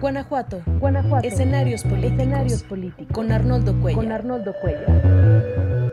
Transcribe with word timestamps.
Guanajuato. 0.00 0.62
Guanajuato. 0.78 1.28
Escenarios 1.28 1.82
políticos. 1.82 2.12
Escenarios 2.12 2.62
políticos. 2.62 3.14
Con 3.14 3.32
Arnoldo 3.32 3.78
Cuellar. 3.78 4.02
Con 4.02 4.12
Arnoldo 4.12 4.54
Cuellar. 4.62 5.92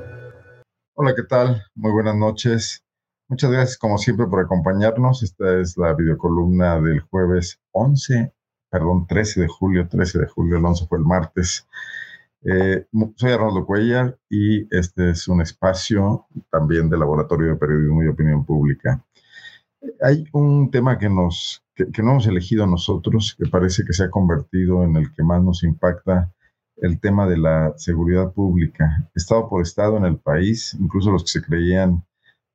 Hola, 0.93 1.13
¿qué 1.13 1.23
tal? 1.23 1.61
Muy 1.75 1.91
buenas 1.91 2.15
noches. 2.15 2.85
Muchas 3.27 3.51
gracias, 3.51 3.77
como 3.77 3.97
siempre, 3.97 4.25
por 4.27 4.39
acompañarnos. 4.39 5.23
Esta 5.23 5.59
es 5.59 5.77
la 5.77 5.93
videocolumna 5.93 6.79
del 6.79 7.01
jueves 7.01 7.59
11, 7.71 8.31
perdón, 8.69 9.07
13 9.07 9.41
de 9.41 9.47
julio, 9.49 9.89
13 9.89 10.19
de 10.19 10.27
julio, 10.27 10.57
el 10.57 10.65
11 10.65 10.87
fue 10.87 10.99
el 10.99 11.03
martes. 11.03 11.67
Eh, 12.43 12.85
soy 13.15 13.31
Arnoldo 13.31 13.65
Cuellar 13.65 14.17
y 14.29 14.73
este 14.73 15.09
es 15.09 15.27
un 15.27 15.41
espacio 15.41 16.27
también 16.49 16.89
de 16.89 16.97
Laboratorio 16.97 17.49
de 17.49 17.55
Periodismo 17.57 18.03
y 18.03 18.07
Opinión 18.07 18.45
Pública. 18.45 19.03
Hay 20.01 20.25
un 20.33 20.71
tema 20.71 20.97
que, 20.97 21.09
nos, 21.09 21.63
que, 21.75 22.03
no 22.03 22.11
hemos 22.11 22.27
elegido 22.27 22.65
nosotros, 22.67 23.35
que 23.37 23.49
parece 23.49 23.83
que 23.85 23.93
se 23.93 24.03
ha 24.03 24.09
convertido 24.09 24.83
en 24.83 24.95
el 24.95 25.13
que 25.13 25.23
más 25.23 25.43
nos 25.43 25.63
impacta, 25.63 26.31
el 26.77 26.99
tema 26.99 27.27
de 27.27 27.37
la 27.37 27.73
seguridad 27.77 28.31
pública. 28.33 29.09
Estado 29.15 29.49
por 29.49 29.61
estado 29.61 29.97
en 29.97 30.05
el 30.05 30.17
país, 30.17 30.75
incluso 30.79 31.11
los 31.11 31.23
que 31.23 31.39
se 31.39 31.41
creían 31.41 32.03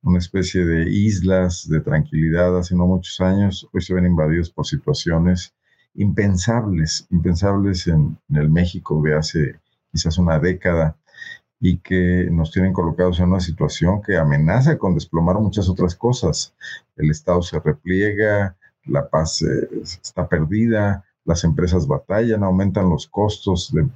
una 0.02 0.18
especie 0.18 0.64
de 0.64 0.90
islas 0.90 1.68
de 1.68 1.80
tranquilidad 1.80 2.56
hace 2.56 2.74
no 2.74 2.86
muchos 2.86 3.20
años, 3.20 3.68
hoy 3.72 3.80
se 3.80 3.94
ven 3.94 4.06
invadidos 4.06 4.50
por 4.50 4.66
situaciones 4.66 5.54
impensables, 5.94 7.06
impensables 7.10 7.86
en, 7.86 8.16
en 8.28 8.36
el 8.36 8.48
México 8.48 9.00
de 9.02 9.14
hace 9.14 9.60
quizás 9.92 10.18
una 10.18 10.38
década 10.38 10.96
y 11.64 11.78
que 11.78 12.28
nos 12.28 12.50
tienen 12.50 12.72
colocados 12.72 13.20
en 13.20 13.28
una 13.28 13.38
situación 13.38 14.02
que 14.02 14.16
amenaza 14.16 14.76
con 14.78 14.94
desplomar 14.94 15.36
muchas 15.38 15.68
otras 15.68 15.94
cosas. 15.94 16.56
El 16.96 17.08
Estado 17.08 17.40
se 17.40 17.60
repliega, 17.60 18.56
la 18.84 19.08
paz 19.08 19.42
eh, 19.42 19.68
está 19.80 20.26
perdida, 20.26 21.04
las 21.24 21.44
empresas 21.44 21.86
batallan, 21.86 22.42
aumentan 22.42 22.90
los 22.90 23.06
costos 23.06 23.72
de 23.72 23.86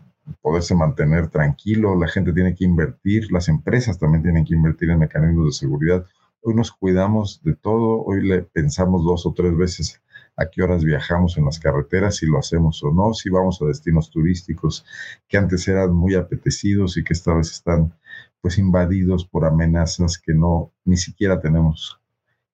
poderse 0.40 0.76
mantener 0.76 1.26
tranquilo, 1.26 1.98
la 1.98 2.06
gente 2.06 2.32
tiene 2.32 2.54
que 2.54 2.64
invertir, 2.64 3.32
las 3.32 3.48
empresas 3.48 3.98
también 3.98 4.22
tienen 4.22 4.44
que 4.44 4.54
invertir 4.54 4.90
en 4.90 5.00
mecanismos 5.00 5.46
de 5.46 5.66
seguridad. 5.66 6.06
Hoy 6.42 6.54
nos 6.54 6.70
cuidamos 6.70 7.42
de 7.42 7.56
todo, 7.56 8.04
hoy 8.04 8.22
le 8.24 8.42
pensamos 8.42 9.02
dos 9.02 9.26
o 9.26 9.32
tres 9.32 9.56
veces 9.56 10.00
a 10.36 10.46
qué 10.50 10.62
horas 10.62 10.84
viajamos 10.84 11.38
en 11.38 11.46
las 11.46 11.58
carreteras, 11.58 12.16
si 12.16 12.26
lo 12.26 12.38
hacemos 12.38 12.82
o 12.84 12.92
no, 12.92 13.14
si 13.14 13.30
vamos 13.30 13.60
a 13.62 13.66
destinos 13.66 14.10
turísticos 14.10 14.84
que 15.28 15.38
antes 15.38 15.66
eran 15.68 15.94
muy 15.94 16.14
apetecidos 16.14 16.96
y 16.96 17.04
que 17.04 17.14
esta 17.14 17.34
vez 17.34 17.50
están 17.50 17.94
pues 18.40 18.58
invadidos 18.58 19.26
por 19.26 19.44
amenazas 19.44 20.18
que 20.18 20.34
no 20.34 20.72
ni 20.84 20.96
siquiera 20.96 21.40
tenemos 21.40 22.00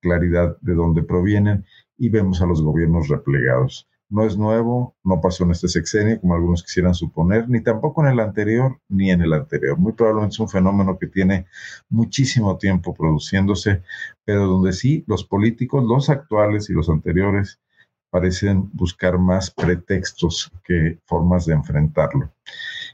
claridad 0.01 0.57
de 0.61 0.75
dónde 0.75 1.03
provienen 1.03 1.65
y 1.97 2.09
vemos 2.09 2.41
a 2.41 2.47
los 2.47 2.63
gobiernos 2.63 3.09
replegados. 3.09 3.89
No 4.09 4.27
es 4.27 4.37
nuevo, 4.37 4.95
no 5.05 5.23
pasó 5.23 5.45
en 5.45 5.53
este 5.53 5.69
sexenio, 5.69 6.21
como 6.21 6.35
algunos 6.35 6.63
quisieran 6.63 6.95
suponer, 6.95 7.49
ni 7.49 7.63
tampoco 7.63 8.05
en 8.05 8.13
el 8.13 8.21
anterior, 8.21 8.79
ni 8.89 9.11
en 9.11 9.23
el 9.23 9.33
anterior. 9.33 9.79
Muy 9.79 9.93
probablemente 9.93 10.35
es 10.35 10.41
un 10.41 10.51
fenómeno 10.51 10.99
que 10.99 11.07
tiene 11.07 11.47
muchísimo 11.89 12.59
tiempo 12.59 12.93
produciéndose, 12.93 13.83
pero 14.25 14.47
donde 14.47 14.75
sí 14.75 15.03
los 15.07 15.25
políticos, 15.25 15.85
los 15.85 16.11
actuales 16.11 16.69
y 16.69 16.75
los 16.75 16.91
anteriores, 16.91 17.59
parecen 18.13 18.69
buscar 18.75 19.19
más 19.19 19.51
pretextos 19.51 20.53
que 20.65 20.99
formas 21.07 21.47
de 21.47 21.55
enfrentarlo. 21.55 22.31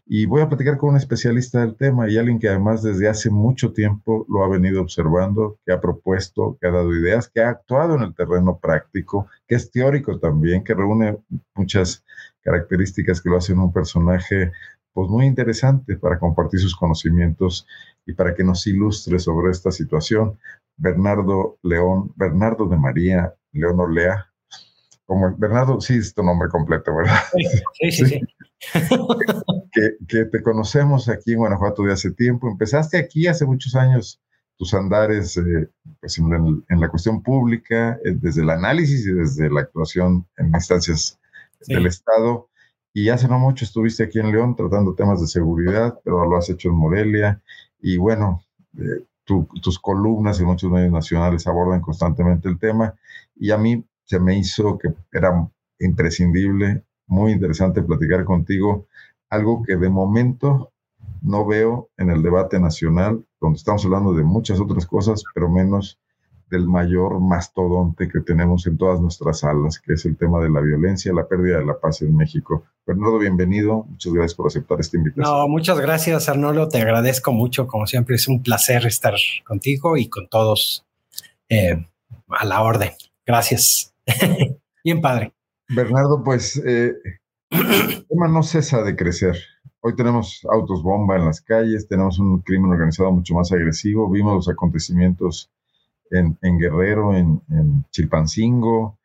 Y 0.07 0.27
voy 0.27 0.43
a 0.43 0.49
platicar 0.49 0.79
con 0.79 0.91
un 0.91 0.97
especialista 0.97 1.61
del 1.61 1.75
tema 1.75 2.09
y 2.09 2.17
alguien 2.17 2.39
que 2.39 2.49
además 2.49 2.85
desde 2.85 3.09
hace 3.09 3.29
mucho 3.29 3.73
tiempo 3.73 4.25
lo 4.29 4.45
ha 4.45 4.49
venido 4.49 4.81
observando, 4.81 5.59
que 5.67 5.73
ha 5.73 5.81
propuesto, 5.81 6.57
que 6.61 6.69
ha 6.69 6.71
dado 6.71 6.95
ideas, 6.95 7.29
que 7.29 7.41
ha 7.41 7.49
actuado 7.49 7.97
en 7.97 8.03
el 8.03 8.15
terreno 8.15 8.61
práctico, 8.63 9.27
que 9.49 9.57
es 9.57 9.73
teórico 9.73 10.21
también, 10.21 10.63
que 10.63 10.73
reúne 10.73 11.19
muchas 11.57 12.05
características 12.43 13.21
que 13.21 13.29
lo 13.29 13.39
hacen 13.39 13.59
un 13.59 13.73
personaje 13.73 14.53
pues 14.93 15.11
muy 15.11 15.27
interesante 15.27 15.97
para 15.97 16.21
compartir 16.21 16.61
sus 16.61 16.77
conocimientos 16.77 17.67
y 18.07 18.13
para 18.13 18.37
que 18.37 18.45
nos 18.45 18.65
ilustre 18.69 19.19
sobre 19.19 19.51
esta 19.51 19.73
situación. 19.73 20.39
Bernardo 20.77 21.59
León, 21.65 22.13
Bernardo 22.15 22.69
de 22.69 22.77
María 22.77 23.35
León 23.51 23.81
Olea, 23.81 24.28
como 25.09 25.35
Bernardo, 25.39 25.81
sí 25.81 25.95
es 25.95 26.13
tu 26.13 26.23
nombre 26.23 26.51
completo, 26.51 26.95
¿verdad? 26.95 27.17
Sí, 27.33 27.91
sí, 27.93 28.07
sí. 28.07 28.21
que, 30.07 30.25
te 30.27 30.43
conocemos 30.43 31.09
aquí 31.09 31.33
en 31.33 31.39
Guanajuato 31.39 31.83
de 31.83 31.95
hace 31.95 32.11
tiempo. 32.11 32.47
Empezaste 32.47 32.99
aquí 32.99 33.27
hace 33.27 33.47
muchos 33.47 33.75
años 33.75 34.21
tus 34.59 34.75
andares 34.75 35.39
eh, 35.39 35.71
pues 35.99 36.19
en, 36.19 36.63
la 36.69 36.91
cuestión 36.91 37.23
pública, 37.23 37.99
eh, 38.05 38.17
desde 38.21 38.43
el 38.43 38.51
análisis 38.51 39.07
y 39.07 39.13
desde 39.13 39.49
la 39.49 39.63
actuación 39.63 40.27
en 40.37 40.49
instancias 40.49 41.19
del 41.67 41.87
Estado. 41.87 42.51
Y 42.93 43.09
hace 43.09 43.29
no 43.29 43.39
mucho 43.39 43.65
estuviste 43.65 44.03
aquí 44.05 44.19
en 44.19 44.31
León 44.31 44.57
tratando 44.57 44.95
temas 44.95 45.23
de 45.23 45.27
seguridad, 45.27 45.99
pero 46.05 46.29
lo 46.29 46.37
has 46.37 46.51
hecho 46.51 46.69
en 46.69 46.75
Morelia. 46.75 47.41
Y 47.81 47.97
bueno, 47.97 48.43
eh, 48.77 49.07
tus 49.25 49.79
columnas 49.79 50.39
en 50.39 50.47
muchos 50.47 50.71
medios 50.71 50.93
nacionales 50.93 51.47
abordan 51.47 51.81
constantemente 51.81 52.47
el 52.47 52.59
tema. 52.59 52.95
Y 53.37 53.53
a 53.53 53.57
mí 53.57 53.88
se 54.09 54.19
me 54.19 54.39
hizo 54.39 54.79
que 54.79 54.89
era 55.13 55.49
imprescindible, 55.79 56.83
muy 57.07 57.33
interesante 57.33 57.83
platicar 57.83 58.25
contigo, 58.25 58.87
algo 59.29 59.63
que 59.63 59.77
de 59.77 59.91
momento 59.91 60.73
no 61.21 61.47
veo 61.47 61.91
en 61.99 62.11
el 62.11 62.23
debate 62.23 62.59
nacional, 62.59 63.23
donde 63.41 63.59
estamos 63.59 63.85
hablando 63.85 64.15
de 64.15 64.25
muchas 64.25 64.61
otras 64.61 64.87
cosas, 64.87 65.23
pero 65.35 65.51
menos 65.51 65.99
del 66.51 66.67
mayor 66.67 67.21
mastodonte 67.21 68.09
que 68.09 68.21
tenemos 68.21 68.67
en 68.67 68.79
todas 68.79 68.99
nuestras 68.99 69.41
salas, 69.41 69.79
que 69.79 69.93
es 69.93 70.07
el 70.07 70.17
tema 70.17 70.41
de 70.41 70.49
la 70.49 70.61
violencia, 70.61 71.13
la 71.13 71.29
pérdida 71.29 71.59
de 71.59 71.67
la 71.67 71.79
paz 71.79 72.01
en 72.01 72.17
México. 72.17 72.65
Bernardo, 72.87 73.19
bienvenido. 73.19 73.85
Muchas 73.91 74.15
gracias 74.15 74.35
por 74.35 74.47
aceptar 74.47 74.81
esta 74.81 74.97
invitación. 74.97 75.31
No, 75.31 75.47
muchas 75.49 75.79
gracias, 75.79 76.31
Arnolo. 76.31 76.69
Te 76.69 76.81
agradezco 76.81 77.33
mucho. 77.33 77.67
Como 77.67 77.87
siempre, 77.87 78.17
es 78.17 78.27
un 78.27 78.43
placer 78.43 78.87
estar 78.87 79.15
contigo 79.45 79.99
y 79.99 80.09
con 80.09 80.27
todos 80.29 80.87
eh, 81.51 81.85
a 82.29 82.45
la 82.47 82.63
orden. 82.63 82.93
Gracias. 83.27 83.93
Bien 84.85 85.01
padre. 85.01 85.35
Bernardo, 85.69 86.23
pues 86.25 86.57
eh, 86.65 86.95
el 87.51 88.07
tema 88.07 88.29
no 88.29 88.43
cesa 88.43 88.83
de 88.83 88.97
crecer. 88.97 89.37
Hoy 89.81 89.95
tenemos 89.95 90.47
autos 90.51 90.83
bomba 90.83 91.17
en 91.17 91.27
las 91.27 91.41
calles, 91.41 91.87
tenemos 91.87 92.19
un 92.19 92.41
crimen 92.41 92.71
organizado 92.71 93.13
mucho 93.13 93.35
más 93.35 93.53
agresivo. 93.53 94.11
Vimos 94.11 94.35
los 94.35 94.49
acontecimientos 94.49 95.51
en, 96.11 96.37
Guerrero, 96.59 97.15
en, 97.15 97.43
Chilpancingo, 97.91 98.99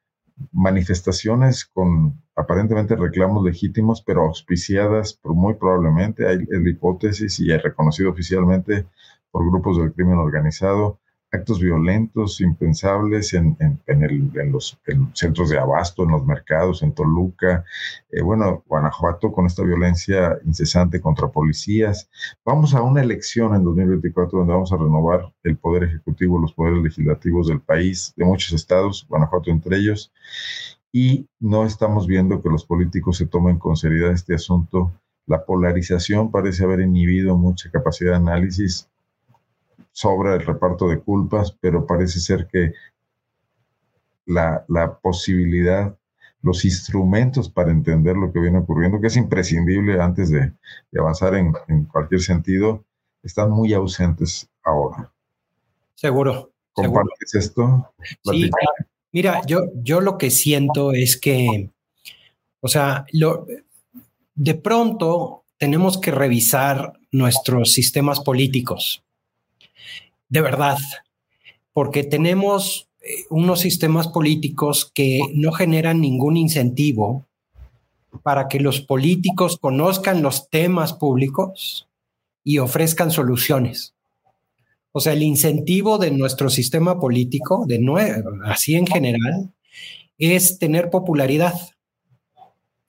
manifestaciones 0.52 1.66
con 1.66 2.22
aparentemente 2.35 2.96
reclamos 2.96 3.44
legítimos, 3.44 4.02
pero 4.02 4.24
auspiciadas 4.24 5.14
por 5.14 5.34
muy 5.35 5.53
probablemente, 5.56 6.28
hay 6.28 6.40
la 6.50 6.70
hipótesis 6.70 7.40
y 7.40 7.56
reconocido 7.56 8.09
oficialmente 8.09 8.88
por 9.31 9.46
grupos 9.46 9.78
del 9.78 9.94
crimen 9.94 10.18
organizado 10.18 11.00
actos 11.34 11.60
violentos 11.60 12.40
impensables 12.42 13.34
en, 13.34 13.58
los 14.52 14.80
centros 15.14 15.50
de 15.50 15.58
abasto, 15.58 16.04
en 16.04 16.12
los 16.12 16.26
mercados, 16.26 16.84
en 16.84 16.94
Toluca, 16.94 17.66
eh, 18.12 18.22
bueno, 18.22 18.64
Guanajuato 18.68 19.32
con 19.32 19.48
esta 19.48 19.64
violencia 19.64 20.38
incesante 20.46 21.02
contra 21.02 21.28
policías. 21.30 22.10
Vamos 22.46 22.76
a 22.76 22.84
una 22.84 23.02
elección 23.02 23.56
en 23.56 23.64
2024 23.64 24.40
donde 24.40 24.54
vamos 24.54 24.72
a 24.72 24.78
renovar 24.78 25.34
el 25.44 25.58
poder 25.58 25.86
ejecutivo, 25.86 26.40
los 26.40 26.54
poderes 26.54 26.84
legislativos 26.84 27.48
del 27.48 27.62
país, 27.62 28.14
de 28.16 28.26
muchos 28.26 28.54
estados, 28.54 29.06
Guanajuato 29.10 29.50
entre 29.50 29.78
ellos, 29.78 30.14
y 30.92 31.28
no 31.40 31.66
estamos 31.66 32.06
viendo 32.06 32.44
que 32.44 32.50
los 32.50 32.64
políticos 32.64 33.18
se 33.18 33.26
tomen 33.26 33.58
con 33.58 33.76
seriedad 33.76 34.12
este 34.12 34.36
asunto. 34.36 34.94
La 35.26 35.46
polarización 35.46 36.30
parece 36.30 36.64
haber 36.64 36.82
inhibido 36.82 37.36
mucha 37.36 37.72
capacidad 37.72 38.12
de 38.12 38.18
análisis 38.18 38.88
sobra 39.94 40.34
el 40.34 40.46
reparto 40.46 40.90
de 40.90 41.00
culpas, 41.00 41.56
pero 41.62 41.86
parece 41.88 42.20
ser 42.20 42.48
que 42.52 42.74
la, 44.26 44.66
posibilidad, 45.02 45.96
los 46.42 46.66
instrumentos 46.66 47.50
para 47.50 47.72
entender 47.72 48.17
lo 48.17 48.34
que 48.34 48.40
viene 48.40 48.58
ocurriendo, 48.58 49.00
que 49.00 49.08
es 49.08 49.16
imprescindible 49.16 50.02
antes 50.02 50.29
de, 50.29 50.52
avanzar 51.00 51.35
en, 51.35 51.85
cualquier 51.85 52.22
sentido, 52.22 52.84
están 53.22 53.52
muy 53.52 53.73
ausentes 53.73 54.50
ahora. 54.64 55.12
Seguro. 55.96 56.52
¿Compartes 56.73 57.35
esto? 57.35 57.94
Sí, 58.23 58.50
mira, 59.12 59.41
yo, 59.46 59.66
yo 59.76 60.02
lo 60.02 60.17
que 60.17 60.32
siento 60.32 60.91
es 60.91 61.17
que, 61.17 61.70
o 62.62 62.67
sea, 62.67 63.06
lo, 63.12 63.46
de 64.34 64.56
pronto 64.56 65.44
tenemos 65.59 66.00
que 66.00 66.09
revisar 66.09 66.94
nuestros 67.12 67.73
sistemas 67.73 68.20
políticos 68.22 69.03
de 70.34 70.41
verdad, 70.41 70.80
porque 71.74 72.03
tenemos 72.03 72.90
eh, 73.02 73.26
unos 73.30 73.59
sistemas 73.59 74.08
políticos 74.08 74.91
que 74.91 75.20
no 75.35 75.52
generan 75.52 76.02
ningún 76.02 76.38
incentivo 76.38 77.28
para 78.24 78.47
que 78.47 78.59
los 78.59 78.82
políticos 78.82 79.59
conozcan 79.62 80.24
los 80.24 80.50
temas 80.50 80.94
públicos 80.94 81.88
y 82.44 82.58
ofrezcan 82.58 83.12
soluciones. 83.12 83.94
O 84.91 85.02
sea, 85.02 85.14
el 85.14 85.22
incentivo 85.22 86.00
de 86.00 86.09
nuestro 86.09 86.50
sistema 86.50 87.00
político, 87.00 87.66
de 87.68 87.79
así 88.46 88.74
en 88.74 88.88
general, 88.88 89.53
es 90.18 90.58
tener 90.58 90.90
popularidad. 90.90 91.53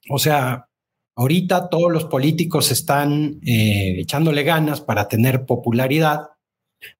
O 0.09 0.17
sea, 0.17 0.67
ahorita 1.15 1.69
todos 1.69 1.91
los 1.91 2.05
políticos 2.05 2.71
están 2.71 3.39
eh, 3.45 3.99
echándole 3.99 4.41
ganas 4.41 4.81
para 4.81 5.07
tener 5.07 5.45
popularidad, 5.45 6.29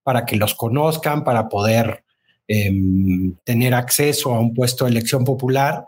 para 0.03 0.25
que 0.25 0.37
los 0.37 0.55
conozcan, 0.55 1.23
para 1.23 1.49
poder 1.49 2.03
em, 2.47 3.35
tener 3.43 3.73
acceso 3.73 4.33
a 4.33 4.39
un 4.39 4.53
puesto 4.53 4.85
de 4.85 4.91
elección 4.91 5.23
popular. 5.23 5.87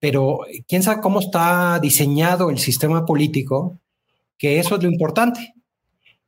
Pero 0.00 0.40
quién 0.66 0.82
sabe 0.82 1.00
cómo 1.00 1.20
está 1.20 1.78
diseñado 1.80 2.50
el 2.50 2.58
sistema 2.58 3.04
político, 3.04 3.78
que 4.38 4.58
eso 4.58 4.76
es 4.76 4.82
lo 4.82 4.90
importante. 4.90 5.54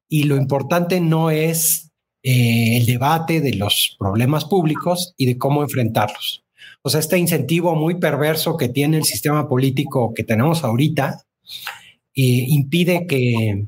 Y 0.09 0.25
lo 0.25 0.37
importante 0.37 1.01
no 1.01 1.31
es 1.31 1.91
eh, 2.23 2.77
el 2.79 2.87
debate 2.87 3.41
de 3.41 3.55
los 3.55 3.97
problemas 3.99 4.45
públicos 4.45 5.15
y 5.17 5.27
de 5.27 5.39
cómo 5.39 5.63
enfrentarlos. 5.63 6.45
O 6.83 6.91
sea, 6.91 7.01
este 7.01 7.19
incentivo 7.19 7.75
muy 7.75 7.97
perverso 7.97 8.57
que 8.57 8.69
tiene 8.69 8.97
el 8.97 9.05
sistema 9.05 9.49
político 9.49 10.13
que 10.15 10.25
tenemos 10.25 10.65
ahorita 10.65 11.25
eh, 12.15 12.45
impide 12.49 13.07
que, 13.07 13.67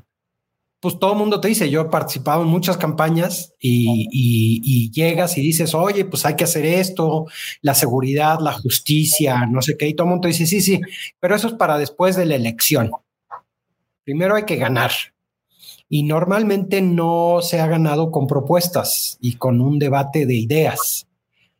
pues 0.83 0.99
todo 0.99 1.13
el 1.13 1.17
mundo 1.17 1.39
te 1.39 1.47
dice, 1.47 1.69
yo 1.69 1.79
he 1.79 1.85
participado 1.85 2.41
en 2.41 2.49
muchas 2.49 2.75
campañas 2.75 3.55
y, 3.57 4.91
llegas 4.91 5.37
y 5.37 5.41
dices, 5.41 5.73
oye, 5.73 6.03
pues 6.03 6.25
hay 6.25 6.35
que 6.35 6.43
hacer 6.43 6.65
esto, 6.65 7.25
la 7.61 7.73
seguridad, 7.73 8.39
la 8.41 8.51
justicia, 8.51 9.45
no 9.45 9.61
sé 9.61 9.77
qué, 9.77 9.87
y 9.87 9.93
todo 9.93 10.07
el 10.07 10.11
mundo 10.11 10.27
dice, 10.27 10.45
sí, 10.45 10.59
sí, 10.59 10.81
pero 11.21 11.37
eso 11.37 11.47
es 11.47 11.53
para 11.53 11.77
después 11.77 12.17
de 12.17 12.25
la 12.25 12.35
elección. 12.35 12.91
Primero 14.03 14.35
hay 14.35 14.43
que 14.43 14.57
ganar. 14.57 14.91
Y 15.87 16.03
normalmente 16.03 16.81
no 16.81 17.39
se 17.41 17.61
ha 17.61 17.67
ganado 17.67 18.11
con 18.11 18.27
propuestas 18.27 19.17
y 19.21 19.37
con 19.37 19.61
un 19.61 19.79
debate 19.79 20.25
de 20.25 20.35
ideas 20.35 21.07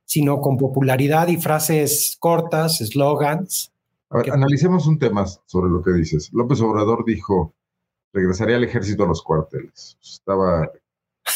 sino 0.05 0.41
con 0.41 0.57
popularidad 0.57 1.29
y 1.29 1.37
frases 1.37 2.17
cortas, 2.19 2.81
eslogans. 2.81 3.71
analicemos 4.11 4.85
un 4.85 4.99
tema 4.99 5.25
sobre 5.25 5.71
lo 5.71 5.81
que 5.81 5.93
dices. 5.93 6.29
López 6.33 6.59
Obrador 6.61 7.05
dijo, 7.05 7.55
regresaría 8.13 8.55
al 8.55 8.63
ejército 8.63 9.03
a 9.03 9.07
los 9.07 9.21
cuarteles. 9.23 9.97
Estaba 10.01 10.71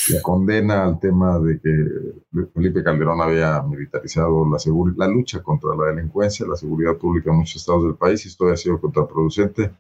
la 0.09 0.21
condena 0.21 0.83
al 0.83 1.00
tema 1.00 1.39
de 1.39 1.59
que 1.59 2.50
Felipe 2.53 2.83
Calderón 2.83 3.21
había 3.21 3.62
militarizado 3.63 4.45
la, 4.45 4.57
la 4.95 5.07
lucha 5.07 5.41
contra 5.41 5.75
la 5.75 5.94
delincuencia, 5.94 6.45
la 6.47 6.56
seguridad 6.56 6.97
pública 6.97 7.31
en 7.31 7.38
muchos 7.38 7.57
estados 7.57 7.83
del 7.83 7.95
país, 7.95 8.24
y 8.25 8.29
esto 8.29 8.45
había 8.45 8.57
sido 8.57 8.79
contraproducente 8.79 9.71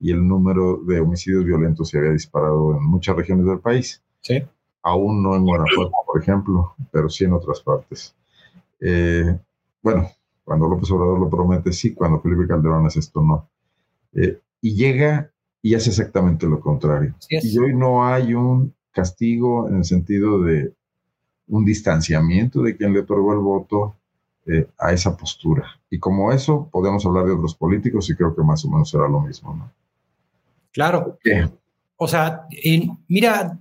y 0.00 0.12
el 0.12 0.26
número 0.26 0.76
de 0.86 1.00
homicidios 1.00 1.44
violentos 1.44 1.88
se 1.88 1.98
había 1.98 2.12
disparado 2.12 2.76
en 2.76 2.84
muchas 2.84 3.16
regiones 3.16 3.46
del 3.46 3.58
país. 3.58 4.02
Sí. 4.20 4.42
Aún 4.82 5.22
no 5.22 5.34
en 5.34 5.44
Guanajuato, 5.44 5.92
por 6.06 6.22
ejemplo, 6.22 6.74
pero 6.92 7.08
sí 7.08 7.24
en 7.24 7.32
otras 7.32 7.60
partes. 7.60 8.14
Eh, 8.80 9.36
bueno, 9.82 10.08
cuando 10.44 10.68
López 10.68 10.90
Obrador 10.92 11.18
lo 11.18 11.28
promete, 11.28 11.72
sí, 11.72 11.94
cuando 11.94 12.20
Felipe 12.20 12.46
Calderón 12.46 12.86
hace 12.86 13.00
esto, 13.00 13.20
no. 13.20 13.48
Eh, 14.14 14.40
y 14.60 14.76
llega 14.76 15.32
y 15.62 15.74
hace 15.74 15.90
exactamente 15.90 16.46
lo 16.46 16.60
contrario. 16.60 17.14
y 17.28 17.58
hoy 17.58 17.74
no 17.74 18.06
hay 18.06 18.34
un 18.34 18.74
castigo 18.92 19.68
en 19.68 19.78
el 19.78 19.84
sentido 19.84 20.42
de 20.42 20.72
un 21.48 21.64
distanciamiento 21.64 22.62
de 22.62 22.76
quien 22.76 22.92
le 22.92 23.00
otorgó 23.00 23.32
el 23.32 23.40
voto 23.40 23.96
eh, 24.46 24.66
a 24.78 24.92
esa 24.92 25.16
postura. 25.16 25.66
Y 25.90 25.98
como 25.98 26.32
eso, 26.32 26.68
podemos 26.70 27.04
hablar 27.06 27.26
de 27.26 27.32
otros 27.32 27.54
políticos 27.54 28.08
y 28.10 28.14
creo 28.14 28.34
que 28.34 28.42
más 28.42 28.64
o 28.64 28.70
menos 28.70 28.90
será 28.90 29.08
lo 29.08 29.20
mismo, 29.20 29.54
¿no? 29.54 29.70
Claro. 30.72 31.18
O 31.96 32.06
sea, 32.06 32.46
mira, 33.08 33.58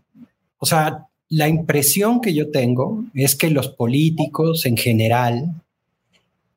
o 0.60 0.66
sea, 0.66 1.08
la 1.30 1.48
impresión 1.48 2.22
que 2.22 2.34
yo 2.34 2.52
tengo 2.52 3.04
es 3.14 3.36
que 3.36 3.50
los 3.50 3.70
políticos 3.70 4.66
en 4.66 4.78
general, 4.78 5.62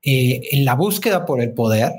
eh, 0.03 0.43
en 0.53 0.65
la 0.65 0.75
búsqueda 0.75 1.25
por 1.25 1.41
el 1.41 1.53
poder, 1.53 1.93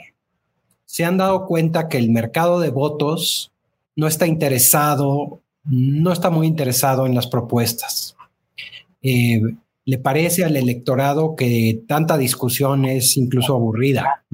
se 0.92 1.06
han 1.06 1.16
dado 1.16 1.46
cuenta 1.46 1.88
que 1.88 1.98
el 1.98 2.12
mercado 2.12 2.60
de 2.60 2.70
votos 2.70 3.50
no 3.96 4.08
está 4.08 4.28
interesado, 4.28 5.40
no 5.64 6.12
está 6.12 6.30
muy 6.30 6.48
interesado 6.48 7.06
en 7.06 7.16
las 7.16 7.28
propuestas. 7.28 8.18
Eh, 9.02 9.42
le 9.86 9.98
parece 10.00 10.44
al 10.44 10.58
electorado 10.58 11.38
que 11.38 11.80
tanta 11.88 12.18
discusión 12.18 12.84
es 12.84 13.16
incluso 13.16 13.54
aburrida. 13.54 14.26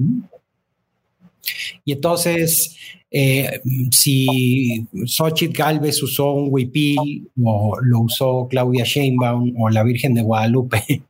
Y 1.84 1.92
entonces 1.92 2.76
eh, 3.08 3.60
si 3.92 4.84
Xochitl 5.06 5.56
Galvez 5.56 6.02
usó 6.02 6.32
un 6.32 6.48
huipil 6.50 7.30
o 7.40 7.78
lo 7.80 8.00
usó 8.00 8.48
Claudia 8.50 8.82
Sheinbaum 8.82 9.54
o 9.60 9.70
la 9.70 9.84
Virgen 9.84 10.12
de 10.12 10.22
Guadalupe, 10.22 11.04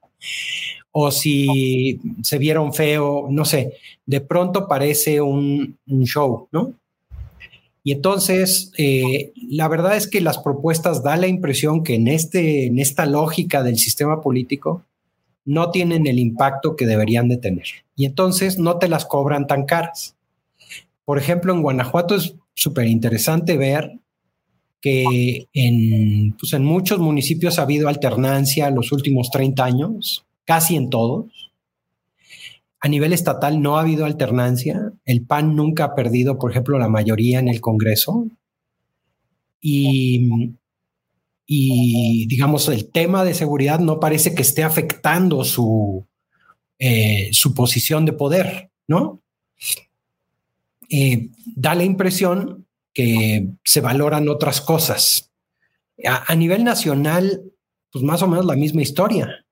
o 0.93 1.11
si 1.11 2.01
se 2.23 2.39
vieron 2.39 2.73
feo, 2.73 3.27
no 3.31 3.45
sé, 3.45 3.75
de 4.07 4.21
pronto 4.21 4.69
parece 4.69 5.21
un, 5.21 5.79
show, 6.05 6.49
¿no? 6.51 6.75
Y 7.85 7.93
entonces, 7.93 8.73
eh, 8.77 9.33
la 9.51 9.69
verdad 9.69 9.97
es 9.97 10.09
que 10.09 10.21
las 10.21 10.39
propuestas 10.39 11.03
dan 11.03 11.23
la 11.23 11.27
impresión 11.27 11.85
que 11.85 11.95
en, 11.95 12.09
este, 12.09 12.67
en 12.67 12.79
esta 12.79 13.07
lógica 13.07 13.63
del 13.63 13.79
sistema 13.79 14.21
político 14.21 14.83
no 15.45 15.71
tienen 15.71 16.07
el 16.07 16.19
impacto 16.19 16.77
que 16.77 16.87
deberían 16.87 17.29
de 17.29 17.39
tener. 17.39 17.65
Y 17.97 18.05
entonces 18.05 18.59
no 18.59 18.77
te 18.79 18.89
las 18.89 19.07
cobran 19.07 19.47
tan 19.47 19.65
caras. 19.65 20.15
Por 21.07 21.17
ejemplo, 21.17 21.55
en 21.55 21.63
Guanajuato 21.63 22.17
es 22.17 22.35
súper 22.55 22.87
interesante 22.87 23.57
ver 23.57 23.99
que 24.83 25.49
en, 25.55 26.37
pues 26.39 26.53
en 26.53 26.65
muchos 26.65 26.99
municipios 26.99 27.59
ha 27.59 27.63
habido 27.63 27.89
alternancia 27.89 28.71
los 28.71 28.93
últimos 28.93 29.31
30 29.31 29.65
años, 29.65 30.27
casi 30.49 30.77
en 30.77 30.89
todos. 30.89 31.53
A 32.81 32.89
nivel 32.89 33.13
estatal 33.13 33.61
no 33.61 33.77
ha 33.77 33.83
habido 33.83 34.07
alternancia. 34.07 34.95
El 35.05 35.27
PAN 35.27 35.55
nunca 35.55 35.85
ha 35.85 35.95
perdido, 35.95 36.39
por 36.39 36.51
ejemplo, 36.51 36.79
la 36.79 36.89
mayoría 36.89 37.39
en 37.39 37.49
el 37.49 37.61
Congreso. 37.61 38.27
Y, 39.61 40.57
digamos, 41.47 42.67
el 42.71 42.91
tema 42.91 43.25
de 43.25 43.35
seguridad 43.35 43.79
no 43.79 44.01
parece 44.01 44.35
que 44.35 44.41
esté 44.41 44.65
afectando 44.65 45.45
su, 45.45 46.07
eh, 46.79 47.29
su 47.33 47.53
posición 47.53 48.07
de 48.07 48.15
poder, 48.15 48.71
¿no? 48.87 49.21
Eh, 50.89 51.29
da 51.45 51.75
la 51.75 51.85
impresión 51.85 52.67
que 52.95 53.51
se 53.65 53.83
valoran 53.83 54.31
otras 54.31 54.63
cosas. 54.63 55.31
A, 56.07 56.35
nivel 56.37 56.65
nacional, 56.65 57.43
pues 57.93 58.03
más 58.03 58.23
o 58.23 58.29
menos 58.29 58.47
la 58.47 58.57
misma 58.57 58.81
historia. 58.81 59.45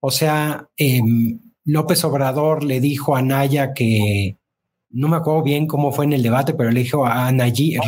O 0.00 0.10
sea, 0.10 0.68
em, 0.76 1.40
López 1.64 2.04
Obrador 2.04 2.62
le 2.64 2.80
dijo 2.80 3.16
a 3.16 3.22
Naya 3.22 3.72
que, 3.74 4.38
no 4.90 5.08
me 5.08 5.16
acuerdo 5.16 5.42
bien 5.42 5.66
cómo 5.66 5.92
fue 5.92 6.04
en 6.04 6.12
el 6.12 6.22
debate, 6.22 6.54
pero 6.54 6.70
le 6.70 6.80
dijo 6.80 7.06
a 7.06 7.30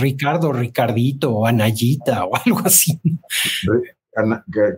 Ricardo, 0.00 0.53
Ricardito 0.53 1.33
o 1.35 1.47
Anayita 1.47 2.25
o 2.25 2.31
algo 2.45 2.61
así. 2.65 3.00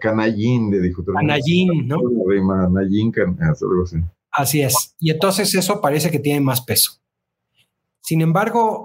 Canallín, 0.00 0.70
le 0.70 0.80
dijo. 0.80 1.04
Canallín, 1.04 1.88
¿no? 1.88 1.98
Canallín, 1.98 3.12
algo 3.16 3.82
así. 3.84 3.96
Así 4.30 4.62
es. 4.62 4.94
Y 4.98 5.10
entonces 5.10 5.54
eso 5.54 5.80
parece 5.80 6.10
que 6.10 6.18
tiene 6.18 6.40
más 6.40 6.60
peso. 6.60 7.00
Sin 8.00 8.20
embargo... 8.22 8.84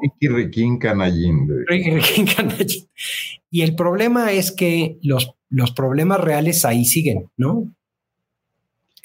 Y 3.49 3.61
el 3.61 3.75
problema 3.75 4.31
es 4.31 4.51
que 4.51 4.97
los, 5.01 5.35
los 5.49 5.71
problemas 5.71 6.19
reales 6.19 6.65
ahí 6.65 6.85
siguen, 6.85 7.29
¿no? 7.37 7.74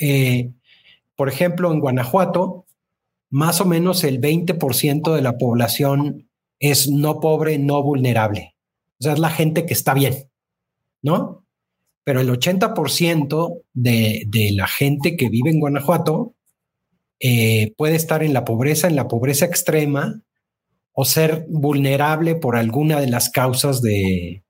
Eh, 0.01 0.51
por 1.17 1.29
ejemplo, 1.29 1.73
en 1.73 1.81
Guanajuato, 1.81 2.67
más 3.31 3.61
o 3.61 3.65
menos 3.65 4.03
el 4.05 4.21
20% 4.21 5.15
de 5.15 5.23
la 5.23 5.39
población 5.39 6.29
es 6.59 6.89
no 6.89 7.21
pobre, 7.21 7.59
no 7.59 7.83
vulnerable. 7.83 8.57
O 8.99 9.05
sea, 9.05 9.13
es 9.13 9.19
la 9.19 9.31
gente 9.31 9.67
que 9.67 9.75
está 9.75 9.95
bien, 9.95 10.31
¿no? 11.03 11.45
Pero 12.05 12.21
el 12.21 12.31
80% 12.31 13.63
de, 13.73 14.25
de 14.27 14.53
la 14.53 14.67
gente 14.67 15.17
que 15.17 15.29
vive 15.29 15.51
en 15.51 15.61
Guanajuato 15.61 16.35
eh, 17.21 17.75
puede 17.77 17.97
estar 17.97 18.23
en 18.23 18.33
la 18.33 18.47
pobreza, 18.47 18.89
en 18.89 18.97
la 18.97 19.07
pobreza 19.07 19.45
extrema, 19.45 20.23
o 20.93 21.05
ser 21.05 21.47
vulnerable 21.49 22.35
por 22.35 22.57
alguna 22.57 23.01
de 23.01 23.09
las 23.09 23.31
causas 23.31 23.81
de, 23.83 24.43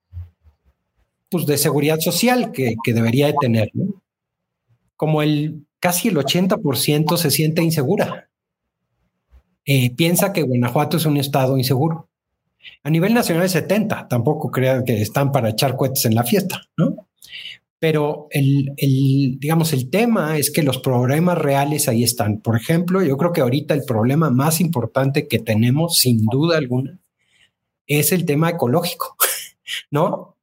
pues, 1.29 1.47
de 1.47 1.59
seguridad 1.59 1.99
social 2.01 2.53
que, 2.53 2.77
debería 2.87 3.27
de 3.27 3.35
tener. 3.41 3.71
Como 5.01 5.23
el 5.23 5.65
casi 5.79 6.09
el 6.09 6.17
80% 6.19 7.17
se 7.17 7.31
siente 7.31 7.63
insegura. 7.63 8.29
Eh, 9.65 9.95
piensa 9.97 10.35
que 10.35 10.43
Guanajuato 10.43 10.99
es 10.99 11.07
un 11.07 11.17
estado 11.17 11.57
inseguro. 11.57 12.11
A 12.83 12.91
nivel 12.91 13.15
nacional 13.15 13.45
es 13.45 13.53
70, 13.53 14.09
tampoco 14.09 14.51
crean 14.51 14.85
que 14.85 15.01
están 15.01 15.33
para 15.33 15.49
echar 15.49 15.75
cohetes 15.75 16.05
en 16.05 16.15
la 16.15 16.25
fiesta, 16.25 16.61
¿no? 16.77 17.09
Pero 17.79 18.27
el, 18.29 18.75
digamos, 18.77 19.73
el 19.73 19.89
tema 19.89 20.37
es 20.37 20.51
que 20.51 20.63
los 20.63 20.81
problemas 20.81 21.39
reales 21.39 21.89
ahí 21.89 22.05
están. 22.05 22.43
Por 22.43 22.59
ejemplo, 22.59 23.03
yo 23.03 23.17
creo 23.17 23.33
que 23.33 23.41
ahorita 23.41 23.73
el 23.73 23.85
problema 23.85 24.29
más 24.29 24.61
importante 24.61 25.27
que 25.29 25.39
tenemos, 25.39 25.97
sin 25.97 26.27
duda 26.27 26.59
alguna, 26.59 26.99
es 27.87 28.13
el 28.13 28.27
tema 28.27 28.51
ecológico, 28.51 29.17
¿no? 29.91 30.37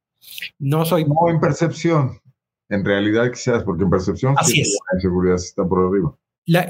No 0.58 0.84
soy... 0.84 1.04
No 1.04 1.30
en 1.30 1.38
percepción, 1.38 2.18
en 2.68 2.84
realidad 2.84 3.30
quizás, 3.32 3.64
porque 3.64 3.84
en 3.84 3.90
percepción 3.90 4.34
Así 4.36 4.62
la 4.62 4.96
inseguridad 4.96 5.36
está 5.36 5.66
por 5.66 5.86
arriba. 5.86 6.16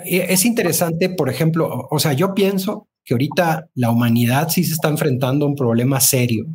E, 0.05 0.33
es 0.33 0.45
interesante, 0.45 1.11
por 1.11 1.29
ejemplo, 1.29 1.87
o 1.91 1.99
sea, 1.99 2.13
yo 2.13 2.35
pienso 2.35 2.89
que 3.05 3.15
ahorita 3.15 3.69
la 3.75 3.91
humanidad 3.91 4.49
sí 4.49 4.65
se 4.65 4.75
está 4.75 4.89
enfrentando 4.89 5.47
a 5.47 5.49
un 5.49 5.57
problema 5.57 6.01
serio, 6.01 6.47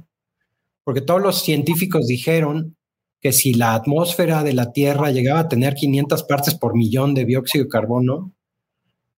porque 0.84 1.02
todos 1.02 1.22
los 1.22 1.44
científicos 1.44 2.08
dijeron 2.08 2.76
que 3.22 3.32
si 3.32 3.54
la 3.54 3.74
atmósfera 3.74 4.44
de 4.44 4.54
la 4.54 4.72
Tierra 4.74 5.12
llegaba 5.12 5.40
a 5.40 5.48
tener 5.48 5.76
500 5.76 6.24
partes 6.24 6.56
por 6.56 6.76
millón 6.76 7.14
de 7.14 7.26
dióxido 7.26 7.64
de 7.64 7.70
carbono, 7.70 8.34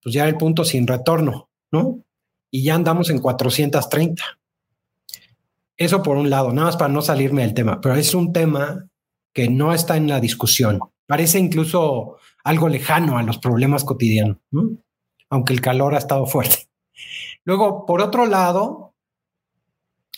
pues 0.01 0.13
ya 0.13 0.21
era 0.21 0.29
el 0.29 0.37
punto 0.37 0.63
sin 0.63 0.85
retorno, 0.85 1.49
¿no? 1.71 2.03
Y 2.51 2.63
ya 2.63 2.75
andamos 2.75 3.09
en 3.09 3.19
430. 3.19 4.23
Eso 5.77 6.03
por 6.03 6.17
un 6.17 6.29
lado, 6.29 6.53
nada 6.53 6.67
más 6.67 6.77
para 6.77 6.93
no 6.93 7.01
salirme 7.01 7.41
del 7.41 7.55
tema, 7.55 7.81
pero 7.81 7.95
es 7.95 8.13
un 8.13 8.31
tema 8.31 8.87
que 9.35 9.49
no 9.49 9.73
está 9.73 9.97
en 9.97 10.07
la 10.07 10.21
discusión. 10.21 10.79
Parece 11.05 11.37
incluso 11.37 12.17
algo 12.43 12.69
lejano 12.69 13.17
a 13.17 13.23
los 13.23 13.37
problemas 13.37 13.83
cotidianos, 13.83 14.37
aunque 15.29 15.53
el 15.53 15.59
calor 15.59 15.93
ha 15.93 15.99
estado 15.99 16.25
fuerte. 16.25 16.69
Luego, 17.43 17.85
por 17.85 18.01
otro 18.01 18.25
lado, 18.25 18.95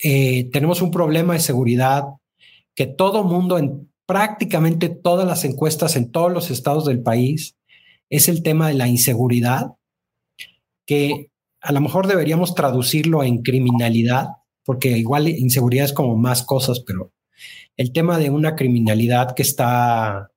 eh, 0.03 0.49
tenemos 0.51 0.83
un 0.83 0.91
problema 0.91 1.33
de 1.33 1.39
seguridad 1.39 2.03
que 2.75 2.85
todo 2.85 3.23
mundo, 3.23 3.57
en 3.57 3.91
prácticamente 4.05 4.87
todas 4.87 5.27
las 5.27 5.43
encuestas 5.43 5.95
en 5.95 6.11
todos 6.11 6.31
los 6.31 6.51
estados 6.51 6.85
del 6.85 7.01
país, 7.01 7.57
es 8.09 8.29
el 8.29 8.43
tema 8.43 8.67
de 8.67 8.75
la 8.75 8.87
inseguridad, 8.87 9.73
que 10.85 11.31
a 11.59 11.71
lo 11.71 11.81
mejor 11.81 12.05
deberíamos 12.05 12.53
traducirlo 12.53 13.23
en 13.23 13.41
criminalidad, 13.41 14.27
porque 14.63 14.89
igual 14.89 15.27
inseguridad 15.27 15.85
es 15.85 15.93
como 15.93 16.15
más 16.15 16.43
cosas, 16.43 16.81
pero 16.85 17.11
el 17.77 17.93
tema 17.93 18.17
de 18.17 18.31
una 18.31 18.55
criminalidad 18.55 19.35
que 19.35 19.43
está, 19.43 20.31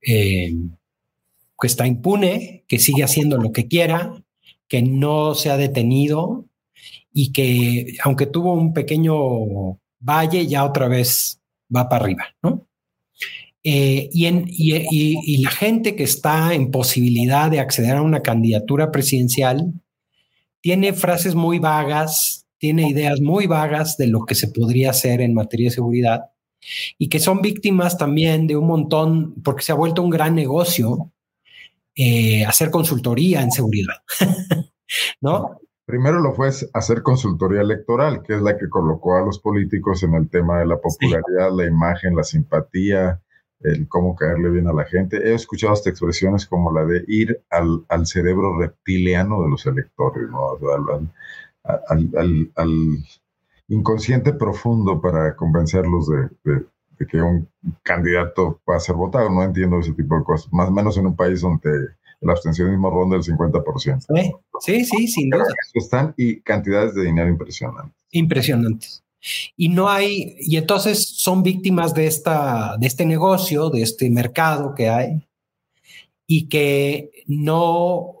eh, 0.00 0.54
que 1.60 1.66
está 1.66 1.86
impune, 1.86 2.64
que 2.66 2.78
sigue 2.78 3.04
haciendo 3.04 3.36
lo 3.36 3.52
que 3.52 3.68
quiera, 3.68 4.24
que 4.66 4.82
no 4.82 5.34
se 5.34 5.50
ha 5.50 5.58
detenido 5.58 6.46
y 7.12 7.32
que 7.32 7.96
aunque 8.02 8.26
tuvo 8.26 8.54
un 8.54 8.72
pequeño 8.72 9.78
valle, 10.00 10.46
ya 10.46 10.64
otra 10.64 10.88
vez 10.88 11.40
va 11.74 11.88
para 11.88 12.04
arriba, 12.04 12.24
¿no? 12.42 12.66
Eh, 13.62 14.08
y, 14.10 14.24
en, 14.24 14.46
y, 14.48 15.42
la 15.42 15.50
gente 15.50 15.94
que 15.94 16.04
está 16.04 16.54
en 16.54 16.70
posibilidad 16.70 17.50
de 17.50 17.60
acceder 17.60 17.96
a 17.96 18.02
una 18.02 18.22
candidatura 18.22 18.90
presidencial 18.90 19.74
tiene 20.62 20.94
frases 20.94 21.34
muy 21.34 21.58
vagas, 21.58 22.46
tiene 22.56 22.88
ideas 22.88 23.20
muy 23.20 23.46
vagas 23.46 23.98
de 23.98 24.06
lo 24.06 24.24
que 24.24 24.34
se 24.34 24.48
podría 24.48 24.90
hacer 24.90 25.20
en 25.20 25.34
materia 25.34 25.68
de 25.68 25.74
seguridad 25.74 26.20
y 26.98 27.08
que 27.08 27.20
son 27.20 27.40
víctimas 27.40 27.98
también 27.98 28.46
de 28.46 28.56
un 28.56 28.66
montón, 28.66 29.34
porque 29.42 29.62
se 29.62 29.72
ha 29.72 29.76
vuelto 29.76 30.02
un 30.02 30.10
gran 30.10 30.34
negocio 30.34 31.10
eh, 31.94 32.44
hacer 32.44 32.70
consultoría 32.70 33.42
en 33.42 33.50
seguridad, 33.50 33.96
¿no? 35.20 35.60
Primero 35.84 36.20
lo 36.20 36.34
fue 36.34 36.50
hacer 36.72 37.02
consultoría 37.02 37.62
electoral, 37.62 38.22
que 38.22 38.36
es 38.36 38.42
la 38.42 38.56
que 38.56 38.68
colocó 38.68 39.16
a 39.16 39.22
los 39.22 39.40
políticos 39.40 40.04
en 40.04 40.14
el 40.14 40.30
tema 40.30 40.60
de 40.60 40.66
la 40.66 40.80
popularidad, 40.80 41.50
la 41.52 41.66
imagen, 41.66 42.14
la 42.14 42.22
simpatía, 42.22 43.20
el 43.62 43.88
cómo 43.88 44.14
caerle 44.14 44.50
bien 44.50 44.68
a 44.68 44.72
la 44.72 44.84
gente. 44.84 45.16
He 45.16 45.34
escuchado 45.34 45.72
hasta 45.72 45.90
expresiones 45.90 46.46
como 46.46 46.72
la 46.72 46.84
de 46.84 47.04
ir 47.08 47.42
al, 47.50 47.84
al 47.88 48.06
cerebro 48.06 48.56
reptiliano 48.58 49.42
de 49.42 49.50
los 49.50 49.66
electores, 49.66 50.28
¿no? 50.30 50.56
al, 51.88 52.50
al, 52.54 53.04
inconsciente 53.70 54.32
profundo 54.32 55.00
para 55.00 55.34
convencerlos 55.36 56.08
de, 56.08 56.28
de, 56.44 57.06
que 57.06 57.22
un 57.22 57.48
candidato 57.82 58.60
va 58.68 58.76
a 58.76 58.80
ser 58.80 58.94
votado. 58.94 59.30
No 59.30 59.42
entiendo 59.42 59.78
ese 59.78 59.92
tipo 59.92 60.18
de 60.18 60.24
cosas, 60.24 60.52
más 60.52 60.68
o 60.68 60.72
menos 60.72 60.98
en 60.98 61.06
un 61.06 61.16
país 61.16 61.40
donde 61.40 61.70
el 62.20 62.30
abstencionismo 62.30 62.90
ronda 62.90 63.16
el 63.16 63.22
50%. 63.22 64.34
Sí, 64.60 64.84
sí, 64.84 65.08
sin 65.08 65.30
duda. 65.30 65.46
Están 65.72 66.12
y 66.18 66.40
cantidades 66.40 66.94
de 66.94 67.04
dinero 67.04 67.30
impresionantes. 67.30 67.94
Impresionantes. 68.10 69.02
Y 69.56 69.68
no 69.70 69.88
hay, 69.88 70.36
y 70.40 70.56
entonces 70.56 71.06
son 71.16 71.42
víctimas 71.42 71.94
de, 71.94 72.06
esta, 72.06 72.76
de 72.78 72.86
este 72.86 73.06
negocio, 73.06 73.70
de 73.70 73.82
este 73.82 74.10
mercado 74.10 74.74
que 74.74 74.88
hay, 74.88 75.26
y 76.26 76.48
que 76.48 77.10
no 77.26 78.19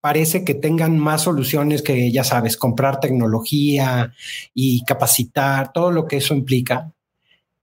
parece 0.00 0.44
que 0.44 0.54
tengan 0.54 0.98
más 0.98 1.22
soluciones 1.22 1.82
que, 1.82 2.10
ya 2.12 2.24
sabes, 2.24 2.56
comprar 2.56 3.00
tecnología 3.00 4.12
y 4.54 4.84
capacitar, 4.84 5.72
todo 5.72 5.90
lo 5.90 6.06
que 6.06 6.18
eso 6.18 6.34
implica. 6.34 6.92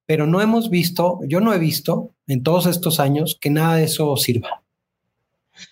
Pero 0.05 0.27
no 0.27 0.41
hemos 0.41 0.69
visto, 0.69 1.19
yo 1.23 1.39
no 1.39 1.53
he 1.53 1.59
visto 1.59 2.11
en 2.27 2.43
todos 2.43 2.65
estos 2.67 2.99
años 2.99 3.37
que 3.39 3.49
nada 3.49 3.75
de 3.75 3.85
eso 3.85 4.15
sirva. 4.17 4.61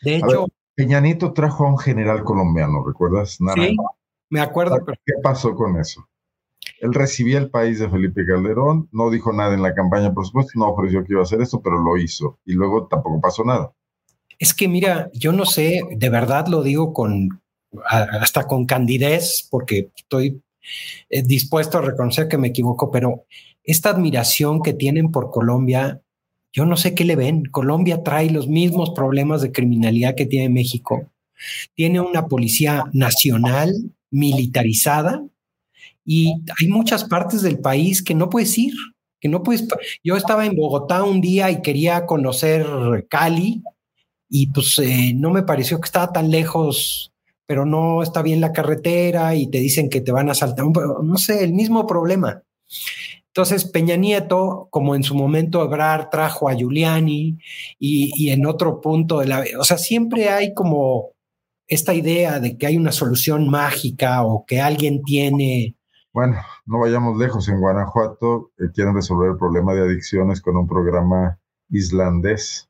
De 0.01 0.15
hecho, 0.15 0.47
Peñanito 0.75 1.33
trajo 1.33 1.65
a 1.65 1.69
un 1.69 1.77
general 1.77 2.23
colombiano, 2.23 2.83
¿recuerdas? 2.85 3.37
Sí, 3.55 3.75
me 4.29 4.39
acuerdo. 4.39 4.83
¿Qué 4.85 5.13
pasó 5.21 5.53
con 5.53 5.79
eso? 5.79 6.07
Él 6.79 6.93
recibía 6.93 7.37
el 7.37 7.49
país 7.49 7.79
de 7.79 7.89
Felipe 7.89 8.25
Calderón, 8.25 8.89
no 8.91 9.09
dijo 9.09 9.31
nada 9.33 9.53
en 9.53 9.61
la 9.61 9.75
campaña, 9.75 10.13
por 10.13 10.25
supuesto, 10.25 10.53
no 10.55 10.69
ofreció 10.69 11.03
que 11.03 11.13
iba 11.13 11.21
a 11.21 11.23
hacer 11.23 11.41
esto, 11.41 11.61
pero 11.61 11.77
lo 11.77 11.97
hizo. 11.97 12.39
Y 12.45 12.53
luego 12.53 12.87
tampoco 12.87 13.21
pasó 13.21 13.43
nada. 13.43 13.73
Es 14.39 14.53
que 14.53 14.67
mira, 14.67 15.09
yo 15.13 15.31
no 15.31 15.45
sé, 15.45 15.81
de 15.91 16.09
verdad 16.09 16.47
lo 16.47 16.63
digo 16.63 16.93
con 16.93 17.41
hasta 17.87 18.45
con 18.45 18.65
candidez, 18.65 19.47
porque 19.49 19.89
estoy 19.95 20.41
eh, 21.09 21.23
dispuesto 21.23 21.79
a 21.79 21.81
reconocer 21.81 22.27
que 22.27 22.37
me 22.37 22.49
equivoco, 22.49 22.91
pero 22.91 23.25
esta 23.63 23.89
admiración 23.89 24.61
que 24.61 24.73
tienen 24.73 25.11
por 25.11 25.31
Colombia 25.31 26.03
yo 26.53 26.67
no 26.67 26.77
sé 26.77 26.93
qué 26.93 27.03
le 27.03 27.15
ven. 27.15 27.45
Colombia 27.45 28.03
trae 28.03 28.29
los 28.29 28.47
mismos 28.47 28.91
problemas 28.91 29.41
de 29.41 29.51
criminalidad 29.51 30.13
que 30.15 30.27
tiene 30.27 30.49
México. 30.49 31.09
Tiene 31.73 31.99
una 31.99 32.27
policía 32.27 32.83
nacional 32.93 33.73
militarizada 34.11 35.25
y 36.05 36.35
hay 36.61 36.67
muchas 36.67 37.05
partes 37.05 37.41
del 37.41 37.59
país 37.59 38.03
que 38.03 38.13
no 38.13 38.29
puedes 38.29 38.55
ir, 38.57 38.73
que 39.19 39.29
no 39.29 39.41
puedes. 39.41 39.67
Yo 40.03 40.15
estaba 40.15 40.45
en 40.45 40.55
Bogotá 40.55 41.03
un 41.03 41.21
día 41.21 41.49
y 41.49 41.63
quería 41.63 42.05
conocer 42.05 42.67
Cali 43.09 43.63
y 44.35 44.47
pues 44.47 44.79
eh, 44.79 45.13
no 45.15 45.29
me 45.29 45.43
pareció 45.43 45.79
que 45.79 45.85
estaba 45.85 46.11
tan 46.11 46.31
lejos, 46.31 47.13
pero 47.45 47.67
no 47.67 48.01
está 48.01 48.23
bien 48.23 48.41
la 48.41 48.51
carretera 48.51 49.35
y 49.35 49.45
te 49.45 49.59
dicen 49.59 49.91
que 49.91 50.01
te 50.01 50.11
van 50.11 50.27
a 50.27 50.33
saltar. 50.33 50.65
No 51.03 51.17
sé, 51.17 51.43
el 51.43 51.53
mismo 51.53 51.85
problema. 51.85 52.41
Entonces, 53.27 53.65
Peña 53.65 53.95
Nieto, 53.95 54.69
como 54.71 54.95
en 54.95 55.03
su 55.03 55.13
momento 55.13 55.63
Ebrard 55.63 56.09
trajo 56.09 56.49
a 56.49 56.55
Giuliani 56.55 57.37
y, 57.77 58.31
en 58.31 58.47
otro 58.47 58.81
punto 58.81 59.19
de 59.19 59.27
la... 59.27 59.43
O 59.59 59.63
sea, 59.63 59.77
siempre 59.77 60.29
hay 60.29 60.55
como 60.55 61.11
esta 61.67 61.93
idea 61.93 62.39
de 62.39 62.57
que 62.57 62.65
hay 62.65 62.75
una 62.75 62.91
solución 62.91 63.47
mágica 63.51 64.23
o 64.23 64.45
que 64.47 64.61
alguien 64.61 65.03
tiene... 65.03 65.75
Bueno, 66.11 66.37
no 66.65 66.79
vayamos 66.79 67.19
lejos. 67.19 67.47
En 67.49 67.59
Guanajuato 67.59 68.49
eh, 68.57 68.71
quieren 68.73 68.95
resolver 68.95 69.29
el 69.29 69.37
problema 69.37 69.75
de 69.75 69.81
adicciones 69.81 70.41
con 70.41 70.57
un 70.57 70.67
programa 70.67 71.39
islandés. 71.69 72.67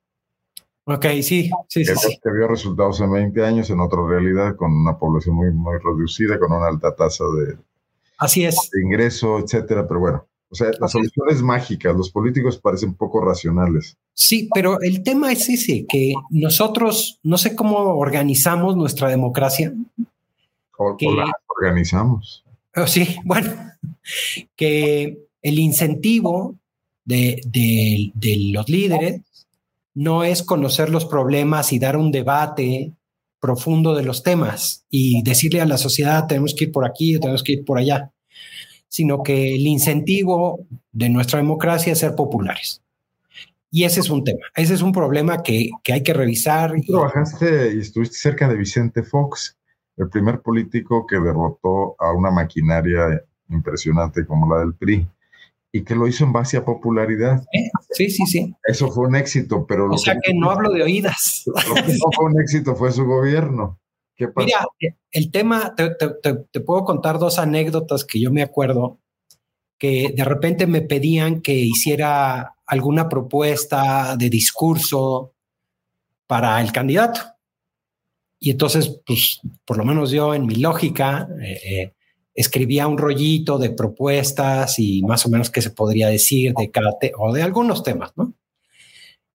Ok, 0.85 1.05
sí, 1.21 1.49
sí, 1.69 1.85
sí, 1.85 1.95
sí. 1.95 2.19
Que 2.21 2.31
vio 2.31 2.47
resultados 2.47 2.99
en 2.99 3.11
20 3.11 3.45
años 3.45 3.69
en 3.69 3.79
otra 3.79 4.05
realidad, 4.05 4.55
con 4.57 4.71
una 4.71 4.97
población 4.97 5.35
muy, 5.35 5.51
muy 5.51 5.77
reducida, 5.79 6.37
con 6.37 6.51
una 6.51 6.67
alta 6.67 6.93
tasa 6.93 7.23
de, 7.23 7.57
Así 8.17 8.43
es. 8.43 8.69
de 8.71 8.81
ingreso, 8.81 9.39
etcétera. 9.39 9.87
Pero 9.87 10.01
bueno, 10.01 10.27
o 10.49 10.55
sea, 10.55 10.71
la 10.79 10.89
solución 10.89 11.27
es 11.29 11.41
mágica, 11.41 11.93
los 11.93 12.11
políticos 12.11 12.57
parecen 12.57 12.95
poco 12.95 13.21
racionales. 13.21 13.97
Sí, 14.13 14.49
pero 14.53 14.81
el 14.81 15.03
tema 15.03 15.31
es 15.31 15.47
ese, 15.47 15.85
que 15.87 16.13
nosotros 16.29 17.19
no 17.23 17.37
sé 17.37 17.55
cómo 17.55 17.77
organizamos 17.77 18.75
nuestra 18.75 19.07
democracia. 19.07 19.73
O, 20.77 20.97
la 21.15 21.31
organizamos. 21.47 22.43
Oh, 22.75 22.87
sí, 22.87 23.15
bueno, 23.23 23.53
que 24.57 25.17
el 25.41 25.59
incentivo 25.59 26.55
de, 27.05 27.41
de 27.45 28.51
los 28.53 28.67
líderes 28.67 29.21
no 29.93 30.23
es 30.23 30.43
conocer 30.43 30.89
los 30.89 31.05
problemas 31.05 31.71
y 31.73 31.79
dar 31.79 31.97
un 31.97 32.11
debate 32.11 32.93
profundo 33.39 33.95
de 33.95 34.03
los 34.03 34.23
temas 34.23 34.85
y 34.89 35.21
decirle 35.23 35.61
a 35.61 35.65
la 35.65 35.77
sociedad 35.77 36.27
tenemos 36.27 36.55
que 36.55 36.65
ir 36.65 36.71
por 36.71 36.85
aquí 36.85 37.19
tenemos 37.19 37.43
que 37.43 37.53
ir 37.53 37.65
por 37.65 37.77
allá 37.77 38.13
sino 38.93 39.23
que 39.23 39.55
el 39.55 39.65
incentivo 39.65 40.67
de 40.91 41.09
nuestra 41.09 41.39
democracia 41.39 41.93
es 41.93 41.97
ser 41.97 42.13
populares. 42.13 42.83
Y 43.71 43.85
ese 43.85 44.01
es 44.01 44.11
un 44.11 44.23
tema, 44.23 44.45
ese 44.55 44.75
es 44.75 44.83
un 44.83 44.91
problema 44.91 45.41
que, 45.41 45.71
hay 45.91 46.03
que 46.03 46.13
revisar. 46.13 46.75
trabajaste 46.87 47.73
y 47.73 47.79
estuviste 47.79 48.17
cerca 48.17 48.47
de 48.47 48.55
Vicente 48.55 49.01
Fox, 49.01 49.57
el 49.97 50.09
primer 50.09 50.41
político 50.41 51.07
que 51.07 51.15
derrotó 51.15 51.95
a 51.97 52.11
una 52.13 52.29
maquinaria 52.29 53.19
impresionante 53.49 54.27
como 54.27 54.53
la 54.53 54.59
del 54.59 54.75
PRI 54.75 55.07
y 55.75 55.83
que 55.83 55.95
lo 55.95 56.07
hizo 56.07 56.23
en 56.23 56.31
base 56.31 56.55
a 56.55 56.63
popularidad. 56.63 57.43
Sí, 57.89 58.11
sí, 58.11 58.27
sí. 58.27 58.55
Eso 58.63 58.91
fue 58.91 59.07
un 59.07 59.15
éxito, 59.15 59.65
pero... 59.67 59.89
O 59.89 59.97
sea 59.97 60.15
que, 60.21 60.31
no 60.31 60.51
hablo 60.51 60.71
de 60.71 60.83
oídas. 60.83 61.43
Lo 61.67 61.73
que 61.73 61.93
no 61.93 62.11
fue 62.15 62.25
un 62.25 62.39
éxito 62.39 62.75
fue 62.75 62.91
su 62.91 63.03
gobierno. 63.03 63.79
Mira, 64.35 64.67
el 65.11 65.31
tema, 65.31 65.73
te, 65.75 66.59
puedo 66.61 66.85
contar 66.85 67.17
dos 67.17 67.39
anécdotas 67.39 68.05
que 68.05 68.21
yo 68.21 68.31
me 68.31 68.43
acuerdo, 68.43 68.99
que 69.79 70.13
de 70.15 70.23
repente 70.23 70.67
me 70.67 70.81
pedían 70.81 71.41
que 71.41 71.55
hiciera 71.55 72.53
alguna 72.67 73.09
propuesta 73.09 74.15
de 74.15 74.29
discurso 74.29 75.33
para 76.27 76.61
el 76.61 76.71
candidato. 76.71 77.19
y 78.39 78.51
entonces, 78.51 79.01
pues, 79.05 79.41
por 79.65 79.77
lo 79.77 79.85
menos 79.85 80.11
yo 80.11 80.35
en 80.35 80.45
mi 80.45 80.55
lógica, 80.55 81.27
eh, 81.41 81.59
eh, 81.65 81.93
escribía 82.33 82.87
un 82.87 82.97
rollito 82.97 83.57
de 83.57 83.69
propuestas 83.69 84.79
y 84.79 85.01
más 85.03 85.25
o 85.25 85.29
menos 85.29 85.49
qué 85.49 85.61
se 85.61 85.69
podría 85.69 86.07
decir 86.07 86.53
de 86.53 86.71
cada 86.71 86.91
o 87.17 87.33
de 87.33 87.43
algunos 87.43 87.83
temas, 87.83 88.11
¿no? 88.15 88.33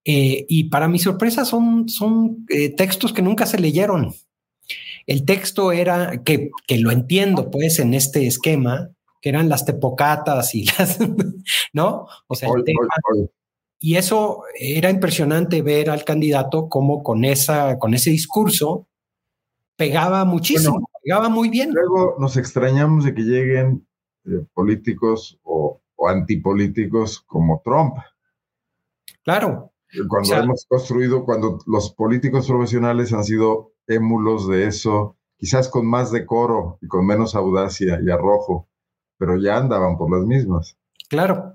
Eh, 0.04 0.46
y 0.48 0.64
para 0.64 0.88
mi 0.88 0.98
sorpresa 0.98 1.44
son, 1.44 1.88
son 1.88 2.46
textos 2.76 3.12
que 3.12 3.22
nunca 3.22 3.46
se 3.46 3.58
leyeron. 3.58 4.14
El 5.06 5.24
texto 5.24 5.72
era, 5.72 6.22
que, 6.22 6.50
que, 6.66 6.78
lo 6.78 6.90
entiendo 6.90 7.50
pues 7.50 7.78
en 7.78 7.94
este 7.94 8.26
esquema, 8.26 8.90
que 9.20 9.28
eran 9.28 9.48
las 9.48 9.64
tepocatas 9.64 10.54
y 10.54 10.64
las, 10.78 10.98
¿no? 11.72 12.06
O 12.26 12.34
sea, 12.34 12.48
el 12.56 12.64
tema, 12.64 12.80
y 13.80 13.96
eso 13.96 14.42
era 14.58 14.90
impresionante 14.90 15.62
ver 15.62 15.90
al 15.90 16.04
candidato 16.04 16.68
como 16.68 17.02
con, 17.02 17.24
esa, 17.24 17.78
con 17.78 17.94
ese 17.94 18.10
discurso 18.10 18.88
pegaba 19.76 20.24
muchísimo, 20.24 20.90
pegaba 21.08 21.30
muy 21.30 21.48
bien. 21.48 21.70
Luego 21.72 22.16
nos 22.18 22.36
extrañamos 22.36 23.04
de 23.04 23.14
que 23.14 23.22
lleguen 23.22 23.86
eh, 24.26 24.44
políticos 24.52 25.40
o, 25.42 25.80
antipolíticos 26.06 27.20
como 27.20 27.62
Trump. 27.64 27.94
Claro. 29.24 29.72
Cuando 30.08 30.34
hemos 30.34 30.66
construido, 30.68 31.24
cuando 31.24 31.58
los 31.66 31.92
políticos 31.94 32.46
profesionales 32.46 33.12
han 33.14 33.24
sido 33.24 33.72
émulos 33.86 34.48
de 34.48 34.66
eso, 34.66 35.16
quizás 35.38 35.68
con 35.68 35.86
más 35.86 36.12
decoro 36.12 36.78
y 36.82 36.88
con 36.88 37.06
menos 37.06 37.34
audacia 37.34 37.98
y 38.04 38.10
arrojo, 38.10 38.68
pero 39.16 39.40
ya 39.40 39.56
andaban 39.56 39.96
por 39.96 40.14
las 40.14 40.26
mismas. 40.26 40.76
Claro. 41.08 41.54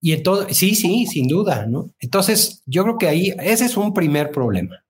Y 0.00 0.12
entonces, 0.12 0.56
sí, 0.58 0.74
sí, 0.74 1.06
sin 1.06 1.26
duda, 1.26 1.66
¿no? 1.66 1.90
Entonces, 2.00 2.62
yo 2.66 2.82
creo 2.84 2.98
que 2.98 3.08
ahí 3.08 3.34
ese 3.42 3.64
es 3.64 3.78
un 3.78 3.94
primer 3.94 4.30
problema. 4.30 4.84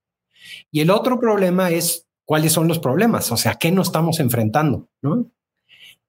Y 0.72 0.80
el 0.80 0.90
otro 0.90 1.20
problema 1.20 1.70
es 1.70 2.09
cuáles 2.30 2.52
son 2.52 2.68
los 2.68 2.78
problemas, 2.78 3.32
o 3.32 3.36
sea, 3.36 3.56
qué 3.56 3.72
nos 3.72 3.88
estamos 3.88 4.20
enfrentando, 4.20 4.88
¿no? 5.02 5.32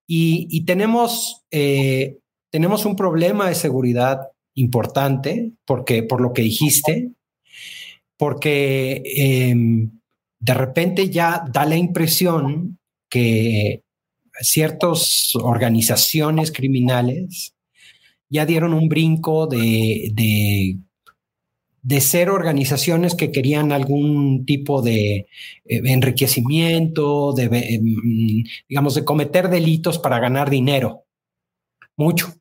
Y, 0.06 0.66
tenemos, 0.66 1.42
eh, 1.50 2.20
tenemos 2.52 2.86
un 2.86 2.96
problema 2.96 3.50
de 3.50 3.56
seguridad 3.56 4.28
importante, 4.54 5.54
porque 5.66 6.04
por 6.04 6.22
lo 6.22 6.32
que 6.32 6.44
dijiste, 6.44 7.14
porque 8.18 9.02
em, 9.04 10.00
de 10.40 10.54
repente 10.54 11.10
ya 11.10 11.44
da 11.52 11.66
la 11.66 11.76
impresión 11.76 12.78
que 13.10 13.82
ciertas 14.42 15.32
organizaciones 15.34 16.52
criminales 16.52 17.56
ya 18.30 18.46
dieron 18.46 18.76
un 18.76 18.88
brinco 18.90 19.48
de, 19.48 20.12
de, 20.14 20.78
ser 22.00 22.30
organizaciones 22.30 23.16
que 23.16 23.32
querían 23.32 23.72
algún 23.72 24.46
tipo 24.46 24.82
de 24.82 25.16
eh, 25.16 25.26
enriquecimiento, 25.66 27.34
de, 27.34 27.46
em, 27.46 28.44
digamos, 28.70 28.96
de 28.96 29.06
cometer 29.06 29.50
delitos 29.50 29.98
para 29.98 30.20
ganar 30.20 30.50
dinero. 30.50 31.06
Mucho. 31.98 32.34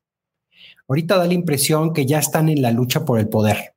Ahorita 0.87 1.17
da 1.17 1.25
la 1.25 1.33
impresión 1.33 1.93
que 1.93 2.05
ya 2.05 2.19
están 2.19 2.49
en 2.49 2.61
la 2.61 2.71
lucha 2.71 3.05
por 3.05 3.19
el 3.19 3.29
poder, 3.29 3.75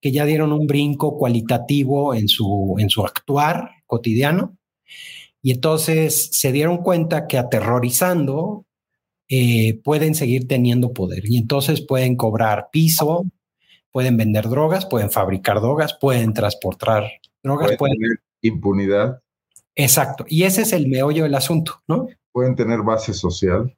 que 0.00 0.12
ya 0.12 0.24
dieron 0.24 0.52
un 0.52 0.66
brinco 0.66 1.18
cualitativo 1.18 2.14
en 2.14 2.28
su, 2.28 2.76
en 2.78 2.88
su 2.88 3.04
actuar 3.04 3.70
cotidiano. 3.86 4.56
Y 5.42 5.52
entonces 5.52 6.30
se 6.32 6.52
dieron 6.52 6.78
cuenta 6.78 7.26
que 7.26 7.38
aterrorizando 7.38 8.66
eh, 9.28 9.80
pueden 9.82 10.14
seguir 10.14 10.46
teniendo 10.46 10.92
poder 10.92 11.24
y 11.28 11.36
entonces 11.36 11.80
pueden 11.80 12.14
cobrar 12.14 12.68
piso, 12.70 13.24
pueden 13.96 14.18
vender 14.18 14.46
drogas, 14.50 14.84
pueden 14.84 15.10
fabricar 15.10 15.58
drogas, 15.58 15.96
pueden 15.98 16.34
transportar 16.34 17.10
drogas, 17.42 17.78
pueden, 17.78 17.96
tener 17.96 18.20
impunidad. 18.42 19.22
Exacto, 19.74 20.26
y 20.28 20.42
ese 20.42 20.60
es 20.60 20.74
el 20.74 20.86
meollo 20.86 21.22
del 21.22 21.34
asunto, 21.34 21.80
¿no? 21.88 22.06
Pueden 22.30 22.54
tener 22.54 22.82
base 22.82 23.14
social. 23.14 23.74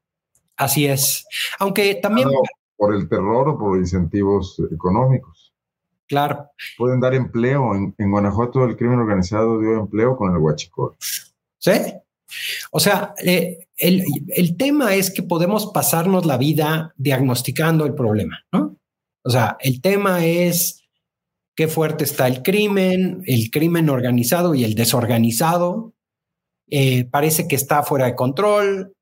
Así 0.57 0.87
es, 0.87 1.25
aunque 1.61 1.95
también... 1.95 2.29
por 2.77 2.97
el 2.97 3.09
terror 3.09 3.51
o 3.51 3.59
por 3.61 3.79
incentivos 3.79 4.61
económicos. 4.73 5.55
Claro. 6.09 6.51
Pueden 6.77 6.99
dar 6.99 7.15
empleo. 7.15 7.73
En, 7.77 7.95
en 7.97 8.11
Guanajuato 8.11 8.65
el 8.65 8.77
crimen 8.77 8.99
organizado 8.99 9.61
dio 9.61 9.79
empleo 9.79 10.17
con 10.17 10.35
el 10.35 10.39
huachicol. 10.39 10.97
Sí, 11.59 11.71
o 12.73 12.81
sea, 12.81 13.15
eh, 13.25 13.69
el, 13.77 14.57
tema 14.57 14.95
es 14.95 15.13
que 15.13 15.23
podemos 15.23 15.67
pasarnos 15.67 16.27
la 16.27 16.37
vida 16.37 16.93
diagnosticando 16.97 17.87
el 17.87 17.95
problema, 17.95 18.41
¿no? 18.53 18.78
O 19.29 19.31
sea, 19.31 19.59
el 19.61 19.83
tema 19.83 20.25
es 20.25 20.85
qué 21.55 21.69
fuerte 21.69 22.05
está 22.05 22.27
el 22.29 22.43
crimen, 22.43 23.23
el 23.27 23.51
crimen 23.51 23.91
organizado 23.91 24.55
y 24.55 24.65
el 24.65 24.75
desorganizado. 24.75 25.93
Eh, 26.71 27.05
parece 27.05 27.47
que 27.47 27.55
está 27.55 27.83
fuera 27.83 28.07
de 28.07 28.15
control. 28.15 28.95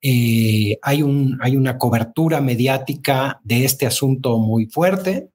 Eh, 0.00 0.78
hay, 0.82 1.02
un, 1.02 1.36
hay 1.42 1.56
una 1.56 1.78
cobertura 1.78 2.40
mediática 2.40 3.40
de 3.42 3.64
este 3.64 3.84
asunto 3.84 4.38
muy 4.38 4.66
fuerte. 4.66 5.30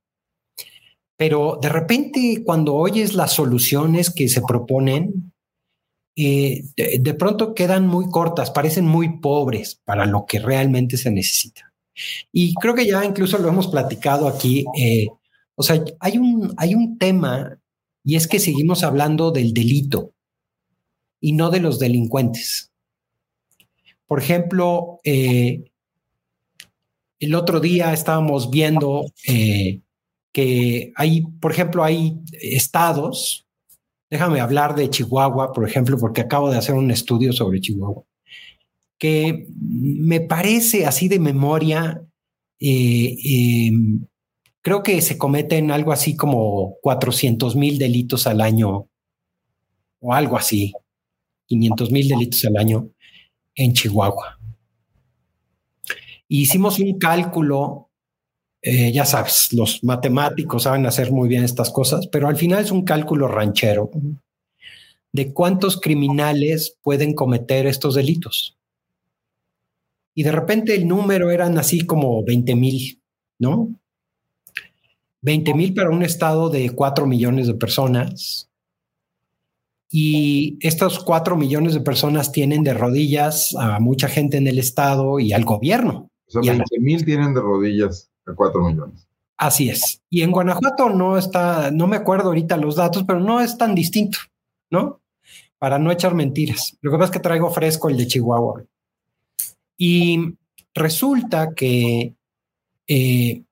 Pero 1.18 1.60
de 1.62 1.68
repente, 1.68 2.42
cuando 2.46 2.74
oyes 2.76 3.16
las 3.16 3.34
soluciones 3.34 4.10
que 4.10 4.30
se 4.30 4.42
proponen, 4.42 5.34
eh, 6.16 6.64
de, 6.78 7.14
pronto 7.16 7.54
quedan 7.54 7.86
muy 7.86 8.10
cortas, 8.10 8.50
parecen 8.50 8.86
muy 8.86 9.20
pobres 9.20 9.82
para 9.84 10.06
lo 10.06 10.26
que 10.26 10.40
realmente 10.40 10.96
se 10.96 11.12
necesita. 11.12 11.74
Y 12.32 12.54
creo 12.56 12.76
que 12.76 12.86
ya 12.86 13.04
incluso 13.06 13.38
lo 13.38 13.50
hemos 13.50 13.68
platicado 13.68 14.28
aquí. 14.28 14.66
Eh, 14.80 15.08
o 15.56 15.64
sea, 15.64 15.84
hay 16.00 16.18
un, 16.18 16.54
hay 16.58 16.76
un 16.76 16.98
tema 16.98 17.60
y 18.04 18.16
es 18.16 18.28
que 18.28 18.40
seguimos 18.40 18.84
hablando 18.84 19.32
del 19.32 19.54
delito 19.54 20.14
y 21.20 21.34
no 21.34 21.50
de 21.50 21.60
los 21.60 21.80
delincuentes. 21.80 22.72
Por 24.06 24.20
ejemplo, 24.22 25.00
eh, 25.04 25.72
el 27.20 27.36
otro 27.36 27.60
día 27.60 27.94
estábamos 27.94 28.50
viendo 28.50 29.06
que 30.32 30.94
hay, 30.96 31.22
por 31.42 31.52
ejemplo, 31.52 31.84
hay 31.84 32.20
estados 32.32 33.48
Déjame 34.10 34.40
hablar 34.40 34.74
de 34.76 34.90
Chihuahua, 34.90 35.52
por 35.52 35.68
ejemplo, 35.68 35.98
porque 35.98 36.22
acabo 36.22 36.50
de 36.50 36.58
hacer 36.58 36.76
un 36.76 36.92
estudio 36.92 37.34
sobre 37.34 37.60
Chihuahua, 37.60 38.04
que 38.98 39.48
me 39.50 40.22
parece 40.22 40.86
así 40.86 41.08
de 41.08 41.20
memoria, 41.20 42.02
eh, 42.60 43.16
em, 43.24 44.06
creo 44.62 44.84
que 44.84 45.02
se 45.02 45.18
cometen 45.18 45.72
algo 45.72 45.92
así 45.92 46.16
como 46.16 46.78
400 46.82 47.56
mil 47.56 47.78
delitos 47.78 48.28
al 48.28 48.42
año 48.42 48.88
o 50.00 50.14
algo 50.14 50.38
así, 50.38 50.74
500 51.48 51.92
mil 51.92 52.08
delitos 52.08 52.46
al 52.46 52.58
año 52.58 52.90
en 53.56 53.74
Chihuahua. 53.74 54.40
Hicimos 56.28 56.80
un 56.80 56.98
cálculo 56.98 57.88
eh, 58.62 58.92
ya 58.92 59.06
sabes, 59.06 59.54
los 59.54 59.84
matemáticos 59.84 60.64
saben 60.64 60.86
hacer 60.86 61.12
muy 61.12 61.30
bien 61.30 61.44
estas 61.44 61.70
cosas, 61.70 62.08
pero 62.08 62.28
al 62.28 62.36
final 62.36 62.64
es 62.64 62.72
un 62.72 62.84
cálculo 62.84 63.28
ranchero 63.28 63.90
de 65.14 65.34
cuántos 65.34 65.80
criminales 65.80 66.78
pueden 66.82 67.14
cometer 67.14 67.68
estos 67.68 67.96
delitos. 67.96 68.57
Y 70.18 70.24
de 70.24 70.32
repente 70.32 70.74
el 70.74 70.88
número 70.88 71.30
eran 71.30 71.60
así 71.60 71.86
como 71.86 72.24
20 72.24 72.56
mil, 72.56 73.00
¿no? 73.38 73.80
20 75.22 75.54
mil 75.54 75.76
para 75.76 75.92
un 75.92 76.02
estado 76.02 76.50
de 76.50 76.72
4 76.72 77.06
millones 77.06 77.46
de 77.46 77.54
personas. 77.54 78.50
Y 79.92 80.58
estos 80.60 81.04
4 81.04 81.38
millones 81.38 81.76
de 81.76 81.82
personas 81.82 82.32
tienen 82.32 82.64
de 82.64 82.74
rodillas 82.74 83.54
a 83.60 83.80
mucha 83.80 84.08
gente 84.08 84.38
en 84.38 84.48
el 84.48 84.58
estado 84.58 85.20
y 85.20 85.34
al 85.34 85.46
gobierno. 85.46 86.10
O 86.28 86.32
sea, 86.32 86.42
20 86.42 86.80
mil 86.80 87.06
tienen 87.06 87.36
de 87.36 87.42
rodillas 87.42 88.10
4 88.26 88.60
millones. 88.64 89.08
Así 89.38 89.70
es. 89.70 90.02
Y 90.10 90.24
en 90.24 90.32
Guanajuato 90.32 90.90
no 90.90 91.20
está, 91.20 91.70
no 91.70 91.86
me 91.86 91.96
acuerdo 91.96 92.30
ahorita 92.30 92.58
los 92.58 92.76
datos, 92.76 93.04
pero 93.06 93.20
no 93.20 93.40
es 93.40 93.56
tan 93.56 93.76
distinto, 93.76 94.18
¿no? 94.72 95.00
Para 95.60 95.78
no 95.78 95.92
echar 95.92 96.16
mentiras. 96.16 96.76
Lo 96.82 96.90
que 96.90 96.98
pasa 96.98 97.12
es 97.12 97.18
que 97.18 97.20
traigo 97.20 97.52
fresco 97.52 97.88
el 97.88 97.98
de 97.98 98.08
Chihuahua. 98.08 98.64
Y 99.78 100.34
resulta 100.74 101.54
que 101.56 102.16
eh, 102.88 103.44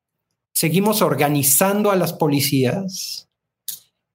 seguimos 0.51 1.01
organizando 1.01 1.91
a 1.91 1.95
las 1.95 2.13
policías 2.13 3.29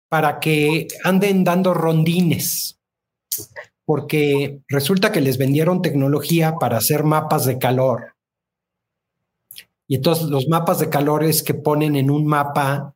para 0.08 0.40
que 0.40 0.88
anden 1.04 1.44
dando 1.44 1.72
rondines, 1.72 2.78
porque 3.84 4.60
resulta 4.68 5.12
que 5.12 5.20
les 5.20 5.38
vendieron 5.38 5.82
tecnología 5.82 6.54
para 6.58 6.78
hacer 6.78 7.04
mapas 7.04 7.44
de 7.46 7.58
calor 7.58 8.14
y 9.90 9.96
entonces 9.96 10.28
los 10.28 10.46
mapas 10.46 10.78
de 10.78 10.88
calores 10.88 11.42
que 11.42 11.52
ponen 11.52 11.96
en 11.96 12.12
un 12.12 12.24
mapa 12.24 12.94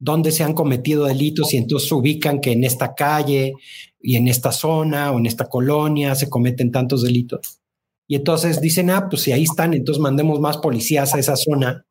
donde 0.00 0.32
se 0.32 0.42
han 0.42 0.54
cometido 0.54 1.04
delitos 1.04 1.54
y 1.54 1.56
entonces 1.56 1.92
ubican 1.92 2.40
que 2.40 2.50
en 2.50 2.64
esta 2.64 2.96
calle 2.96 3.52
y 4.00 4.16
en 4.16 4.26
esta 4.26 4.50
zona 4.50 5.12
o 5.12 5.20
en 5.20 5.26
esta 5.26 5.48
colonia 5.48 6.16
se 6.16 6.28
cometen 6.28 6.72
tantos 6.72 7.04
delitos. 7.04 7.61
Y 8.12 8.16
entonces 8.16 8.60
dicen, 8.60 8.90
ah, 8.90 9.08
pues 9.08 9.22
si 9.22 9.32
ahí 9.32 9.44
están, 9.44 9.72
entonces 9.72 9.98
mandemos 9.98 10.38
más 10.38 10.58
policías 10.58 11.14
a 11.14 11.18
esa 11.18 11.34
zona, 11.34 11.86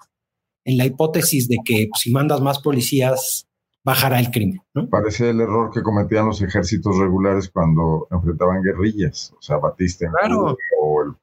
en 0.63 0.77
la 0.77 0.85
hipótesis 0.85 1.47
de 1.47 1.57
que 1.65 1.87
pues, 1.89 2.01
si 2.01 2.11
mandas 2.11 2.41
más 2.41 2.59
policías, 2.59 3.47
bajará 3.83 4.19
el 4.19 4.29
crimen. 4.29 4.61
¿no? 4.75 4.87
Parece 4.87 5.31
el 5.31 5.41
error 5.41 5.71
que 5.73 5.81
cometían 5.81 6.27
los 6.27 6.39
ejércitos 6.43 6.95
regulares 6.99 7.49
cuando 7.49 8.07
enfrentaban 8.11 8.61
guerrillas, 8.61 9.33
o 9.35 9.41
sea, 9.41 9.57
Batista 9.57 10.11
claro. 10.11 10.55
o 10.79 11.01
el... 11.01 11.13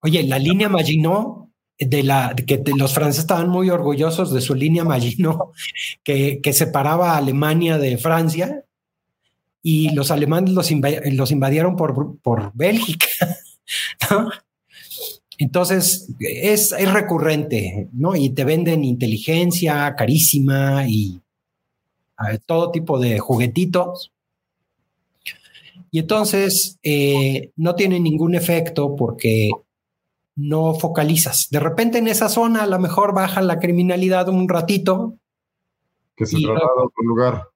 Oye, 0.00 0.22
la 0.22 0.38
línea 0.38 0.70
Maginot 0.70 1.50
de 1.78 2.02
la 2.02 2.34
que 2.34 2.62
los 2.74 2.94
franceses 2.94 3.24
estaban 3.24 3.50
muy 3.50 3.68
orgullosos 3.68 4.32
de 4.32 4.40
su 4.40 4.54
línea 4.54 4.82
Maginot 4.82 5.50
que, 6.02 6.40
que 6.42 6.54
separaba 6.54 7.10
a 7.10 7.16
Alemania 7.18 7.76
de 7.76 7.98
Francia 7.98 8.64
y 9.62 9.94
los 9.94 10.10
alemanes 10.10 10.54
los, 10.54 10.70
los 11.12 11.30
invadieron 11.32 11.76
por, 11.76 12.18
por 12.22 12.50
Bélgica. 12.54 13.06
Entonces 15.38 16.14
es, 16.20 16.72
es, 16.72 16.92
recurrente, 16.92 17.88
¿no? 17.92 18.14
Y 18.14 18.28
te 18.30 18.44
venden 18.44 18.84
inteligencia 18.84 19.94
carísima 19.96 20.86
y 20.86 21.22
todo 22.44 22.70
tipo 22.70 22.98
de 22.98 23.18
juguetitos. 23.18 24.12
Y 25.90 26.00
entonces 26.00 26.78
eh, 26.82 27.52
no 27.56 27.74
tiene 27.74 27.98
ningún 27.98 28.34
efecto 28.34 28.94
porque 28.94 29.50
no 30.36 30.74
focalizas. 30.74 31.48
De 31.50 31.58
repente 31.58 31.98
en 31.98 32.08
esa 32.08 32.28
zona 32.28 32.64
a 32.64 32.66
lo 32.66 32.78
mejor 32.78 33.14
baja 33.14 33.40
la 33.40 33.58
criminalidad 33.58 34.28
un 34.28 34.48
ratito. 34.48 35.16
Que 36.14 36.26
se 36.26 36.36
traslada 36.36 36.66
a 36.66 36.84
otro 36.84 37.02
lugar. 37.02 37.48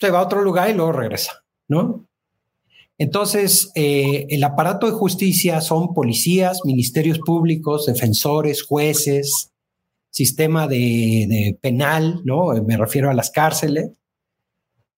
Se 0.00 0.10
va 0.10 0.20
a 0.20 0.22
otro 0.22 0.42
lugar 0.42 0.70
y 0.70 0.74
luego 0.74 0.92
regresa, 0.92 1.44
¿no? 1.68 2.05
Entonces, 2.98 3.70
eh, 3.74 4.26
el 4.30 4.42
aparato 4.42 4.86
de 4.86 4.92
justicia 4.92 5.60
son 5.60 5.92
policías, 5.92 6.60
ministerios 6.64 7.18
públicos, 7.18 7.86
defensores, 7.86 8.62
jueces, 8.62 9.52
sistema 10.10 10.66
de 10.66 11.58
penal, 11.60 12.22
¿no? 12.24 12.54
Me 12.66 12.76
refiero 12.76 13.10
a 13.10 13.14
las 13.14 13.30
cárceles. 13.30 13.90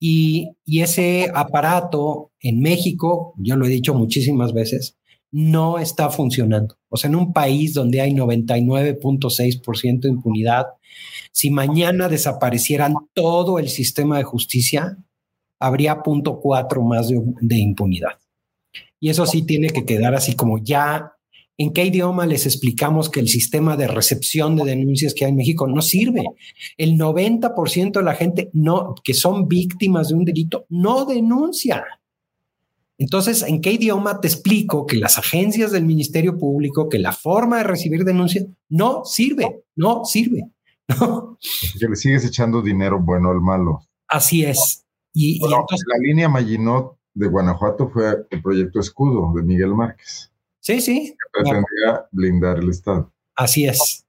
Y, 0.00 0.50
ese 0.66 1.30
aparato 1.34 2.30
en 2.40 2.60
México, 2.60 3.34
yo 3.36 3.56
lo 3.56 3.66
he 3.66 3.70
dicho 3.70 3.94
muchísimas 3.94 4.52
veces, 4.52 4.96
no 5.30 5.78
está 5.78 6.10
funcionando. 6.10 6.76
O 6.88 6.96
sea, 6.96 7.08
en 7.08 7.16
un 7.16 7.32
país 7.32 7.74
donde 7.74 8.00
hay 8.00 8.12
99.6% 8.12 10.00
de 10.00 10.08
impunidad, 10.08 10.66
si 11.32 11.50
mañana 11.50 12.08
desaparecieran 12.08 12.94
todo 13.12 13.58
el 13.58 13.68
sistema 13.68 14.18
de 14.18 14.24
justicia, 14.24 14.98
habría 15.58 16.02
punto 16.02 16.40
cuatro 16.40 16.82
más 16.82 17.08
de 17.08 17.58
impunidad. 17.58 18.18
Y 19.00 19.10
eso 19.10 19.26
sí 19.26 19.42
tiene 19.42 19.70
que 19.70 19.84
quedar 19.84 20.14
así 20.14 20.34
como 20.34 20.58
ya 20.58 21.12
¿En 21.60 21.72
qué 21.72 21.84
idioma 21.84 22.24
les 22.24 22.46
explicamos 22.46 23.10
que 23.10 23.18
el 23.18 23.26
sistema 23.28 23.76
de 23.76 23.88
recepción 23.88 24.54
de 24.54 24.64
denuncias 24.64 25.12
que 25.12 25.24
hay 25.24 25.32
en 25.32 25.36
México 25.36 25.66
no 25.66 25.82
sirve? 25.82 26.22
El 26.76 26.96
90% 26.96 27.92
de 27.98 28.02
la 28.04 28.14
gente 28.14 28.48
no, 28.52 28.94
que 29.02 29.12
son 29.12 29.48
víctimas 29.48 30.08
de 30.08 30.14
un 30.14 30.24
delito 30.24 30.66
no 30.68 31.04
denuncia. 31.04 31.84
Entonces, 32.96 33.42
¿en 33.42 33.60
qué 33.60 33.72
idioma 33.72 34.20
te 34.20 34.28
explico 34.28 34.86
que 34.86 34.96
las 34.96 35.18
agencias 35.18 35.72
del 35.72 35.84
Ministerio 35.84 36.38
Público, 36.38 36.88
que 36.88 37.00
la 37.00 37.12
forma 37.12 37.58
de 37.58 37.64
recibir 37.64 38.04
denuncias 38.04 38.46
no 38.68 39.04
sirve, 39.04 39.64
no 39.74 40.04
sirve? 40.04 40.44
Que 41.78 41.88
le 41.88 41.96
sigues 41.96 42.24
echando 42.24 42.62
dinero 42.62 43.00
bueno 43.02 43.30
al 43.30 43.40
malo. 43.40 43.80
Así 44.06 44.44
es. 44.44 44.84
Y, 45.20 45.44
entonces, 45.44 45.84
la 45.88 45.98
línea 45.98 46.28
Maginot 46.28 46.96
de 47.12 47.26
Guanajuato 47.26 47.88
fue 47.88 48.24
el 48.30 48.40
proyecto 48.40 48.78
Escudo 48.78 49.32
de 49.34 49.42
Miguel 49.42 49.74
Márquez. 49.74 50.30
Sí, 50.60 50.80
sí. 50.80 51.16
pretendía 51.32 52.06
blindar 52.12 52.58
el 52.58 52.70
Estado. 52.70 53.12
Así 53.34 53.66
es. 53.66 54.06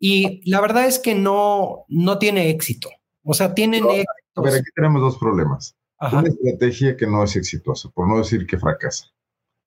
Y 0.00 0.50
la 0.50 0.60
verdad 0.60 0.86
es 0.86 0.98
que 0.98 1.14
no, 1.14 1.84
no 1.86 2.18
tiene 2.18 2.50
éxito. 2.50 2.90
O 3.22 3.34
sea, 3.34 3.54
tienen 3.54 3.84
éxito. 3.84 4.10
A 4.34 4.40
ver, 4.40 4.54
aquí 4.54 4.70
tenemos 4.74 5.00
dos 5.00 5.16
problemas. 5.18 5.76
Una 6.00 6.26
estrategia 6.26 6.96
que 6.96 7.06
no 7.06 7.22
es 7.22 7.36
exitosa, 7.36 7.88
por 7.90 8.08
no 8.08 8.18
decir 8.18 8.44
que 8.44 8.58
fracasa. 8.58 9.06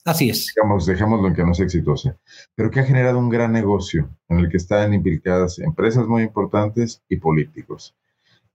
Así 0.04 0.30
es. 0.30 0.54
Digamos, 0.54 0.86
dejémoslo 0.86 1.30
en 1.30 1.36
que 1.36 1.44
no 1.44 1.54
es 1.54 1.60
exitosa, 1.62 2.18
pero 2.56 2.70
que 2.70 2.82
ha 2.82 2.86
generado 2.86 3.18
un 3.18 3.30
gran 3.30 3.54
negocio 3.54 4.10
en 4.28 4.40
el 4.40 4.50
que 4.50 4.58
están 4.58 4.94
implicadas 4.94 5.60
empresas 5.60 6.06
muy 6.06 6.24
importantes 6.24 7.02
y 7.08 7.16
políticos, 7.16 7.96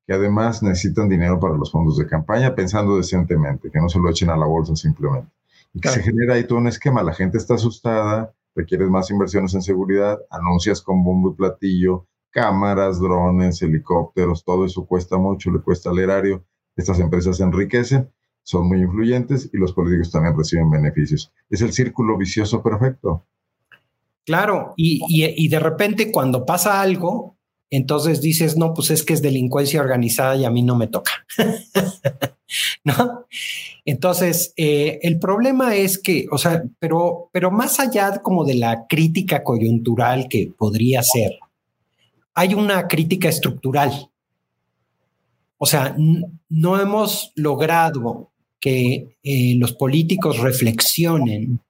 que 0.07 0.15
además 0.15 0.63
necesitan 0.63 1.09
dinero 1.09 1.41
para 1.41 1.57
los 1.57 1.73
fondos 1.73 1.97
de 1.99 2.07
campaña 2.07 2.55
pensando 2.55 2.97
decentemente, 2.97 3.71
que 3.71 3.81
no 3.81 3.89
se 3.89 3.99
lo 3.99 4.09
echen 4.09 4.31
a 4.31 4.37
la 4.37 4.47
bolsa 4.47 4.77
simplemente 4.77 5.29
que 5.81 5.89
se 5.89 6.03
genera 6.03 6.35
ahí 6.35 6.45
todo 6.45 6.59
un 6.59 6.69
esquema. 6.69 7.03
La 7.03 7.13
gente 7.13 7.39
está 7.39 7.55
asustada, 7.55 8.35
requieres 8.55 8.89
más 8.89 9.11
inversiones 9.11 9.55
en 9.55 9.63
seguridad, 9.63 10.19
anuncias 10.31 10.81
con 10.81 11.05
bombo 11.05 11.31
y 11.31 11.35
platillo, 11.35 12.07
cámaras, 12.31 13.01
drones, 13.01 13.63
helicópteros, 13.63 14.45
todo 14.45 14.65
eso 14.65 14.87
cuesta 14.87 15.17
mucho, 15.17 15.51
le 15.51 15.61
cuesta 15.61 15.91
al 15.91 15.99
erario. 15.99 16.45
Estas 16.77 17.01
empresas 17.01 17.39
se 17.39 17.43
enriquecen, 17.43 18.11
son 18.43 18.69
muy 18.69 18.81
influyentes 18.81 19.51
y 19.53 19.57
los 19.57 19.73
políticos 19.73 20.11
también 20.11 20.37
reciben 20.37 20.71
beneficios. 20.71 21.33
Es 21.51 21.63
el 21.63 21.73
círculo 21.73 22.17
vicioso 22.17 22.63
perfecto. 22.63 23.25
Claro, 24.25 24.75
y, 24.77 25.01
y 25.09 25.49
de 25.49 25.61
repente 25.61 26.11
cuando 26.11 26.45
pasa 26.45 26.81
algo, 26.81 27.36
entonces 27.71 28.21
dices, 28.21 28.57
no, 28.57 28.75
pues 28.75 28.91
es 28.91 29.03
que 29.03 29.13
es 29.13 29.23
delincuencia 29.23 29.81
organizada 29.81 30.37
y 30.37 30.45
a 30.45 30.51
mí 30.51 30.63
no 30.63 30.77
me 30.77 30.87
toca. 30.87 31.13
¿No? 32.85 33.27
Entonces, 33.85 34.53
eh, 34.57 35.01
el 35.03 35.19
problema 35.19 35.75
es 35.75 35.99
que, 35.99 36.27
o 36.31 36.39
sea, 36.39 36.63
pero, 36.79 37.29
pero 37.33 37.51
más 37.51 37.81
allá 37.81 38.23
como 38.23 38.45
de 38.45 38.55
la 38.55 38.87
crítica 38.89 39.43
coyuntural 39.43 40.29
que 40.29 40.53
podría 40.57 41.03
ser, 41.03 41.39
hay 42.35 42.55
una 42.55 42.87
crítica 42.87 43.29
estructural. 43.29 44.11
O 45.59 45.67
sea, 45.67 45.97
no 46.49 46.81
hemos 46.81 47.33
logrado 47.35 48.31
que 48.61 49.17
eh, 49.23 49.55
los 49.57 49.73
políticos 49.73 50.39
reflexionen 50.39 51.61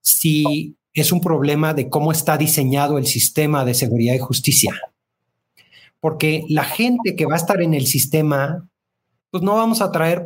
si 0.00 0.76
es 0.94 1.12
un 1.12 1.20
problema 1.20 1.74
de 1.74 1.88
cómo 1.88 2.12
está 2.12 2.36
diseñado 2.36 2.98
el 2.98 3.06
sistema 3.06 3.64
de 3.64 3.74
seguridad 3.74 4.14
y 4.14 4.18
justicia. 4.18 4.72
Porque 6.00 6.44
la 6.48 6.64
gente 6.64 7.14
que 7.14 7.26
va 7.26 7.34
a 7.34 7.38
estar 7.38 7.60
en 7.60 7.74
el 7.74 7.86
sistema, 7.86 8.68
pues 9.30 9.42
no 9.42 9.54
vamos 9.54 9.82
a 9.82 9.92
traer 9.92 10.24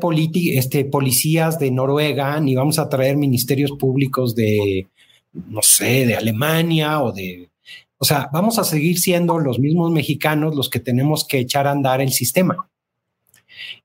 este, 0.52 0.84
policías 0.84 1.58
de 1.58 1.70
Noruega, 1.70 2.40
ni 2.40 2.54
vamos 2.54 2.78
a 2.78 2.88
traer 2.88 3.16
ministerios 3.16 3.72
públicos 3.72 4.34
de, 4.34 4.88
no 5.32 5.62
sé, 5.62 6.06
de 6.06 6.16
Alemania 6.16 7.02
o 7.02 7.12
de... 7.12 7.50
O 7.98 8.04
sea, 8.04 8.28
vamos 8.32 8.58
a 8.58 8.64
seguir 8.64 8.98
siendo 8.98 9.38
los 9.38 9.58
mismos 9.58 9.90
mexicanos 9.90 10.54
los 10.54 10.68
que 10.68 10.80
tenemos 10.80 11.26
que 11.26 11.38
echar 11.38 11.66
a 11.66 11.72
andar 11.72 12.00
el 12.00 12.12
sistema. 12.12 12.68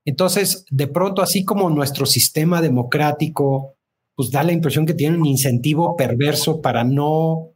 Entonces, 0.04 0.64
de 0.70 0.86
pronto, 0.88 1.22
así 1.22 1.44
como 1.44 1.70
nuestro 1.70 2.06
sistema 2.06 2.60
democrático 2.60 3.76
pues 4.20 4.30
da 4.30 4.42
la 4.42 4.52
impresión 4.52 4.84
que 4.84 4.92
tiene 4.92 5.16
un 5.16 5.24
incentivo 5.24 5.96
perverso 5.96 6.60
para 6.60 6.84
no 6.84 7.54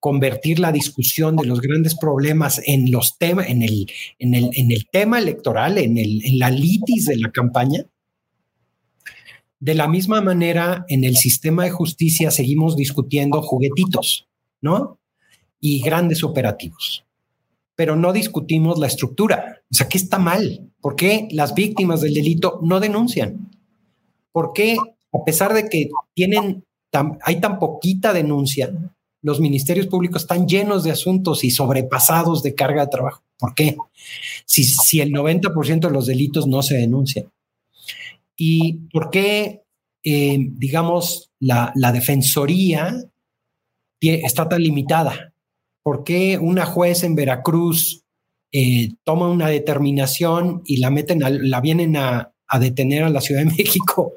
convertir 0.00 0.58
la 0.58 0.72
discusión 0.72 1.36
de 1.36 1.46
los 1.46 1.60
grandes 1.60 1.94
problemas 1.94 2.60
en 2.66 2.90
los 2.90 3.18
temas, 3.18 3.48
en 3.48 3.62
el, 3.62 3.86
en 4.18 4.34
el, 4.34 4.50
en 4.54 4.72
el 4.72 4.88
tema 4.90 5.20
electoral, 5.20 5.78
en, 5.78 5.96
el, 5.96 6.24
en 6.24 6.40
la 6.40 6.50
litis 6.50 7.04
de 7.04 7.18
la 7.18 7.30
campaña. 7.30 7.86
De 9.60 9.74
la 9.74 9.86
misma 9.86 10.20
manera, 10.20 10.84
en 10.88 11.04
el 11.04 11.16
sistema 11.16 11.62
de 11.62 11.70
justicia 11.70 12.32
seguimos 12.32 12.74
discutiendo 12.74 13.40
juguetitos, 13.40 14.26
¿no? 14.60 14.98
Y 15.60 15.82
grandes 15.82 16.24
operativos. 16.24 17.04
Pero 17.76 17.94
no 17.94 18.12
discutimos 18.12 18.80
la 18.80 18.88
estructura. 18.88 19.62
O 19.70 19.74
sea, 19.76 19.88
¿qué 19.88 19.98
está 19.98 20.18
mal? 20.18 20.68
¿Por 20.80 20.96
qué 20.96 21.28
las 21.30 21.54
víctimas 21.54 22.00
del 22.00 22.14
delito 22.14 22.58
no 22.60 22.80
denuncian? 22.80 23.52
¿Por 24.32 24.52
qué 24.52 24.76
a 25.12 25.24
pesar 25.24 25.54
de 25.54 25.68
que 25.68 25.88
tienen 26.14 26.64
hay 27.22 27.40
tan 27.40 27.58
poquita 27.58 28.12
denuncia, 28.12 28.72
los 29.22 29.40
ministerios 29.40 29.86
públicos 29.86 30.22
están 30.22 30.46
llenos 30.46 30.84
de 30.84 30.92
asuntos 30.92 31.44
y 31.44 31.50
sobrepasados 31.50 32.42
de 32.42 32.54
carga 32.54 32.82
de 32.82 32.90
trabajo. 32.90 33.22
¿Por 33.38 33.54
qué? 33.54 33.76
Si, 34.44 34.64
si 34.64 35.00
el 35.00 35.10
90% 35.12 35.80
de 35.80 35.90
los 35.90 36.06
delitos 36.06 36.46
no 36.46 36.62
se 36.62 36.76
denuncian. 36.76 37.30
¿Y 38.36 38.88
por 38.92 39.10
qué, 39.10 39.62
eh, 40.04 40.38
digamos, 40.38 41.32
la, 41.40 41.72
defensoría 41.92 42.94
está 44.00 44.48
tan 44.48 44.62
limitada? 44.62 45.32
¿Por 45.82 46.04
qué 46.04 46.38
una 46.38 46.64
juez 46.64 47.02
en 47.02 47.14
Veracruz 47.14 48.04
eh, 48.52 48.92
toma 49.04 49.28
una 49.28 49.48
determinación 49.48 50.62
y 50.64 50.78
la 50.78 50.90
meten, 50.90 51.20
la 51.20 51.60
vienen 51.60 51.96
a, 51.96 52.32
a 52.48 52.58
detener 52.58 53.04
a 53.04 53.10
la 53.10 53.20
Ciudad 53.20 53.42
de 53.42 53.46
México 53.58 54.14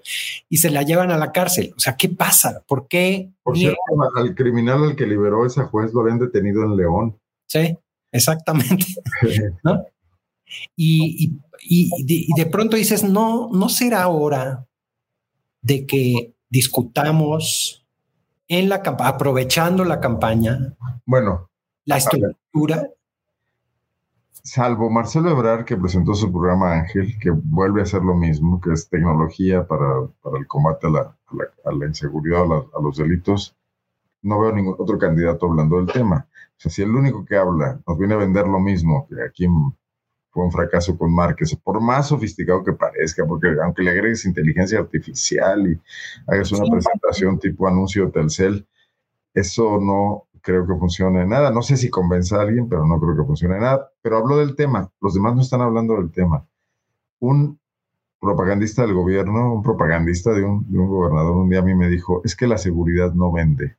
y 0.49 0.57
se 0.57 0.69
la 0.69 0.83
llevan 0.83 1.11
a 1.11 1.17
la 1.17 1.31
cárcel. 1.31 1.73
O 1.75 1.79
sea, 1.79 1.95
¿qué 1.95 2.09
pasa? 2.09 2.63
¿Por 2.67 2.87
qué? 2.87 3.29
Por 3.43 3.57
cierto, 3.57 3.79
al 4.15 4.35
criminal 4.35 4.83
al 4.83 4.95
que 4.95 5.05
liberó 5.05 5.45
esa 5.45 5.65
juez 5.65 5.93
lo 5.93 6.01
habían 6.01 6.19
detenido 6.19 6.63
en 6.63 6.75
León. 6.75 7.19
Sí, 7.47 7.77
exactamente. 8.11 8.85
y, 10.75 11.39
de, 12.35 12.45
pronto 12.45 12.77
dices, 12.77 13.03
no, 13.03 13.49
no 13.51 13.69
será 13.69 14.07
hora 14.07 14.65
de 15.61 15.85
que 15.85 16.33
discutamos 16.49 17.85
en 18.47 18.69
la 18.69 18.77
aprovechando 18.77 19.83
la 19.83 19.99
campaña. 19.99 20.73
Bueno, 21.05 21.49
la 21.85 21.97
estructura. 21.97 22.87
Salvo 24.49 24.89
Marcelo 24.89 25.29
Ebrard, 25.29 25.63
que 25.63 25.77
presentó 25.77 26.15
su 26.15 26.31
programa 26.31 26.73
Ángel, 26.73 27.19
que 27.19 27.29
vuelve 27.29 27.81
a 27.81 27.83
hacer 27.83 28.01
lo 28.01 28.15
mismo, 28.15 28.59
que 28.59 28.73
es 28.73 28.89
tecnología 28.89 29.67
para, 29.67 29.85
el 30.37 30.47
combate 30.47 30.87
a 30.87 30.89
la, 31.71 31.85
inseguridad, 31.85 32.43
a, 32.43 32.81
los 32.81 32.97
delitos, 32.97 33.55
no 34.23 34.39
veo 34.39 34.51
ningún 34.51 34.75
otro 34.79 34.97
candidato 34.97 35.45
hablando 35.45 35.77
del 35.77 35.93
tema. 35.93 36.27
O 36.31 36.59
sea, 36.59 36.71
si 36.71 36.81
el 36.81 36.89
único 36.89 37.23
que 37.25 37.37
habla 37.37 37.79
nos 37.87 37.97
viene 37.97 38.15
a 38.15 38.17
vender 38.17 38.47
lo 38.47 38.59
mismo, 38.59 39.07
que 39.07 39.21
aquí 39.21 39.47
fue 40.31 40.43
un 40.43 40.51
fracaso 40.51 40.97
con 40.97 41.13
Márquez, 41.13 41.55
por 41.55 41.79
más 41.79 42.07
sofisticado 42.07 42.63
que 42.63 42.73
parezca, 42.73 43.25
porque 43.27 43.55
aunque 43.63 43.83
le 43.83 43.91
agregues 43.91 44.25
inteligencia 44.25 44.79
artificial 44.79 45.71
y 45.71 45.79
hagas 46.25 46.51
una 46.51 46.69
presentación 46.71 47.37
tipo 47.37 47.67
anuncio 47.67 48.07
de 48.07 48.11
Telcel, 48.11 48.67
eso 49.33 49.79
no 49.79 50.27
creo 50.41 50.67
que 50.67 50.75
funcione 50.75 51.25
nada. 51.25 51.51
No 51.51 51.61
sé 51.61 51.77
si 51.77 51.89
convence 51.89 52.35
a 52.35 52.41
alguien, 52.41 52.69
pero 52.69 52.85
no 52.85 52.99
creo 52.99 53.15
que 53.15 53.23
funcione 53.23 53.59
nada. 53.59 53.91
Pero 54.01 54.17
hablo 54.17 54.37
del 54.37 54.55
tema, 54.55 54.91
los 55.01 55.13
demás 55.13 55.35
no 55.35 55.41
están 55.41 55.61
hablando 55.61 55.95
del 55.95 56.11
tema. 56.11 56.45
Un 57.19 57.59
propagandista 58.19 58.83
del 58.83 58.93
gobierno, 58.93 59.53
un 59.53 59.63
propagandista 59.63 60.31
de 60.33 60.43
un, 60.43 60.69
de 60.71 60.77
un 60.79 60.87
gobernador, 60.87 61.37
un 61.37 61.49
día 61.49 61.59
a 61.59 61.63
mí 61.63 61.75
me 61.75 61.89
dijo, 61.89 62.21
es 62.25 62.35
que 62.35 62.47
la 62.47 62.57
seguridad 62.57 63.13
no 63.13 63.31
vende. 63.31 63.77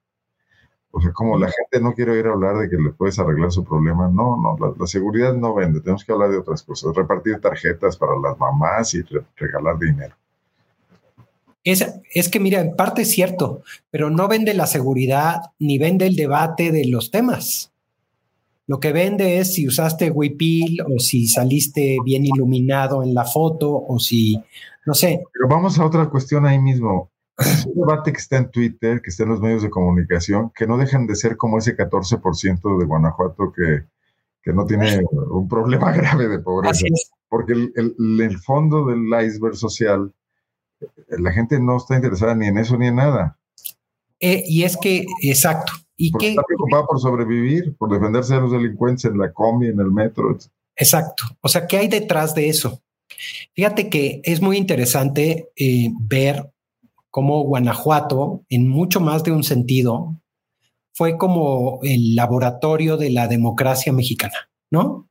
O 0.93 1.01
sea, 1.01 1.13
como 1.13 1.39
la 1.39 1.49
gente 1.49 1.81
no 1.81 1.95
quiere 1.95 2.13
oír 2.13 2.27
hablar 2.27 2.57
de 2.59 2.69
que 2.69 2.77
le 2.77 2.91
puedes 2.91 3.19
arreglar 3.19 3.53
su 3.53 3.65
problema, 3.65 4.09
no, 4.09 4.37
no, 4.37 4.75
la, 4.77 4.87
seguridad 4.87 5.35
no 5.35 5.55
vende, 5.55 5.81
tenemos 5.81 6.05
que 6.05 6.13
hablar 6.13 6.31
de 6.31 6.39
otras 6.39 6.65
cosas, 6.65 6.97
repartir 6.97 7.41
tarjetas 7.41 7.97
para 7.97 8.19
las 8.19 8.37
mamás 8.39 8.95
y 8.95 9.03
regalar 9.37 9.79
dinero. 9.79 10.17
Es, 11.65 11.87
es 12.15 12.29
que, 12.29 12.41
mira, 12.41 12.61
en 12.61 12.75
parte 12.75 13.03
es 13.03 13.11
cierto, 13.11 13.63
pero 13.91 14.11
no 14.11 14.29
vende 14.29 14.55
la 14.55 14.67
seguridad 14.67 15.41
ni 15.59 15.79
vende 15.79 16.07
el 16.07 16.17
debate 16.17 16.73
de 16.73 16.87
los 16.87 17.11
temas. 17.11 17.71
Lo 18.67 18.79
que 18.79 18.93
vende 18.93 19.39
es 19.39 19.55
si 19.55 19.67
usaste 19.67 20.11
Wipil 20.11 20.81
o 20.83 21.01
si 21.01 21.27
saliste 21.27 21.99
bien 22.05 22.25
iluminado 22.25 23.03
en 23.03 23.15
la 23.15 23.25
foto 23.25 23.69
o 23.75 23.99
si, 23.99 24.41
no 24.87 24.95
sé. 24.95 25.25
Pero 25.33 25.49
vamos 25.49 25.77
a 25.79 25.85
otra 25.85 26.09
cuestión 26.09 26.47
ahí 26.47 26.61
mismo. 26.61 27.11
Es 27.37 27.67
un 27.67 27.75
debate 27.75 28.13
que 28.13 28.19
está 28.19 28.37
en 28.37 28.51
Twitter, 28.51 29.01
que 29.03 29.11
está 29.11 29.25
en 29.25 29.31
los 29.31 29.41
medios 29.41 29.63
de 29.63 29.71
comunicación, 29.71 30.53
que 30.55 30.67
no 30.67 30.77
dejan 30.79 31.07
de 31.07 31.17
ser 31.17 31.37
como 31.37 31.59
ese 31.59 31.77
14% 31.77 32.79
de 32.79 32.87
Guanajuato 32.87 33.53
que, 33.53 34.53
no 34.53 34.65
tiene 34.67 35.03
un 35.31 35.49
problema 35.49 35.91
grave 35.97 36.29
de 36.29 36.39
pobreza. 36.39 36.87
Porque 37.29 37.53
el, 37.53 37.73
el, 38.21 38.39
fondo 38.39 38.87
del 38.87 39.05
iceberg 39.25 39.57
social, 39.57 40.13
la 41.09 41.33
gente 41.33 41.61
no 41.61 41.77
está 41.77 41.97
interesada 41.97 42.35
ni 42.35 42.47
en 42.47 42.59
eso 42.59 42.77
ni 42.77 42.89
en 42.89 42.97
nada. 42.97 43.39
Eh, 44.21 44.45
y 44.47 44.65
es 44.65 44.77
que, 44.77 45.07
exacto. 45.23 45.73
Y 45.97 46.13
que, 46.13 46.31
está 46.31 46.43
preocupada 46.43 46.87
por 46.87 47.01
sobrevivir, 47.01 47.77
por 47.77 47.91
defenderse 47.91 48.35
de 48.35 48.41
los 48.41 48.53
delincuentes 48.53 49.05
en 49.07 49.19
la 49.19 49.33
combi, 49.33 49.69
en 49.69 49.81
el 49.81 49.91
metro. 49.91 50.37
Exacto. 50.77 51.25
O 51.41 51.49
sea, 51.49 51.67
¿qué 51.67 51.79
hay 51.79 51.89
detrás 51.89 52.35
de 52.35 52.49
eso? 52.49 52.83
Fíjate 53.55 53.91
que 53.91 54.21
es 54.25 54.41
muy 54.41 54.57
interesante 54.57 55.51
eh, 55.57 55.91
ver 56.01 56.51
como 57.11 57.43
Guanajuato, 57.43 58.45
en 58.49 58.69
mucho 58.69 59.01
más 59.01 59.25
de 59.25 59.33
un 59.33 59.43
sentido, 59.43 60.17
fue 60.93 61.19
como 61.19 61.81
el 61.83 62.15
laboratorio 62.15 62.97
de 62.97 63.11
la 63.11 63.27
democracia 63.27 63.93
mexicana, 63.93 64.51
¿no? 64.71 65.10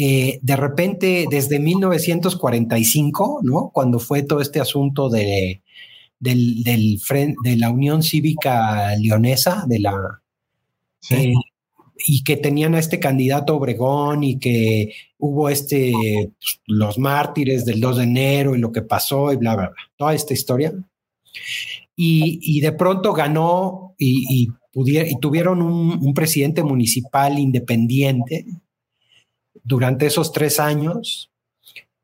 Eh, 0.00 0.38
de 0.42 0.54
repente, 0.54 1.26
desde 1.28 1.58
1945, 1.58 3.40
¿no? 3.42 3.72
Cuando 3.74 3.98
fue 3.98 4.22
todo 4.22 4.40
este 4.40 4.60
asunto 4.60 5.08
de, 5.08 5.60
del, 6.20 6.62
de 6.62 7.56
la 7.56 7.70
Unión 7.70 8.04
Cívica 8.04 8.94
Leonesa, 8.96 9.64
de 9.66 9.80
la... 9.80 10.22
Eh, 11.10 11.32
y 12.06 12.22
que 12.22 12.36
tenían 12.36 12.76
a 12.76 12.78
este 12.78 13.00
candidato 13.00 13.56
Obregón 13.56 14.22
y 14.22 14.38
que 14.38 14.92
hubo 15.18 15.48
este, 15.48 15.92
pues, 15.92 16.60
los 16.66 16.96
mártires 16.96 17.64
del 17.64 17.80
2 17.80 17.96
de 17.96 18.04
enero 18.04 18.54
y 18.54 18.60
lo 18.60 18.70
que 18.70 18.82
pasó 18.82 19.32
y 19.32 19.36
bla, 19.36 19.56
bla, 19.56 19.70
bla. 19.70 19.82
Toda 19.96 20.14
esta 20.14 20.32
historia. 20.32 20.72
Y, 21.96 22.60
de 22.60 22.70
pronto 22.70 23.12
ganó 23.12 23.96
y, 23.98 24.46
y 24.72 25.18
tuvieron 25.18 25.60
un, 25.60 26.14
presidente 26.14 26.62
municipal 26.62 27.36
independiente 27.36 28.46
durante 29.68 30.06
esos 30.06 30.32
tres 30.32 30.58
años. 30.58 31.30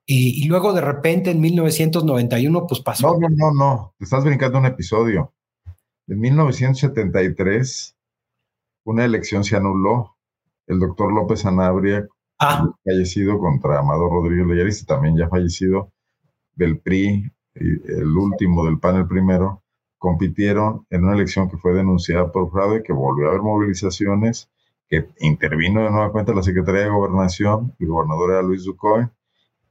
Y, 0.07 0.47
luego 0.49 0.75
de 0.75 0.83
repente 0.83 1.31
en 1.31 1.41
1991 1.41 2.67
pues 2.67 2.81
pasó. 2.81 3.19
No, 3.19 3.29
no, 3.29 3.29
no, 3.31 3.55
no, 3.55 3.95
te 3.99 4.05
estás 4.05 4.23
brincando 4.23 4.59
un 4.59 4.67
episodio. 4.67 5.33
En 6.07 6.21
1973 6.21 7.97
una 8.85 9.05
elección 9.07 9.45
se 9.45 9.57
anuló. 9.57 10.15
El 10.67 10.79
doctor 10.79 11.13
López 11.13 11.45
Anabria, 11.47 12.07
ah. 12.39 12.71
fallecido 12.85 13.39
contra 13.39 13.79
Amado 13.79 14.09
Rodríguez 14.09 14.47
Leyaris, 14.47 14.87
también 14.87 15.17
ya 15.17 15.29
fallecido, 15.29 15.93
del 16.55 16.79
PRI, 16.79 17.31
el 17.55 18.17
último 18.17 18.65
del 18.65 18.79
panel 18.79 19.07
primero, 19.07 19.63
compitieron 19.99 20.87
en 20.91 21.05
una 21.05 21.15
elección 21.15 21.51
que 21.51 21.59
fue 21.59 21.75
denunciada 21.75 22.31
por 22.33 22.51
fraude, 22.51 22.83
que 22.83 22.95
volvió 22.95 23.27
a 23.27 23.31
haber 23.31 23.43
movilizaciones, 23.43 24.51
que 24.89 25.09
intervino 25.21 25.83
de 25.83 25.91
nueva 25.91 26.13
cuenta 26.13 26.35
la 26.35 26.43
Secretaría 26.43 26.83
de 26.83 26.91
Gobernación, 26.91 27.75
el 27.79 27.89
gobernador 27.89 28.33
era 28.33 28.43
Luis 28.43 28.65
Ducoy, 28.65 29.07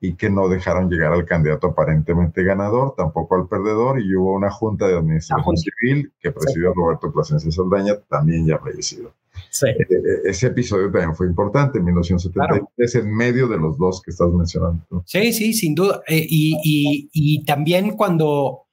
y 0.04 0.16
que 0.16 0.30
no 0.30 0.50
dejaron 0.50 0.90
llegar 0.90 1.14
al 1.14 1.24
candidato 1.24 1.68
aparentemente 1.68 2.44
ganador, 2.44 2.94
tampoco 2.98 3.36
al 3.36 3.48
perdedor, 3.48 4.02
y 4.02 4.14
hubo 4.16 4.34
una 4.34 4.52
junta 4.52 4.86
de 4.86 4.98
administración 4.98 5.56
civil 5.56 6.12
que 6.20 6.30
presidió 6.30 6.74
Roberto 6.74 7.10
Plasencia 7.14 7.50
Saldaña, 7.50 7.96
también 8.10 8.46
ya 8.46 8.58
fallecido. 8.58 9.14
Sí. 9.50 9.68
E, 9.68 10.30
ese 10.30 10.48
episodio 10.48 10.92
también 10.92 11.16
fue 11.16 11.28
importante 11.28 11.78
en 11.78 11.86
1973, 11.86 12.96
en 12.96 13.16
medio 13.16 13.48
de 13.48 13.58
los 13.58 13.78
dos 13.78 14.02
que 14.02 14.12
estás 14.12 14.30
mencionando. 14.34 15.04
Sí, 15.06 15.32
sí, 15.32 15.54
sin 15.54 15.74
duda. 15.74 16.02
Eh, 16.10 16.28
y, 16.30 17.44
también 17.46 17.92
cuando 17.92 18.64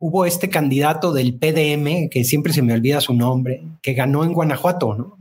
hubo 0.00 0.24
este 0.24 0.50
candidato 0.50 1.12
del 1.12 1.38
PDM, 1.38 2.08
que 2.10 2.24
siempre 2.24 2.52
se 2.52 2.62
me 2.62 2.74
olvida 2.74 3.00
su 3.00 3.14
nombre, 3.14 3.62
que 3.80 3.94
ganó 3.94 4.24
en 4.24 4.32
Guanajuato, 4.32 4.96
¿no? 4.96 5.19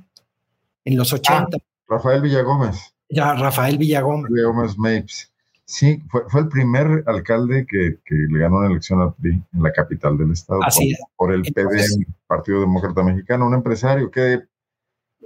En 0.90 0.98
los 0.98 1.14
80. 1.14 1.50
Ah, 1.54 1.58
Rafael 1.88 2.20
Villagómez. 2.20 2.96
Ya, 3.10 3.36
Rafael 3.36 3.78
Villagómez. 3.78 4.32
Villagómez 4.32 4.76
Mapes. 4.76 5.32
Sí, 5.64 6.02
fue, 6.10 6.24
fue, 6.30 6.42
el 6.42 6.48
primer 6.48 7.04
alcalde 7.06 7.68
que, 7.70 8.00
que, 8.04 8.16
le 8.16 8.40
ganó 8.40 8.58
una 8.58 8.70
elección 8.72 9.00
al 9.00 9.14
PRI 9.14 9.34
en 9.54 9.62
la 9.62 9.72
capital 9.72 10.18
del 10.18 10.32
estado. 10.32 10.64
Así 10.64 10.96
por, 11.16 11.32
el 11.32 11.44
PDM, 11.44 12.06
Partido 12.26 12.62
Demócrata 12.62 13.04
Mexicano, 13.04 13.46
un 13.46 13.54
empresario 13.54 14.10
que 14.10 14.42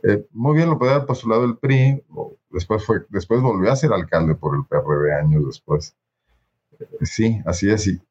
eh, 0.03 0.27
muy 0.31 0.57
bien 0.57 0.69
lo 0.69 0.77
podía 0.77 0.95
haber 0.95 1.07
postulado 1.07 1.45
el 1.45 1.55
PRI, 1.55 2.03
después, 2.49 2.83
fue, 2.83 3.05
después 3.07 3.39
volvió 3.39 3.71
a 3.71 3.77
ser 3.77 3.93
alcalde 3.93 4.35
por 4.35 4.57
el 4.57 4.65
PRD 4.65 5.13
años 5.17 5.45
después. 5.45 5.95
Eh, 6.77 7.05
sí, 7.05 7.41
así 7.45 7.69
es. 7.69 7.87
Y, 7.87 8.01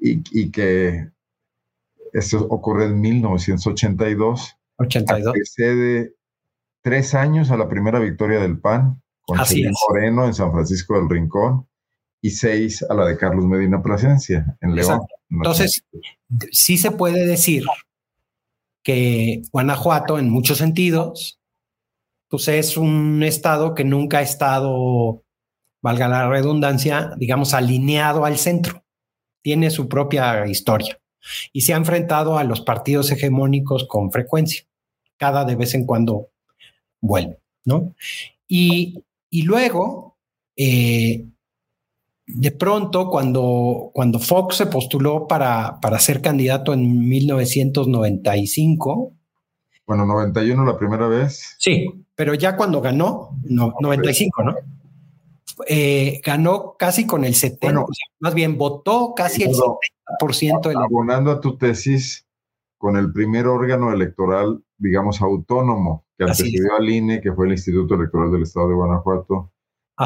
y, 0.00 0.50
que 0.50 1.10
esto 2.14 2.46
ocurre 2.48 2.86
en 2.86 2.98
1982. 3.02 4.56
82. 4.78 5.32
Precede 5.34 6.14
tres 6.82 7.14
años 7.14 7.50
a 7.50 7.56
la 7.56 7.68
primera 7.68 7.98
victoria 7.98 8.40
del 8.40 8.60
PAN 8.60 9.02
con 9.22 9.38
Moreno 9.88 10.26
en 10.26 10.34
San 10.34 10.52
Francisco 10.52 10.94
del 10.94 11.08
Rincón 11.08 11.68
y 12.20 12.30
seis 12.30 12.84
a 12.88 12.94
la 12.94 13.06
de 13.06 13.16
Carlos 13.16 13.44
Medina 13.46 13.82
Plasencia 13.82 14.56
en 14.60 14.74
León. 14.74 15.00
Entonces, 15.30 15.84
sí 16.50 16.76
se 16.76 16.90
puede 16.90 17.26
decir 17.26 17.64
que 18.82 19.42
Guanajuato, 19.52 20.18
en 20.18 20.28
muchos 20.28 20.58
sentidos, 20.58 21.40
pues 22.28 22.48
es 22.48 22.76
un 22.76 23.22
estado 23.22 23.74
que 23.74 23.84
nunca 23.84 24.18
ha 24.18 24.22
estado, 24.22 25.22
valga 25.82 26.08
la 26.08 26.28
redundancia, 26.28 27.12
digamos, 27.16 27.54
alineado 27.54 28.24
al 28.24 28.38
centro. 28.38 28.84
Tiene 29.42 29.70
su 29.70 29.88
propia 29.88 30.46
historia 30.46 31.00
y 31.52 31.62
se 31.62 31.74
ha 31.74 31.76
enfrentado 31.76 32.38
a 32.38 32.44
los 32.44 32.60
partidos 32.60 33.10
hegemónicos 33.10 33.86
con 33.88 34.10
frecuencia. 34.10 34.64
Cada 35.16 35.44
de 35.44 35.56
vez 35.56 35.74
en 35.74 35.86
cuando 35.86 36.31
vuelve, 37.02 37.38
¿no? 37.66 37.94
Y, 38.48 39.04
luego, 39.30 40.16
eh, 40.56 41.26
de 42.26 42.50
pronto, 42.52 43.10
cuando, 43.10 43.90
cuando 43.92 44.18
Fox 44.18 44.56
se 44.56 44.64
postuló 44.66 45.28
para, 45.28 45.78
para 45.80 45.98
ser 45.98 46.22
candidato 46.22 46.72
en 46.72 47.08
1995, 47.08 49.12
bueno, 49.86 50.06
91 50.06 50.64
la 50.64 50.78
primera 50.78 51.08
vez. 51.08 51.56
Sí, 51.58 52.06
pero 52.14 52.34
ya 52.34 52.56
cuando 52.56 52.80
ganó, 52.80 53.36
no, 53.42 53.74
95, 53.80 54.44
¿no? 54.44 54.54
Eh, 55.66 56.20
ganó 56.24 56.76
casi 56.78 57.06
con 57.06 57.24
el 57.24 57.34
70%, 57.34 57.86
más 58.20 58.34
bien 58.34 58.56
votó 58.56 59.12
casi 59.14 59.42
el 59.42 59.50
70% 59.50 60.68
del... 60.68 60.78
Abonando 60.78 61.30
a 61.30 61.40
tu 61.40 61.58
tesis 61.58 62.26
con 62.82 62.96
el 62.96 63.12
primer 63.12 63.46
órgano 63.46 63.92
electoral, 63.92 64.60
digamos, 64.76 65.22
autónomo, 65.22 66.04
que 66.18 66.24
antecedió 66.24 66.74
al 66.76 66.90
INE, 66.90 67.20
que 67.20 67.32
fue 67.32 67.46
el 67.46 67.52
Instituto 67.52 67.94
Electoral 67.94 68.32
del 68.32 68.42
Estado 68.42 68.70
de 68.70 68.74
Guanajuato, 68.74 69.52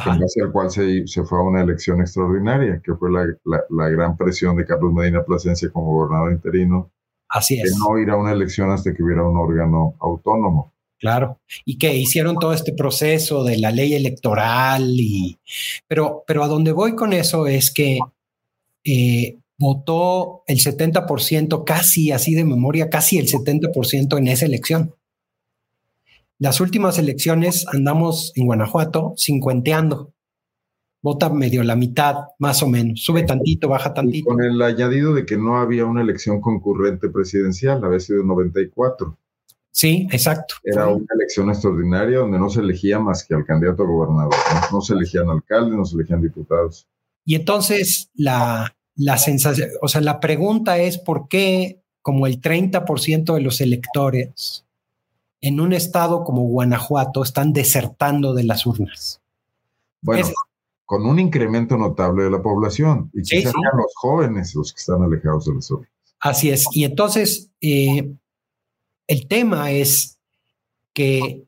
en 0.04 0.20
base 0.20 0.42
al 0.42 0.52
cual 0.52 0.70
se, 0.70 1.06
se, 1.06 1.24
fue 1.24 1.38
a 1.38 1.40
una 1.40 1.62
elección 1.62 2.02
extraordinaria, 2.02 2.82
que 2.84 2.94
fue 2.94 3.10
la, 3.10 3.24
la 3.70 3.88
gran 3.88 4.14
presión 4.18 4.56
de 4.56 4.66
Carlos 4.66 4.92
Medina 4.92 5.24
Plasencia 5.24 5.70
como 5.72 5.90
gobernador 5.90 6.32
interino 6.32 6.92
Así 7.30 7.58
es. 7.58 7.74
no 7.78 7.98
ir 7.98 8.10
a 8.10 8.16
una 8.18 8.32
elección 8.32 8.70
hasta 8.70 8.92
que 8.92 9.02
hubiera 9.02 9.26
un 9.26 9.38
órgano 9.38 9.94
autónomo. 9.98 10.74
Claro, 10.98 11.40
y 11.64 11.78
que 11.78 11.94
hicieron 11.94 12.38
todo 12.38 12.52
este 12.52 12.74
proceso 12.74 13.42
de 13.42 13.56
la 13.56 13.70
ley 13.70 13.94
electoral, 13.94 14.82
y, 14.98 15.38
pero, 15.88 16.24
pero 16.26 16.44
a 16.44 16.48
donde 16.48 16.72
voy 16.72 16.94
con 16.94 17.14
eso 17.14 17.46
es 17.46 17.72
que 17.72 18.00
eh, 18.84 19.38
votó 19.58 20.42
el 20.46 20.58
70%, 20.58 21.64
casi 21.64 22.12
así 22.12 22.34
de 22.34 22.44
memoria, 22.44 22.90
casi 22.90 23.18
el 23.18 23.26
70% 23.26 24.18
en 24.18 24.28
esa 24.28 24.46
elección. 24.46 24.94
Las 26.38 26.60
últimas 26.60 26.98
elecciones 26.98 27.66
andamos 27.72 28.32
en 28.34 28.46
Guanajuato 28.46 29.14
cincuenteando. 29.16 30.12
Vota 31.00 31.30
medio 31.30 31.62
la 31.62 31.76
mitad, 31.76 32.16
más 32.38 32.62
o 32.62 32.68
menos. 32.68 33.02
Sube 33.04 33.22
tantito, 33.22 33.68
baja 33.68 33.94
tantito. 33.94 34.28
con 34.28 34.42
el 34.42 34.60
añadido 34.60 35.14
de 35.14 35.24
que 35.24 35.38
no 35.38 35.58
había 35.58 35.86
una 35.86 36.02
elección 36.02 36.40
concurrente 36.40 37.08
presidencial, 37.08 37.82
había 37.84 38.00
sido 38.00 38.22
94. 38.22 39.16
Sí, 39.70 40.08
exacto. 40.10 40.56
Era 40.64 40.88
una 40.88 41.06
elección 41.14 41.48
extraordinaria 41.48 42.18
donde 42.18 42.38
no 42.38 42.48
se 42.50 42.60
elegía 42.60 42.98
más 42.98 43.24
que 43.24 43.34
al 43.34 43.44
candidato 43.44 43.82
a 43.82 43.86
gobernador. 43.86 44.34
No, 44.72 44.80
se 44.80 44.94
elegían 44.94 45.28
alcaldes, 45.28 45.74
no 45.74 45.84
se 45.84 45.96
elegían 45.96 46.22
diputados. 46.22 46.86
Y 47.24 47.34
entonces 47.34 48.10
la, 48.14 48.75
la 48.96 49.18
sensación, 49.18 49.68
o 49.82 49.88
sea, 49.88 50.00
la 50.00 50.20
pregunta 50.20 50.78
es 50.78 50.98
por 50.98 51.28
qué 51.28 51.82
como 52.02 52.26
el 52.26 52.40
30% 52.40 53.34
de 53.34 53.40
los 53.40 53.60
electores 53.60 54.64
en 55.40 55.60
un 55.60 55.72
estado 55.72 56.24
como 56.24 56.42
Guanajuato 56.42 57.22
están 57.22 57.52
desertando 57.52 58.34
de 58.34 58.44
las 58.44 58.66
urnas. 58.66 59.20
Bueno, 60.00 60.26
con 60.84 61.04
un 61.04 61.18
incremento 61.18 61.76
notable 61.76 62.24
de 62.24 62.30
la 62.30 62.40
población 62.40 63.10
y 63.12 63.22
quizás 63.22 63.52
sean 63.52 63.76
los 63.76 63.92
jóvenes 63.96 64.54
los 64.54 64.72
que 64.72 64.78
están 64.78 65.02
alejados 65.02 65.46
de 65.46 65.54
las 65.54 65.70
urnas. 65.70 65.90
Así 66.20 66.50
es. 66.50 66.64
Y 66.72 66.84
entonces, 66.84 67.50
eh, 67.60 68.14
el 69.06 69.28
tema 69.28 69.72
es 69.72 70.18
que 70.92 71.44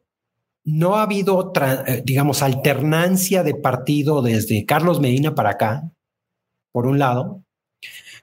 no 0.65 0.97
ha 0.97 1.03
habido, 1.03 1.53
eh, 1.87 2.03
digamos, 2.05 2.43
alternancia 2.43 3.43
de 3.43 3.55
partido 3.55 4.23
desde 4.23 4.67
Carlos 4.67 5.01
Medina 5.01 5.35
para 5.35 5.51
acá, 5.51 5.91
por 6.79 6.87
un 6.87 7.01
lado. 7.01 7.43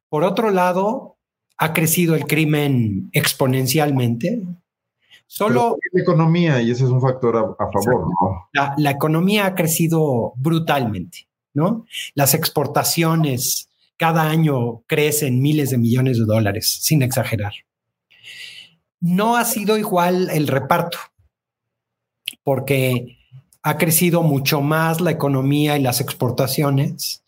Por 0.07 0.23
otro 0.23 0.49
lado, 0.49 1.17
ha 1.57 1.73
crecido 1.73 2.15
el 2.15 2.25
crimen 2.25 3.09
exponencialmente. 3.11 4.47
Solo 5.27 5.77
la 5.91 6.01
economía, 6.01 6.61
y 6.61 6.71
ese 6.71 6.85
es 6.85 6.89
un 6.89 7.01
factor 7.01 7.35
a, 7.35 7.71
favor, 7.71 8.07
¿no? 8.07 8.47
La, 8.53 8.73
la, 8.77 8.91
economía 8.91 9.45
ha 9.45 9.55
crecido 9.55 10.31
brutalmente, 10.37 11.27
¿no? 11.53 11.85
Las 12.13 12.33
exportaciones 12.33 13.67
cada 13.97 14.29
año 14.29 14.83
crecen 14.87 15.41
miles 15.41 15.71
de 15.71 15.77
millones 15.77 16.17
de 16.17 16.23
dólares, 16.23 16.79
sin 16.81 17.01
exagerar 17.01 17.53
no 19.01 19.35
ha 19.35 19.43
sido 19.43 19.77
igual 19.77 20.29
el 20.31 20.47
reparto, 20.47 20.97
porque 22.43 23.17
ha 23.61 23.77
crecido 23.77 24.23
mucho 24.23 24.61
más 24.61 25.01
la 25.01 25.11
economía 25.11 25.77
y 25.77 25.81
las 25.81 25.99
exportaciones 25.99 27.24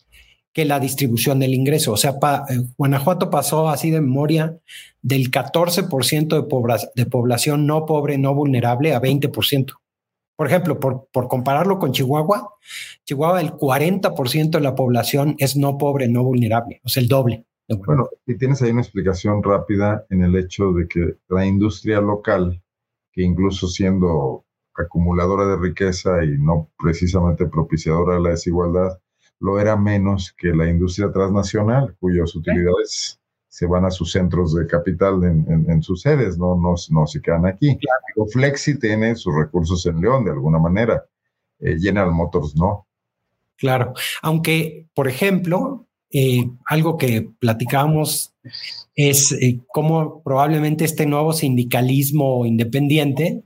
que 0.58 0.64
la 0.64 0.80
distribución 0.80 1.38
del 1.38 1.54
ingreso. 1.54 1.92
O 1.92 1.96
sea, 1.96 2.18
eh, 2.50 2.58
Guanajuato 2.76 3.30
pasó 3.30 3.68
así 3.68 3.92
de 3.92 4.00
memoria 4.00 4.58
del 5.00 5.30
14% 5.30 6.26
de, 6.34 6.88
de, 6.96 7.06
población 7.06 7.64
no 7.64 7.86
pobre, 7.86 8.18
no 8.18 8.34
vulnerable 8.34 8.92
a 8.92 9.00
20%. 9.00 9.74
Por 10.34 10.46
ejemplo, 10.48 10.80
por, 10.80 11.28
compararlo 11.28 11.78
con 11.78 11.92
Chihuahua, 11.92 12.56
Chihuahua 13.04 13.40
el 13.40 13.52
40% 13.52 14.50
de 14.50 14.60
la 14.60 14.74
población 14.74 15.36
es 15.38 15.56
no 15.56 15.78
pobre, 15.78 16.08
no 16.08 16.24
vulnerable, 16.24 16.80
o 16.82 16.88
sea, 16.88 17.04
el 17.04 17.08
doble. 17.08 17.44
Bueno, 17.68 18.08
y 18.26 18.36
tienes 18.36 18.60
ahí 18.60 18.72
una 18.72 18.80
explicación 18.80 19.40
rápida 19.44 20.06
en 20.10 20.24
el 20.24 20.34
hecho 20.34 20.72
de 20.72 20.88
que 20.88 21.18
la 21.28 21.46
industria 21.46 22.00
local, 22.00 22.60
que 23.12 23.22
incluso 23.22 23.68
siendo 23.68 24.44
acumuladora 24.74 25.46
de 25.46 25.56
riqueza 25.56 26.24
y 26.24 26.36
no 26.36 26.68
precisamente 26.76 27.46
propiciadora 27.46 28.14
de 28.16 28.22
la 28.22 28.30
desigualdad, 28.30 28.98
lo 29.40 29.60
era 29.60 29.76
menos 29.76 30.34
que 30.36 30.48
la 30.48 30.68
industria 30.68 31.10
transnacional, 31.12 31.96
cuyas 32.00 32.34
utilidades 32.34 33.20
se 33.48 33.66
van 33.66 33.84
a 33.84 33.90
sus 33.90 34.12
centros 34.12 34.54
de 34.54 34.66
capital 34.66 35.24
en, 35.24 35.82
sus 35.82 36.02
sedes, 36.02 36.38
no, 36.38 36.54
no, 36.56 36.74
no, 36.90 37.06
se 37.06 37.20
quedan 37.20 37.46
aquí. 37.46 37.76
Claro. 37.76 38.28
Flexi 38.30 38.78
tiene 38.78 39.16
sus 39.16 39.34
recursos 39.34 39.84
en 39.86 40.00
León 40.00 40.24
de 40.24 40.32
alguna 40.32 40.58
manera, 40.58 41.04
eh, 41.58 41.76
General 41.78 42.12
Motors 42.12 42.54
no. 42.54 42.86
Claro, 43.56 43.94
aunque, 44.22 44.86
por 44.94 45.08
ejemplo, 45.08 45.88
eh, 46.10 46.48
algo 46.66 46.96
que 46.96 47.28
platicábamos 47.38 48.32
es 48.94 49.32
eh, 49.32 49.60
cómo 49.66 50.22
probablemente 50.22 50.84
este 50.84 51.06
nuevo 51.06 51.32
sindicalismo 51.32 52.46
independiente 52.46 53.42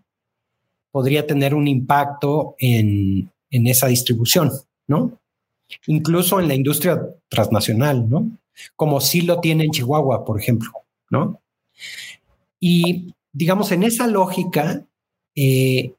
podría 0.90 1.26
tener 1.26 1.54
un 1.54 1.66
impacto 1.66 2.54
en, 2.58 3.30
en 3.50 3.66
esa 3.66 3.86
distribución, 3.86 4.50
¿no? 4.86 5.21
Incluso 5.86 6.40
en 6.40 6.48
la 6.48 6.54
industria 6.54 7.00
transnacional, 7.28 8.08
¿no? 8.08 8.30
Como 8.76 9.00
sí 9.00 9.22
lo 9.22 9.40
tiene 9.40 9.64
en 9.64 9.70
Chihuahua, 9.70 10.24
por 10.24 10.40
ejemplo, 10.40 10.70
¿no? 11.10 11.40
Y 12.60 13.14
digamos, 13.32 13.72
en 13.72 13.82
esa 13.82 14.06
lógica, 14.06 14.84
eh, 15.34 15.94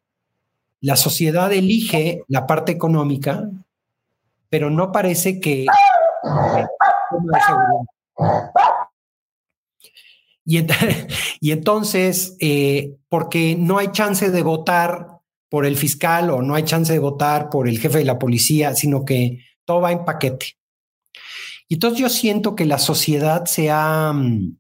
la 0.82 0.96
sociedad 0.96 1.52
elige 1.52 2.24
la 2.28 2.46
parte 2.46 2.72
económica, 2.72 3.50
pero 4.50 4.70
no 4.70 4.92
parece 4.92 5.40
que 5.40 5.66
y, 10.46 11.52
entonces, 11.52 12.36
eh, 12.40 12.96
porque 13.10 13.56
no 13.58 13.78
hay 13.78 13.92
chance 13.92 14.30
de 14.30 14.44
votar 14.44 15.08
por 15.50 15.66
el 15.66 15.78
fiscal 15.78 16.30
o 16.32 16.42
no 16.42 16.56
hay 16.56 16.64
chance 16.64 16.92
de 16.92 17.00
votar 17.00 17.50
por 17.50 17.68
el 17.68 17.80
jefe 17.80 18.00
de 18.00 18.06
la 18.06 18.20
policía, 18.20 18.76
sino 18.76 19.06
que 19.06 19.40
todo 19.66 19.82
va 19.82 19.92
en 19.92 20.06
paquete. 20.06 20.58
Y 21.68 21.76
entonces 21.76 22.00
yo 22.00 22.10
siento 22.10 22.56
que 22.56 22.66
la 22.66 22.80
sociedad 22.80 23.46
se 23.46 23.72
ha... 23.72 24.12
Mm, 24.14 24.58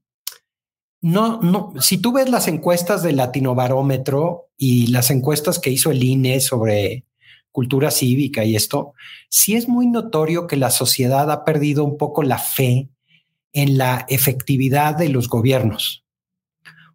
no, 1.02 1.42
no, 1.42 1.74
si 1.82 1.98
tú 1.98 2.14
ves 2.14 2.30
las 2.30 2.48
encuestas 2.48 3.04
del 3.04 3.18
Latinobarómetro 3.18 4.50
y 4.58 4.88
las 4.88 5.12
encuestas 5.12 5.60
que 5.60 5.70
hizo 5.70 5.92
el 5.92 6.02
INE 6.02 6.40
sobre 6.40 7.06
cultura 7.52 7.92
cívica 7.92 8.46
y 8.46 8.56
esto, 8.56 8.94
sí 9.30 9.56
es 9.56 9.68
muy 9.68 9.88
notorio 9.88 10.48
que 10.48 10.56
la 10.56 10.72
sociedad 10.72 11.30
ha 11.30 11.44
perdido 11.44 11.84
un 11.84 11.98
poco 11.98 12.24
la 12.24 12.38
fe 12.38 12.90
en 13.52 13.78
la 13.78 14.06
efectividad 14.10 14.98
de 14.98 15.10
los 15.10 15.30
gobiernos. 15.30 16.04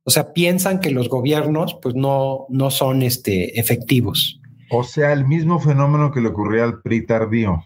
O 0.04 0.10
sea, 0.10 0.32
piensan 0.32 0.80
que 0.80 0.90
los 0.90 1.08
gobiernos 1.08 1.78
pues 1.80 1.94
no, 1.94 2.46
no 2.48 2.70
son 2.70 3.02
este, 3.02 3.60
efectivos. 3.60 4.40
O 4.70 4.82
sea, 4.82 5.12
el 5.12 5.26
mismo 5.26 5.60
fenómeno 5.60 6.10
que 6.10 6.20
le 6.20 6.28
ocurría 6.28 6.64
al 6.64 6.80
PRI 6.82 7.06
tardío. 7.06 7.62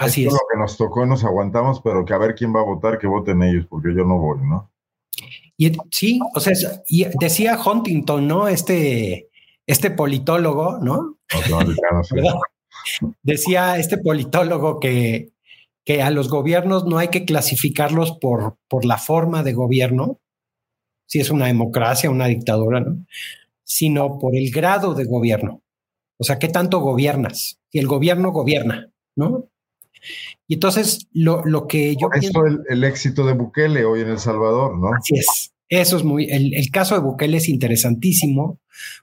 Así 0.00 0.26
es. 0.26 0.32
lo 0.32 0.38
que 0.50 0.58
nos 0.58 0.76
tocó, 0.78 1.04
nos 1.04 1.24
aguantamos, 1.24 1.80
pero 1.82 2.04
que 2.04 2.14
a 2.14 2.18
ver 2.18 2.34
quién 2.34 2.54
va 2.54 2.60
a 2.60 2.64
votar, 2.64 2.98
que 2.98 3.06
voten 3.06 3.42
ellos, 3.42 3.66
porque 3.68 3.94
yo 3.94 4.04
no 4.04 4.18
voy, 4.18 4.38
¿no? 4.42 4.70
Y 5.58 5.72
sí, 5.90 6.18
o 6.34 6.40
sea, 6.40 6.54
y 6.88 7.04
decía 7.20 7.58
Huntington, 7.62 8.26
¿no? 8.26 8.48
Este, 8.48 9.28
este 9.66 9.90
politólogo, 9.90 10.78
¿no? 10.78 11.18
Decía 13.22 13.76
este 13.76 13.98
politólogo 13.98 14.80
que, 14.80 15.32
que 15.84 16.00
a 16.00 16.10
los 16.10 16.30
gobiernos 16.30 16.86
no 16.86 16.96
hay 16.96 17.08
que 17.08 17.26
clasificarlos 17.26 18.12
por, 18.12 18.56
por 18.68 18.86
la 18.86 18.96
forma 18.96 19.42
de 19.42 19.52
gobierno, 19.52 20.18
si 21.06 21.20
es 21.20 21.28
una 21.28 21.46
democracia, 21.46 22.08
una 22.08 22.26
dictadura, 22.26 22.80
¿no? 22.80 23.04
sino 23.64 24.18
por 24.18 24.34
el 24.34 24.50
grado 24.50 24.94
de 24.94 25.04
gobierno. 25.04 25.62
O 26.18 26.24
sea, 26.24 26.38
¿qué 26.38 26.48
tanto 26.48 26.80
gobiernas? 26.80 27.60
Si 27.68 27.78
el 27.78 27.86
gobierno 27.86 28.32
gobierna, 28.32 28.90
¿no? 29.14 29.49
Y 30.46 30.54
entonces 30.54 31.08
lo, 31.12 31.44
lo 31.44 31.66
que 31.66 31.94
yo... 31.96 32.08
Por 32.08 32.18
eso 32.18 32.46
el, 32.46 32.60
el, 32.68 32.84
éxito 32.84 33.24
de 33.26 33.34
Bukele 33.34 33.84
hoy 33.84 34.00
en 34.00 34.08
El 34.08 34.18
Salvador, 34.18 34.78
¿no? 34.78 34.88
Así 34.94 35.14
es. 35.16 35.52
Eso 35.68 35.96
es 35.96 36.04
muy... 36.04 36.24
El, 36.30 36.54
el 36.54 36.70
caso 36.70 36.94
de 36.94 37.00
Bukele 37.00 37.36
es 37.36 37.48
interesantísimo 37.48 38.58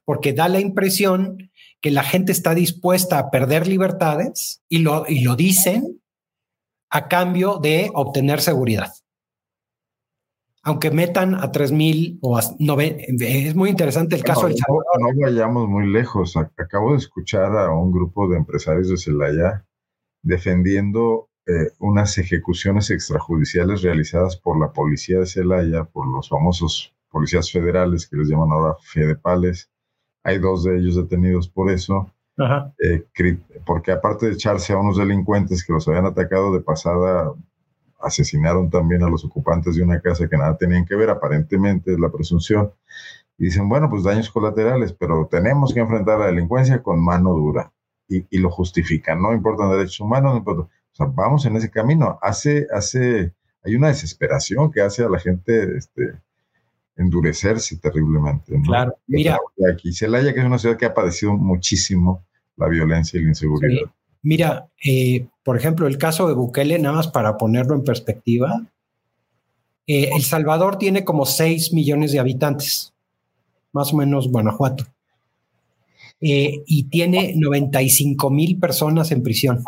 porque 0.06 0.34
da 0.34 0.50
la 0.50 0.60
impresión 0.60 1.50
que 1.82 1.92
la 1.92 2.04
gente 2.04 2.32
está 2.32 2.54
dispuesta 2.54 3.20
a 3.20 3.30
perder 3.30 3.68
libertades 3.68 4.62
y 4.68 4.80
lo, 4.80 5.06
y 5.08 5.22
lo 5.22 5.36
dicen 5.36 6.02
a 6.90 7.08
cambio 7.08 7.60
de 7.60 7.92
obtener 7.94 8.42
seguridad. 8.42 8.92
Aunque 10.64 10.92
metan 10.92 11.36
a 11.36 11.52
3.000 11.52 12.20
o 12.22 12.38
a 12.38 12.42
9, 12.60 13.06
es 13.20 13.56
muy 13.56 13.70
interesante 13.70 14.16
el 14.16 14.24
caso 14.24 14.48
del 14.48 14.58
Salvador. 14.58 14.84
No, 15.00 15.26
vayamos 15.26 15.70
muy 15.70 15.88
lejos. 15.88 16.36
Acabo 16.36 16.92
de 16.92 16.98
escuchar 16.98 17.56
a 17.58 17.72
un 17.72 17.92
grupo 17.92 18.28
de 18.28 18.38
empresarios 18.38 18.90
de 18.90 18.98
Celaya 18.98 19.66
defendiendo 20.28 21.30
eh, 21.46 21.72
unas 21.80 22.18
ejecuciones 22.18 22.92
extrajudiciales 22.92 23.82
realizadas 23.82 24.36
por 24.36 24.60
la 24.60 24.74
policía 24.74 25.20
de 25.20 25.26
Celaya, 25.26 25.86
por 25.86 26.06
los 26.06 26.28
famosos 26.28 26.94
policías 27.10 27.50
federales 27.50 28.08
que 28.08 28.18
les 28.18 28.28
llaman 28.28 28.52
ahora 28.52 28.76
fedepales, 28.82 29.70
hay 30.24 30.40
dos 30.40 30.66
de 30.66 30.78
ellos 30.78 30.98
detenidos 30.98 31.48
por 31.48 31.72
eso. 31.72 32.12
Eh, 32.84 33.08
porque 33.66 33.94
aparte 33.94 34.28
de 34.28 34.34
echarse 34.34 34.74
a 34.74 34.78
unos 34.78 34.98
delincuentes 34.98 35.66
que 35.66 35.74
los 35.74 35.88
habían 35.88 36.06
atacado 36.06 36.54
de 36.54 36.60
pasada, 36.60 37.34
asesinaron 38.02 38.70
también 38.70 39.02
a 39.04 39.10
los 39.10 39.24
ocupantes 39.26 39.76
de 39.76 39.84
una 39.84 40.02
casa 40.02 40.28
que 40.28 40.38
nada 40.38 40.58
tenían 40.58 40.86
que 40.86 40.96
ver, 40.96 41.10
aparentemente 41.10 41.94
es 41.94 42.00
la 42.00 42.12
presunción. 42.12 42.74
y 43.38 43.46
dicen, 43.46 43.70
bueno, 43.70 43.90
pues 43.90 44.04
daños 44.04 44.30
colaterales, 44.30 44.92
pero 44.94 45.28
tenemos 45.32 45.74
que 45.74 45.80
enfrentar 45.80 46.20
la 46.20 46.28
delincuencia 46.28 46.84
con 46.84 47.04
mano 47.04 47.32
dura 47.34 47.72
y, 48.08 48.26
y 48.30 48.38
lo 48.40 48.50
justifican, 48.50 49.22
no 49.22 49.34
importan 49.34 49.72
derechos 49.72 50.00
humanos, 50.00 50.34
no 50.34 50.38
importa. 50.38 50.62
O 50.64 50.96
sea, 50.96 51.06
vamos 51.08 51.46
en 51.46 51.56
ese 51.56 51.70
camino. 51.70 52.18
Hace, 52.22 52.68
hace, 52.74 53.34
hay 53.64 53.76
una 53.76 53.90
desesperación 53.90 54.72
que 54.72 54.82
hace 54.82 55.04
a 55.04 55.10
la 55.10 55.20
gente 55.20 55.78
este, 55.78 56.14
endurecerse 56.96 57.78
terriblemente. 57.78 58.60
Claro, 58.64 58.98
mira. 59.08 59.38
Aquí, 59.72 59.94
Celaya, 59.94 60.34
que 60.34 60.40
es 60.40 60.46
una 60.46 60.58
ciudad 60.58 60.78
que 60.78 60.86
ha 60.86 60.94
padecido 60.94 61.34
muchísimo 61.34 62.26
la 62.56 62.68
violencia 62.68 63.20
y 63.20 63.24
la 63.24 63.30
inseguridad. 63.30 63.92
Mira, 64.24 64.68
eh, 64.84 65.28
por 65.44 65.56
ejemplo, 65.56 65.88
el 65.88 65.98
caso 65.98 66.28
de 66.28 66.34
Bukele, 66.34 66.80
nada 66.80 66.96
más 66.96 67.08
para 67.08 67.38
ponerlo 67.38 67.76
en 67.76 67.84
perspectiva, 67.84 68.66
eh, 69.86 70.10
El 70.14 70.24
Salvador 70.24 70.78
tiene 70.78 71.06
como 71.06 71.26
6 71.26 71.72
millones 71.74 72.12
de 72.12 72.20
habitantes, 72.20 72.94
más 73.72 73.94
o 73.94 73.98
menos 73.98 74.28
Guanajuato, 74.30 74.86
eh, 76.20 76.64
y 76.66 76.86
tiene 76.86 77.34
95 77.36 78.30
mil 78.32 78.60
personas 78.60 79.12
en 79.12 79.22
prisión. 79.22 79.64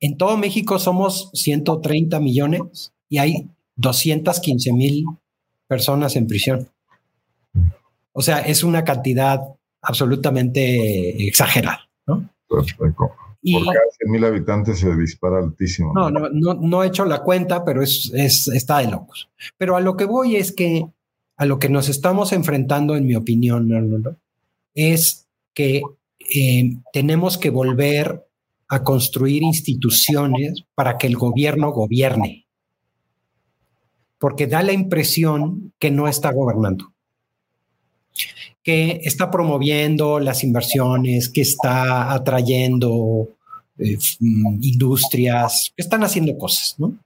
En 0.00 0.16
todo 0.18 0.36
México 0.36 0.78
somos 0.78 1.30
130 1.32 2.20
millones 2.20 2.92
y 3.08 3.18
hay 3.18 3.48
215 3.76 4.72
mil 4.72 5.06
personas 5.66 6.16
en 6.16 6.26
prisión. 6.26 6.68
O 8.12 8.22
sea, 8.22 8.40
es 8.40 8.62
una 8.62 8.84
cantidad 8.84 9.40
absolutamente 9.80 11.26
exagerada, 11.26 11.88
¿no? 12.06 12.28
Y, 13.42 13.52
Por 13.52 13.66
cada 13.66 13.86
100 13.98 14.10
mil 14.10 14.24
habitantes 14.24 14.80
se 14.80 14.94
dispara 14.96 15.38
altísimo. 15.38 15.92
No, 15.94 16.10
no, 16.10 16.28
no, 16.30 16.54
no, 16.54 16.82
he 16.82 16.88
hecho 16.88 17.04
la 17.04 17.22
cuenta, 17.22 17.64
pero 17.64 17.82
es, 17.82 18.10
es, 18.12 18.48
está 18.48 18.78
de 18.78 18.90
locos. 18.90 19.30
Pero 19.56 19.76
a 19.76 19.80
lo 19.80 19.96
que 19.96 20.04
voy 20.04 20.36
es 20.36 20.50
que 20.50 20.86
a 21.36 21.44
lo 21.44 21.58
que 21.58 21.68
nos 21.68 21.88
estamos 21.88 22.32
enfrentando, 22.32 22.96
en 22.96 23.06
mi 23.06 23.14
opinión, 23.14 23.68
es 24.76 25.26
que 25.54 25.82
eh, 26.32 26.76
tenemos 26.92 27.38
que 27.38 27.50
volver 27.50 28.24
a 28.68 28.84
construir 28.84 29.42
instituciones 29.42 30.62
para 30.76 30.98
que 30.98 31.08
el 31.08 31.16
gobierno 31.16 31.72
gobierne. 31.72 32.46
Porque 34.18 34.46
da 34.46 34.62
la 34.62 34.72
impresión 34.72 35.72
que 35.78 35.90
no 35.90 36.06
está 36.06 36.32
gobernando 36.32 36.92
que 38.66 39.00
está 39.04 39.30
promoviendo 39.30 40.18
las 40.18 40.42
inversiones, 40.42 41.28
que 41.28 41.42
está 41.42 42.12
atrayendo 42.12 43.28
eh, 43.78 43.96
mm, 44.18 44.58
industrias, 44.60 45.72
que 45.76 45.82
están 45.84 46.02
haciendo 46.02 46.36
cosas, 46.36 46.74
¿no? 46.76 46.98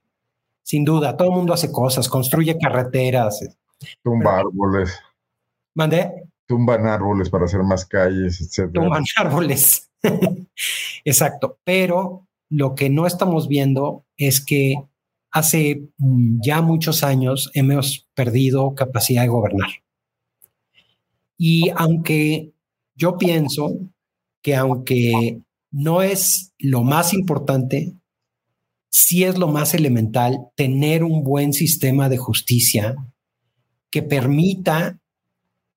Sin 0.63 0.83
duda, 0.83 1.15
todo 1.15 1.27
el 1.29 1.35
mundo 1.35 1.53
hace 1.53 1.71
cosas, 1.71 2.09
construye 2.09 2.57
carreteras. 2.57 3.47
Tumba 4.01 4.39
árboles. 4.39 4.91
¿Mandé? 5.75 6.30
Tumban 6.51 6.85
árboles 6.85 7.29
para 7.29 7.45
hacer 7.45 7.63
más 7.63 7.85
calles, 7.85 8.41
etc. 8.41 8.73
Tumban 8.73 9.05
árboles. 9.15 9.89
Exacto. 11.05 11.59
Pero 11.63 12.27
lo 12.49 12.75
que 12.75 12.89
no 12.89 13.07
estamos 13.07 13.47
viendo 13.47 14.05
es 14.17 14.43
que 14.43 14.75
hace 15.31 15.87
mm, 15.97 16.39
ya 16.43 16.61
muchos 16.61 17.03
años 17.05 17.49
hemos 17.53 18.09
perdido 18.13 18.75
capacidad 18.75 19.21
de 19.21 19.29
gobernar. 19.29 19.69
Y 21.37 21.71
aunque 21.77 22.51
yo 22.95 23.17
pienso 23.17 23.79
que 24.43 24.57
aunque 24.57 25.39
no 25.71 26.01
es 26.01 26.51
lo 26.59 26.83
más 26.83 27.13
importante, 27.13 27.93
sí 28.89 29.23
es 29.23 29.37
lo 29.37 29.47
más 29.47 29.73
elemental 29.73 30.49
tener 30.55 31.05
un 31.05 31.23
buen 31.23 31.53
sistema 31.53 32.09
de 32.09 32.17
justicia 32.17 32.97
que 33.89 34.03
permita 34.03 35.00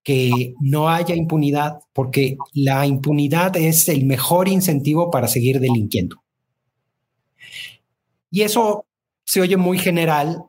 que 0.05 0.55
no 0.61 0.91
haya 0.91 1.17
impunidad, 1.17 1.81
porque 1.95 2.37
la 2.53 2.87
impunidad 2.87 3.57
es 3.57 3.89
el 3.89 4.05
mejor 4.05 4.49
incentivo 4.49 5.11
para 5.11 5.27
seguir 5.27 5.61
delinquiendo. 5.61 6.23
Y 8.31 8.43
eso 8.43 8.85
se 9.25 9.41
oye 9.41 9.57
muy 9.57 9.79
general, 9.79 10.45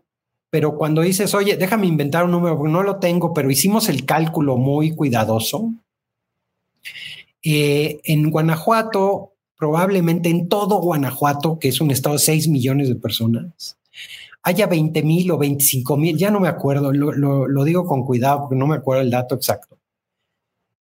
pero 0.49 0.77
cuando 0.77 1.01
dices, 1.01 1.33
oye, 1.33 1.55
déjame 1.55 1.87
inventar 1.87 2.25
un 2.25 2.31
número, 2.31 2.57
porque 2.57 2.73
no 2.73 2.83
lo 2.83 2.97
tengo, 2.97 3.33
pero 3.33 3.49
hicimos 3.49 3.87
el 3.87 4.05
cálculo 4.05 4.57
muy 4.57 4.93
cuidadoso. 4.93 5.71
Eh, 7.41 8.01
en 8.03 8.29
Guanajuato, 8.31 9.33
probablemente 9.57 10.29
en 10.29 10.49
todo 10.49 10.81
Guanajuato, 10.81 11.59
que 11.59 11.69
es 11.69 11.79
un 11.79 11.91
estado 11.91 12.15
de 12.15 12.19
6 12.19 12.49
millones 12.49 12.89
de 12.89 12.95
personas, 12.95 13.77
haya 14.45 14.67
20 14.67 15.01
mil 15.01 15.31
o 15.31 15.37
25 15.39 15.97
mil, 15.97 16.17
ya 16.17 16.29
no 16.29 16.39
me 16.39 16.47
acuerdo, 16.47 16.93
lo, 16.93 17.47
lo, 17.47 17.63
digo 17.63 17.85
con 17.85 18.05
cuidado 18.05 18.41
porque 18.41 18.55
no 18.55 18.67
me 18.67 18.75
acuerdo 18.75 19.01
el 19.01 19.09
dato 19.09 19.33
exacto. 19.33 19.79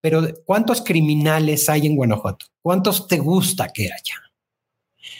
Pero 0.01 0.21
¿cuántos 0.45 0.81
criminales 0.81 1.69
hay 1.69 1.87
en 1.87 1.95
Guanajuato? 1.95 2.45
¿Cuántos 2.61 3.07
te 3.07 3.19
gusta 3.19 3.69
que 3.69 3.85
haya? 3.85 4.15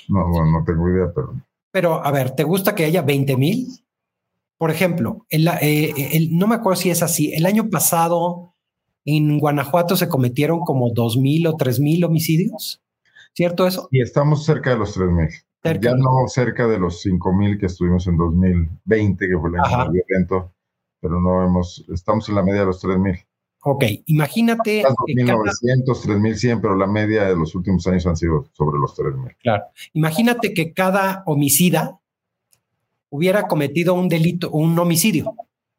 No, 0.09 0.27
bueno, 0.29 0.59
no 0.59 0.65
tengo 0.65 0.89
idea, 0.89 1.09
pero... 1.15 1.41
Pero, 1.71 2.05
a 2.05 2.11
ver, 2.11 2.31
¿te 2.31 2.43
gusta 2.43 2.75
que 2.75 2.83
haya 2.83 3.01
20 3.01 3.37
mil? 3.37 3.67
Por 4.57 4.71
ejemplo, 4.71 5.25
eh, 5.29 6.27
no 6.31 6.45
me 6.45 6.55
acuerdo 6.55 6.81
si 6.81 6.89
es 6.89 7.01
así. 7.01 7.33
El 7.33 7.45
año 7.45 7.69
pasado 7.69 8.53
en 9.05 9.39
Guanajuato 9.39 9.95
se 9.95 10.09
cometieron 10.09 10.59
como 10.59 10.91
dos 10.91 11.17
mil 11.17 11.47
o 11.47 11.55
tres 11.55 11.79
mil 11.79 12.03
homicidios. 12.03 12.81
¿Cierto 13.33 13.65
eso? 13.65 13.87
Y 13.89 14.01
estamos 14.01 14.45
cerca 14.45 14.71
de 14.71 14.77
los 14.77 14.93
tres 14.93 15.09
mil. 15.09 15.29
Ya 15.63 15.95
no 15.95 16.27
cerca 16.27 16.67
de 16.67 16.77
los 16.77 17.01
cinco 17.01 17.33
mil 17.33 17.57
que 17.57 17.67
estuvimos 17.67 18.05
en 18.07 18.17
2020, 18.17 19.27
que 19.27 19.37
fue 19.37 19.49
el 19.49 19.55
año 19.59 19.91
violento, 19.91 20.53
pero 20.99 21.19
no 21.21 21.43
hemos, 21.45 21.85
estamos 21.93 22.27
en 22.29 22.35
la 22.35 22.43
media 22.43 22.61
de 22.61 22.65
los 22.65 22.79
tres 22.79 22.97
mil. 22.97 23.17
Ok, 23.65 23.85
imagínate. 24.07 24.83
2.900, 24.83 25.85
3.100, 25.85 26.59
pero 26.61 26.75
la 26.75 26.85
media 26.85 27.23
de 27.23 27.35
los 27.35 27.55
últimos 27.55 27.87
años 27.87 28.05
han 28.05 28.17
sido 28.17 28.45
sobre 28.51 28.77
los 28.77 28.93
3.000. 28.97 29.37
Claro. 29.39 29.63
Imagínate 29.93 30.53
que 30.53 30.73
cada 30.73 31.23
homicida 31.25 31.97
hubiera 33.09 33.47
cometido 33.47 33.93
un 33.93 34.09
delito, 34.09 34.49
un 34.51 34.77
homicidio 34.77 35.33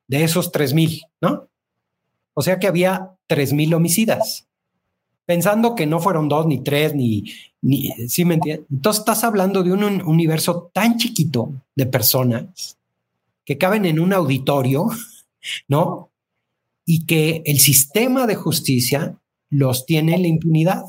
de 0.06 0.24
esos 0.24 0.50
3000, 0.52 1.02
¿no? 1.20 1.48
O 2.32 2.42
sea 2.42 2.58
que 2.58 2.66
había 2.66 3.10
3000 3.26 3.74
homicidas. 3.74 4.48
Pensando 5.26 5.74
que 5.74 5.86
no 5.86 6.00
fueron 6.00 6.28
dos, 6.28 6.46
ni 6.46 6.62
tres, 6.62 6.94
ni, 6.94 7.24
ni, 7.62 7.88
¿sí 8.08 8.24
me 8.24 8.34
entiendes? 8.34 8.66
Entonces 8.70 9.00
estás 9.00 9.24
hablando 9.24 9.62
de 9.62 9.72
un 9.72 10.02
universo 10.02 10.70
tan 10.72 10.98
chiquito 10.98 11.52
de 11.74 11.86
personas 11.86 12.78
que 13.44 13.58
caben 13.58 13.84
en 13.86 14.00
un 14.00 14.12
auditorio, 14.12 14.86
¿no? 15.68 16.10
Y 16.86 17.06
que 17.06 17.42
el 17.46 17.58
sistema 17.58 18.26
de 18.26 18.34
justicia 18.34 19.18
los 19.50 19.86
tiene 19.86 20.14
en 20.14 20.22
la 20.22 20.28
impunidad. 20.28 20.84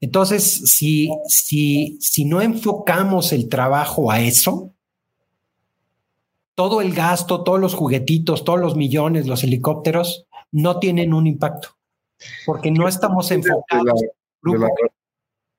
Entonces, 0.00 0.62
si, 0.70 1.10
si, 1.26 1.98
si 2.00 2.24
no 2.24 2.40
enfocamos 2.40 3.32
el 3.32 3.48
trabajo 3.48 4.10
a 4.10 4.20
eso, 4.20 4.72
todo 6.54 6.80
el 6.80 6.94
gasto, 6.94 7.42
todos 7.42 7.60
los 7.60 7.74
juguetitos, 7.74 8.44
todos 8.44 8.60
los 8.60 8.76
millones, 8.76 9.26
los 9.26 9.44
helicópteros, 9.44 10.26
no 10.52 10.78
tienen 10.78 11.14
un 11.14 11.26
impacto, 11.26 11.76
porque 12.46 12.70
no 12.70 12.88
estamos 12.88 13.30
enfocados. 13.30 14.02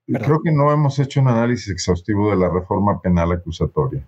creo 0.07 0.41
que 0.43 0.51
no 0.51 0.71
hemos 0.71 0.99
hecho 0.99 1.21
un 1.21 1.27
análisis 1.27 1.69
exhaustivo 1.69 2.31
de 2.31 2.37
la 2.37 2.49
reforma 2.49 3.01
penal 3.01 3.31
acusatoria, 3.31 4.07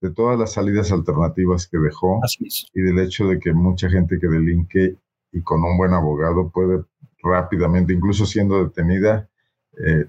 de 0.00 0.10
todas 0.10 0.38
las 0.38 0.52
salidas 0.52 0.92
alternativas 0.92 1.66
que 1.66 1.78
dejó 1.78 2.20
y 2.74 2.80
del 2.82 2.98
hecho 2.98 3.26
de 3.26 3.38
que 3.38 3.52
mucha 3.52 3.88
gente 3.88 4.18
que 4.20 4.28
delinque 4.28 4.96
y 5.32 5.42
con 5.42 5.64
un 5.64 5.76
buen 5.76 5.92
abogado 5.94 6.50
puede 6.50 6.84
rápidamente, 7.22 7.92
incluso 7.92 8.26
siendo 8.26 8.64
detenida, 8.64 9.28
eh, 9.78 10.06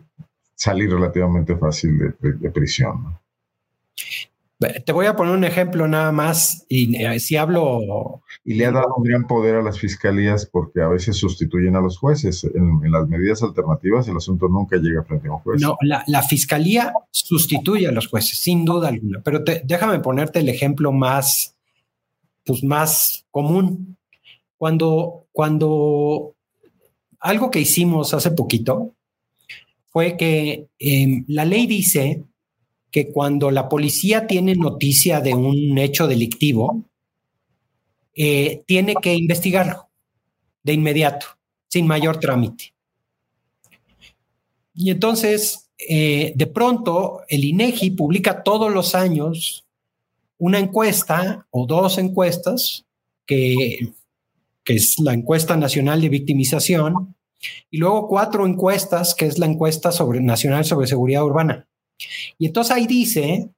salir 0.55 0.89
relativamente 0.89 1.55
fácil 1.55 2.15
de, 2.19 2.49
prisión. 2.51 3.17
Te 4.86 4.91
voy 4.91 5.05
a 5.05 5.16
poner 5.16 5.36
un 5.36 5.43
ejemplo 5.43 5.88
nada 5.88 6.11
más 6.11 6.66
y 6.70 6.95
eh, 6.95 7.20
si 7.20 7.36
hablo... 7.36 8.22
Y 8.45 8.55
le 8.55 8.66
ha 8.66 8.72
dado 8.72 8.95
un 8.97 9.03
gran 9.03 9.28
poder 9.28 9.55
a 9.55 9.61
las 9.61 9.80
fiscalías 9.80 10.45
porque 10.45 10.82
a 10.82 10.88
veces 10.88 11.18
sustituyen 11.18 11.76
a 11.76 11.82
los 11.82 11.97
jueces. 11.97 12.43
En, 12.43 12.80
las 12.91 13.07
medidas 13.07 13.41
alternativas 13.41 14.07
el 14.07 14.18
asunto 14.18 14.47
nunca 14.47 14.78
llega 14.78 15.03
frente 15.03 15.28
a 15.28 15.34
un 15.34 15.39
juez. 15.39 15.61
No, 15.61 15.78
la, 15.82 16.22
fiscalía 16.24 16.93
sustituye 17.11 17.88
a 17.88 17.91
los 17.91 18.07
jueces, 18.07 18.39
sin 18.39 18.66
duda 18.66 18.89
alguna. 18.89 19.22
Pero 19.24 19.43
déjame 19.64 19.99
ponerte 19.99 20.39
el 20.39 20.49
ejemplo 20.49 20.91
más, 20.91 21.55
pues 22.45 22.64
más 22.64 23.26
común. 23.32 23.97
Cuando, 24.57 25.26
cuando 25.32 26.36
algo 27.20 27.51
que 27.51 27.59
hicimos 27.59 28.14
hace 28.14 28.32
poquito, 28.32 28.93
fue 29.89 30.18
que 30.18 30.68
em, 30.80 31.24
la 31.28 31.45
ley 31.45 31.68
dice 31.68 32.24
que 32.93 33.11
cuando 33.11 33.49
la 33.49 33.67
policía 33.67 34.27
tiene 34.27 34.55
noticia 34.55 35.19
de 35.19 35.33
un 35.33 35.79
hecho 35.79 36.07
delictivo, 36.07 36.85
eh, 38.15 38.63
tiene 38.67 38.93
que 39.01 39.15
investigarlo 39.15 39.89
de 40.61 40.73
inmediato, 40.73 41.25
sin 41.67 41.87
mayor 41.87 42.19
trámite. 42.19 42.75
Y 44.75 44.91
entonces, 44.91 45.71
eh, 45.89 46.33
de 46.35 46.45
pronto, 46.45 47.21
el 47.29 47.43
INEGI 47.43 47.89
publica 47.91 48.43
todos 48.43 48.71
los 48.71 48.93
años 48.93 49.65
una 50.37 50.59
encuesta 50.59 51.47
o 51.49 51.65
dos 51.65 51.97
encuestas 51.97 52.85
que, 53.25 53.91
que 54.63 54.75
es 54.75 54.99
la 54.99 55.13
encuesta 55.13 55.57
nacional 55.57 55.99
de 55.99 56.09
victimización, 56.09 57.15
y 57.71 57.77
luego 57.79 58.07
cuatro 58.07 58.45
encuestas, 58.45 59.15
que 59.15 59.25
es 59.25 59.39
la 59.39 59.47
encuesta 59.47 59.91
sobre, 59.91 60.21
nacional 60.21 60.63
sobre 60.63 60.85
seguridad 60.85 61.25
urbana. 61.25 61.67
Y 62.37 62.47
entonces 62.47 62.75
ahí 62.75 62.87
dice 62.87 63.49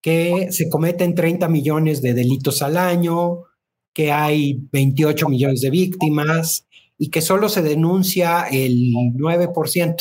que 0.00 0.48
se 0.50 0.68
cometen 0.68 1.14
30 1.14 1.48
millones 1.48 2.02
de 2.02 2.14
delitos 2.14 2.62
al 2.62 2.76
año, 2.76 3.44
que 3.92 4.10
hay 4.10 4.58
28 4.72 5.28
millones 5.28 5.60
de 5.60 5.70
víctimas 5.70 6.66
y 6.98 7.08
que 7.08 7.20
solo 7.20 7.48
se 7.48 7.62
denuncia 7.62 8.46
el 8.50 8.92
9%, 9.14 9.96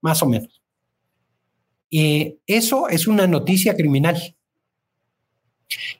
más 0.00 0.22
o 0.22 0.26
menos. 0.26 0.62
Y 1.90 2.36
eso 2.46 2.88
es 2.88 3.06
una 3.06 3.26
noticia 3.26 3.74
criminal. 3.74 4.36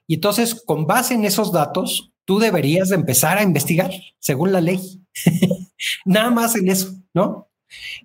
Y 0.07 0.15
entonces, 0.15 0.55
con 0.55 0.87
base 0.87 1.15
en 1.15 1.25
esos 1.25 1.53
datos, 1.53 2.13
tú 2.25 2.39
deberías 2.39 2.91
de 2.91 2.97
empezar 2.97 3.39
a 3.39 3.43
investigar 3.43 3.91
según 4.19 4.53
la 4.53 4.61
ley. 4.61 4.81
Nada 6.05 6.31
más 6.31 6.57
en 6.57 6.69
eso, 6.69 6.95
¿no? 7.15 7.48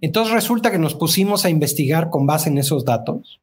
Entonces 0.01 0.33
resulta 0.33 0.71
que 0.71 0.79
nos 0.79 0.95
pusimos 0.95 1.45
a 1.45 1.49
investigar 1.49 2.09
con 2.09 2.25
base 2.25 2.49
en 2.49 2.57
esos 2.57 2.85
datos 2.85 3.41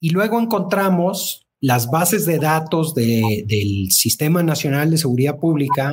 y 0.00 0.10
luego 0.10 0.40
encontramos 0.40 1.46
las 1.60 1.90
bases 1.90 2.24
de 2.26 2.38
datos 2.38 2.94
del 2.94 3.90
Sistema 3.90 4.42
Nacional 4.42 4.90
de 4.90 4.98
Seguridad 4.98 5.38
Pública 5.38 5.90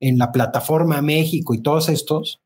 en 0.00 0.18
la 0.18 0.30
plataforma 0.30 1.02
México 1.02 1.54
y 1.54 1.62
todos 1.62 1.88
estos, 1.88 2.40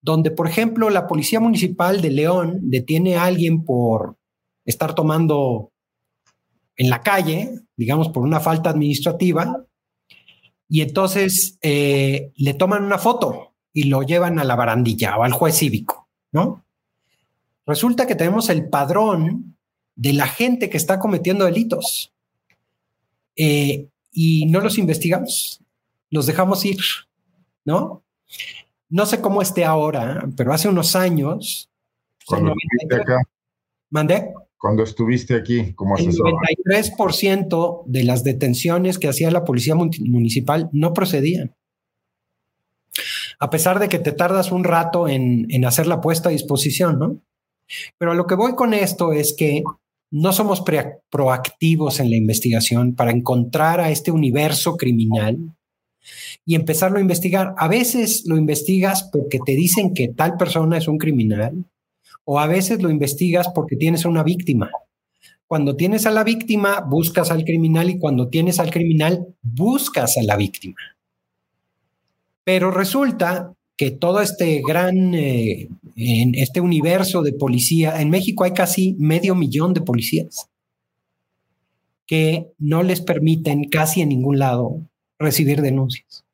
donde, 0.00 0.30
por 0.30 0.48
ejemplo, 0.48 0.90
la 0.90 1.06
Policía 1.06 1.38
Municipal 1.38 2.00
de 2.00 2.10
León 2.10 2.58
detiene 2.62 3.16
a 3.16 3.24
alguien 3.24 3.64
por 3.64 4.16
estar 4.64 4.94
tomando 4.94 5.72
en 6.76 6.90
la 6.90 7.02
calle, 7.02 7.60
digamos, 7.76 8.08
por 8.08 8.24
una 8.24 8.40
falta 8.40 8.70
administrativa, 8.70 9.64
y 10.68 10.80
entonces 10.80 11.58
eh, 11.60 12.32
le 12.36 12.54
toman 12.54 12.82
una 12.82 12.98
foto 12.98 13.51
y 13.72 13.84
lo 13.84 14.02
llevan 14.02 14.38
a 14.38 14.44
la 14.44 14.56
barandilla 14.56 15.16
o 15.16 15.24
al 15.24 15.32
juez 15.32 15.56
cívico, 15.56 16.08
¿no? 16.30 16.64
Resulta 17.66 18.06
que 18.06 18.14
tenemos 18.14 18.50
el 18.50 18.68
padrón 18.68 19.56
de 19.94 20.12
la 20.12 20.26
gente 20.26 20.68
que 20.68 20.76
está 20.76 20.98
cometiendo 20.98 21.44
delitos 21.44 22.12
eh, 23.36 23.88
y 24.12 24.46
no 24.46 24.60
los 24.60 24.78
investigamos, 24.78 25.60
los 26.10 26.26
dejamos 26.26 26.64
ir, 26.64 26.78
¿no? 27.64 28.02
No 28.88 29.06
sé 29.06 29.20
cómo 29.20 29.40
esté 29.40 29.64
ahora, 29.64 30.28
pero 30.36 30.52
hace 30.52 30.68
unos 30.68 30.94
años. 30.96 31.70
Cuando 32.26 32.52
estuviste 32.52 32.96
acá. 32.96 33.22
¿Mandé? 33.88 34.32
Cuando 34.58 34.82
estuviste 34.82 35.34
aquí 35.34 35.72
como 35.72 35.94
asesor. 35.94 36.28
El 36.28 36.82
93% 36.94 37.84
de 37.86 38.04
las 38.04 38.22
detenciones 38.22 38.98
que 38.98 39.08
hacía 39.08 39.30
la 39.30 39.44
policía 39.44 39.74
municipal 39.74 40.68
no 40.72 40.92
procedían. 40.92 41.54
A 43.42 43.50
pesar 43.50 43.80
de 43.80 43.88
que 43.88 43.98
te 43.98 44.12
tardas 44.12 44.52
un 44.52 44.62
rato 44.62 45.08
en, 45.08 45.46
en 45.50 45.64
hacer 45.64 45.88
la 45.88 46.00
puesta 46.00 46.28
a 46.28 46.32
disposición, 46.32 47.00
¿no? 47.00 47.20
Pero 47.98 48.12
a 48.12 48.14
lo 48.14 48.28
que 48.28 48.36
voy 48.36 48.54
con 48.54 48.72
esto 48.72 49.12
es 49.12 49.32
que 49.32 49.64
no 50.12 50.32
somos 50.32 50.62
proactivos 51.10 51.98
en 51.98 52.10
la 52.10 52.16
investigación 52.16 52.94
para 52.94 53.10
encontrar 53.10 53.80
a 53.80 53.90
este 53.90 54.12
universo 54.12 54.76
criminal 54.76 55.38
y 56.46 56.54
empezarlo 56.54 56.98
a 56.98 57.00
investigar. 57.00 57.52
A 57.58 57.66
veces 57.66 58.22
lo 58.26 58.36
investigas 58.36 59.08
porque 59.10 59.40
te 59.44 59.56
dicen 59.56 59.92
que 59.92 60.06
tal 60.06 60.36
persona 60.36 60.78
es 60.78 60.86
un 60.86 60.98
criminal 60.98 61.64
o 62.24 62.38
a 62.38 62.46
veces 62.46 62.80
lo 62.80 62.90
investigas 62.90 63.48
porque 63.52 63.74
tienes 63.74 64.04
una 64.04 64.22
víctima. 64.22 64.70
Cuando 65.48 65.74
tienes 65.74 66.06
a 66.06 66.12
la 66.12 66.22
víctima, 66.22 66.80
buscas 66.80 67.32
al 67.32 67.44
criminal 67.44 67.90
y 67.90 67.98
cuando 67.98 68.28
tienes 68.28 68.60
al 68.60 68.70
criminal, 68.70 69.26
buscas 69.42 70.16
a 70.16 70.22
la 70.22 70.36
víctima. 70.36 70.76
Pero 72.44 72.70
resulta 72.70 73.54
que 73.76 73.90
todo 73.90 74.20
este 74.20 74.62
gran, 74.66 75.14
eh, 75.14 75.68
en 75.96 76.34
este 76.34 76.60
universo 76.60 77.22
de 77.22 77.32
policía, 77.32 78.00
en 78.00 78.10
México 78.10 78.44
hay 78.44 78.52
casi 78.52 78.94
medio 78.98 79.34
millón 79.34 79.74
de 79.74 79.80
policías 79.80 80.48
que 82.06 82.48
no 82.58 82.82
les 82.82 83.00
permiten 83.00 83.64
casi 83.64 84.02
en 84.02 84.10
ningún 84.10 84.38
lado 84.38 84.82
recibir 85.18 85.62
denuncias. 85.62 86.24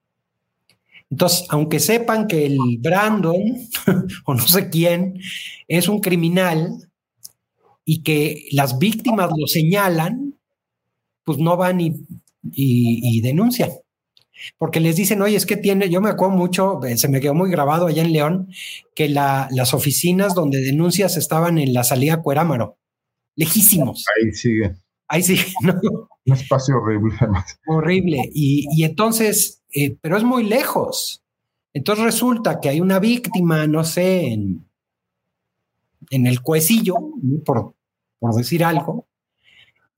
Entonces, 1.11 1.47
aunque 1.51 1.79
sepan 1.81 2.27
que 2.27 2.47
el 2.47 2.59
Brandon, 2.81 3.43
o 4.27 4.35
no 4.35 4.47
sé 4.47 4.71
quién, 4.71 5.21
es 5.69 5.89
un 5.89 6.01
criminal 6.01 6.91
y 7.85 8.03
que 8.03 8.47
las 8.51 8.79
víctimas 8.79 9.31
lo 9.37 9.47
señalan, 9.47 10.35
pues 11.25 11.39
no 11.39 11.57
van 11.57 11.81
y, 11.81 11.95
y 12.53 13.21
denuncian 13.21 13.71
porque 14.59 14.81
les 14.81 14.97
dicen, 14.97 15.23
oye, 15.23 15.37
es 15.37 15.47
que 15.47 15.57
tiene, 15.57 15.89
yo 15.89 16.01
me 16.01 16.11
acuerdo 16.11 16.37
mucho, 16.37 16.85
eh, 16.85 16.97
se 16.97 17.09
me 17.09 17.21
quedó 17.21 17.35
muy 17.35 17.51
grabado 17.51 17.87
allá 17.87 18.03
en 18.03 18.13
León, 18.13 18.49
que 18.95 19.09
las 19.09 19.75
oficinas 19.75 20.35
donde 20.35 20.61
denuncias 20.61 21.17
estaban 21.17 21.59
en 21.59 21.73
la 21.75 21.85
salida 21.85 22.23
Cuerámaro, 22.23 22.77
lejísimos. 23.37 24.05
Ahí 24.17 24.33
sigue. 24.33 24.77
Ahí 25.09 25.23
sigue, 25.23 25.45
¿no? 25.63 25.75
Un 26.27 26.35
espacio 26.35 26.77
horrible, 26.77 27.15
además. 27.21 27.59
Horrible. 27.67 28.31
Y, 28.33 28.85
entonces, 28.85 29.63
eh, 29.75 29.97
pero 30.01 30.17
es 30.17 30.25
muy 30.25 30.45
lejos. 30.45 31.23
Entonces 31.73 32.05
resulta 32.05 32.61
que 32.61 32.69
hay 32.69 32.81
una 32.81 32.99
víctima, 32.99 33.67
no 33.67 33.85
sé, 33.85 34.33
en, 34.33 34.67
en 36.11 36.27
el 36.27 36.43
cuecillo, 36.43 36.95
por, 37.45 37.75
por 38.19 38.35
decir 38.35 38.65
algo, 38.65 39.08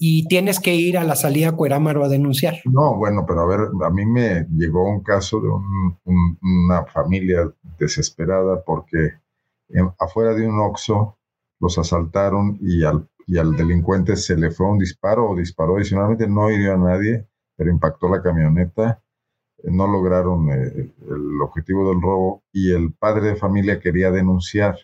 y 0.02 0.26
tienes 0.28 0.60
que 0.60 0.74
ir 0.74 0.96
a 0.96 1.04
la 1.04 1.14
salida 1.14 1.52
Cuerámaro 1.52 2.02
a 2.02 2.08
denunciar. 2.08 2.54
No, 2.64 2.96
bueno, 2.96 3.26
pero 3.28 3.40
a 3.42 3.46
ver, 3.46 3.60
a 3.84 3.90
mí 3.90 4.06
me 4.06 4.46
llegó 4.56 4.88
un 4.88 5.02
caso 5.02 5.40
de 5.42 5.48
una 6.40 6.86
familia 6.86 7.52
desesperada 7.78 8.64
porque 8.64 9.12
afuera 9.98 10.32
de 10.32 10.48
un 10.48 10.58
Oxxo 10.58 11.18
los 11.60 11.76
asaltaron 11.76 12.56
y 12.62 12.82
al, 12.82 13.10
y 13.26 13.36
al 13.36 13.54
delincuente 13.54 14.16
se 14.16 14.38
le 14.38 14.50
fue 14.50 14.70
un 14.70 14.78
disparo 14.78 15.28
o 15.28 15.36
disparó 15.36 15.76
adicionalmente, 15.76 16.26
no 16.26 16.50
hirió 16.50 16.72
a 16.72 16.78
nadie, 16.78 17.28
pero 17.54 17.70
impactó 17.70 18.08
la 18.08 18.22
camioneta, 18.22 19.02
no 19.64 19.86
lograron 19.86 20.50
eh, 20.50 20.94
el 21.10 21.42
objetivo 21.42 21.90
del 21.90 22.00
robo 22.00 22.42
y 22.54 22.72
el 22.72 22.94
padre 22.94 23.28
de 23.28 23.36
familia 23.36 23.78
quería 23.78 24.10
denunciar 24.10 24.78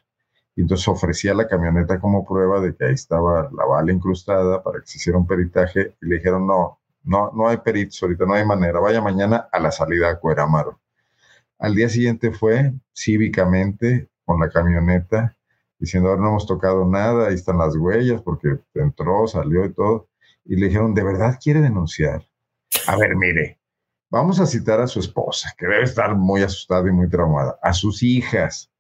y 0.57 0.63
entonces 0.63 0.89
ofrecía 0.89 1.35
la 1.35 1.47
camioneta 1.47 2.01
como 2.01 2.25
prueba 2.25 2.61
de 2.61 2.75
que 2.75 2.87
ahí 2.87 2.95
estaba 2.95 3.51
la 3.53 3.67
bala 3.67 3.93
incrustada 3.93 4.63
para 4.63 4.81
que 4.81 4.87
se 4.87 4.97
hiciera 4.97 5.19
un 5.19 5.27
peritaje 5.27 5.95
y 6.01 6.07
le 6.07 6.17
dijeron, 6.17 6.47
no, 6.47 6.81
no, 7.05 7.31
no 7.33 7.49
hay 7.49 7.59
peritos 7.59 8.03
ahorita, 8.03 8.25
no 8.25 8.33
hay 8.33 8.47
manera, 8.47 8.81
vaya 8.81 9.03
mañana 9.03 9.49
a 9.53 9.61
la 9.61 9.71
salida 9.71 10.11
a 10.11 10.19
Cueramaro. 10.19 10.81
Al 11.59 11.75
día 11.75 11.91
siguiente 11.91 12.33
fue 12.33 12.73
cívicamente 12.95 14.09
con 14.25 14.41
la 14.41 14.49
camioneta 14.49 15.37
diciendo, 15.79 16.09
ahora 16.09 16.23
no 16.23 16.29
hemos 16.29 16.47
tocado 16.47 16.87
nada, 16.87 17.29
ahí 17.29 17.35
están 17.35 17.59
las 17.59 17.77
huellas 17.77 18.23
porque 18.23 18.59
entró, 18.75 19.27
salió 19.27 19.65
y 19.67 19.73
todo. 19.73 20.09
Y 20.47 20.57
le 20.57 20.69
dijeron, 20.69 20.95
¿de 20.95 21.05
verdad 21.05 21.39
quiere 21.43 21.61
denunciar? 21.61 22.25
A 22.87 22.97
ver, 22.97 23.15
mire, 23.15 23.59
vamos 24.11 24.41
a 24.41 24.47
citar 24.47 24.81
a 24.81 24.87
su 24.87 25.01
esposa, 25.01 25.53
que 25.59 25.67
debe 25.67 25.83
estar 25.83 26.15
muy 26.15 26.43
asustada 26.43 26.89
y 26.89 26.93
muy 26.93 27.09
traumada, 27.09 27.59
a 27.63 27.73
sus 27.73 28.03
hijas, 28.03 28.71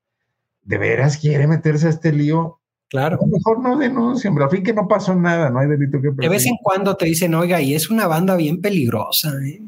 ¿de 0.67 0.79
veras 0.79 1.17
quiere 1.17 1.47
meterse 1.47 1.87
a 1.87 1.91
este 1.91 2.13
lío? 2.13 2.61
Claro. 2.89 3.19
A 3.21 3.27
lo 3.27 3.33
mejor 3.33 3.61
no 3.61 3.79
denuncien, 3.79 4.35
pero 4.35 4.45
al 4.45 4.51
fin 4.51 4.63
que 4.63 4.73
no 4.73 4.87
pasó 4.87 5.15
nada, 5.15 5.51
no 5.51 5.59
hay 5.59 5.69
delito 5.69 6.01
que 6.01 6.11
De 6.11 6.29
vez 6.29 6.47
en 6.47 6.57
cuando 6.63 6.97
te 6.97 7.07
dicen, 7.07 7.35
oiga, 7.35 7.61
y 7.61 7.75
es 7.75 7.91
una 7.91 8.07
banda 8.07 8.37
bien 8.37 8.61
peligrosa, 8.61 9.33
¿eh? 9.45 9.63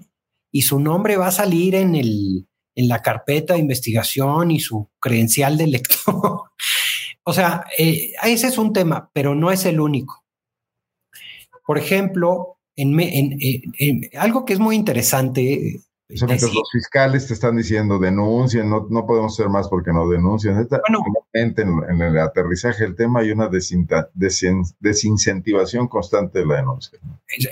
y 0.52 0.62
su 0.62 0.78
nombre 0.78 1.16
va 1.16 1.28
a 1.28 1.32
salir 1.32 1.74
en, 1.74 1.94
el, 1.94 2.46
en 2.74 2.88
la 2.88 3.00
carpeta 3.02 3.54
de 3.54 3.60
investigación 3.60 4.50
y 4.50 4.60
su 4.60 4.88
credencial 5.00 5.56
de 5.56 5.66
lector. 5.66 6.42
o 7.24 7.32
sea, 7.32 7.64
eh, 7.76 8.12
ese 8.24 8.48
es 8.48 8.58
un 8.58 8.72
tema, 8.72 9.10
pero 9.12 9.34
no 9.34 9.50
es 9.50 9.64
el 9.66 9.80
único. 9.80 10.24
Por 11.66 11.78
ejemplo, 11.78 12.58
en, 12.76 12.98
en, 13.00 14.10
algo 14.18 14.44
que 14.44 14.52
es 14.52 14.58
muy 14.58 14.76
interesante 14.76 15.80
los 16.08 16.70
fiscales 16.72 17.26
te 17.26 17.34
están 17.34 17.56
diciendo 17.56 17.98
denuncien, 17.98 18.70
no, 18.70 18.86
no 18.88 19.06
podemos 19.06 19.36
ser 19.36 19.48
más 19.50 19.68
porque 19.68 19.92
no 19.92 20.08
denuncian. 20.08 20.66
en, 21.34 22.02
el 22.02 22.18
aterrizaje 22.18 22.84
del 22.84 22.96
tema 22.96 23.20
hay 23.20 23.30
una 23.30 23.50
desincentivación 24.80 25.88
constante 25.88 26.38
de 26.38 26.46
la 26.46 26.56
denuncia. 26.56 26.98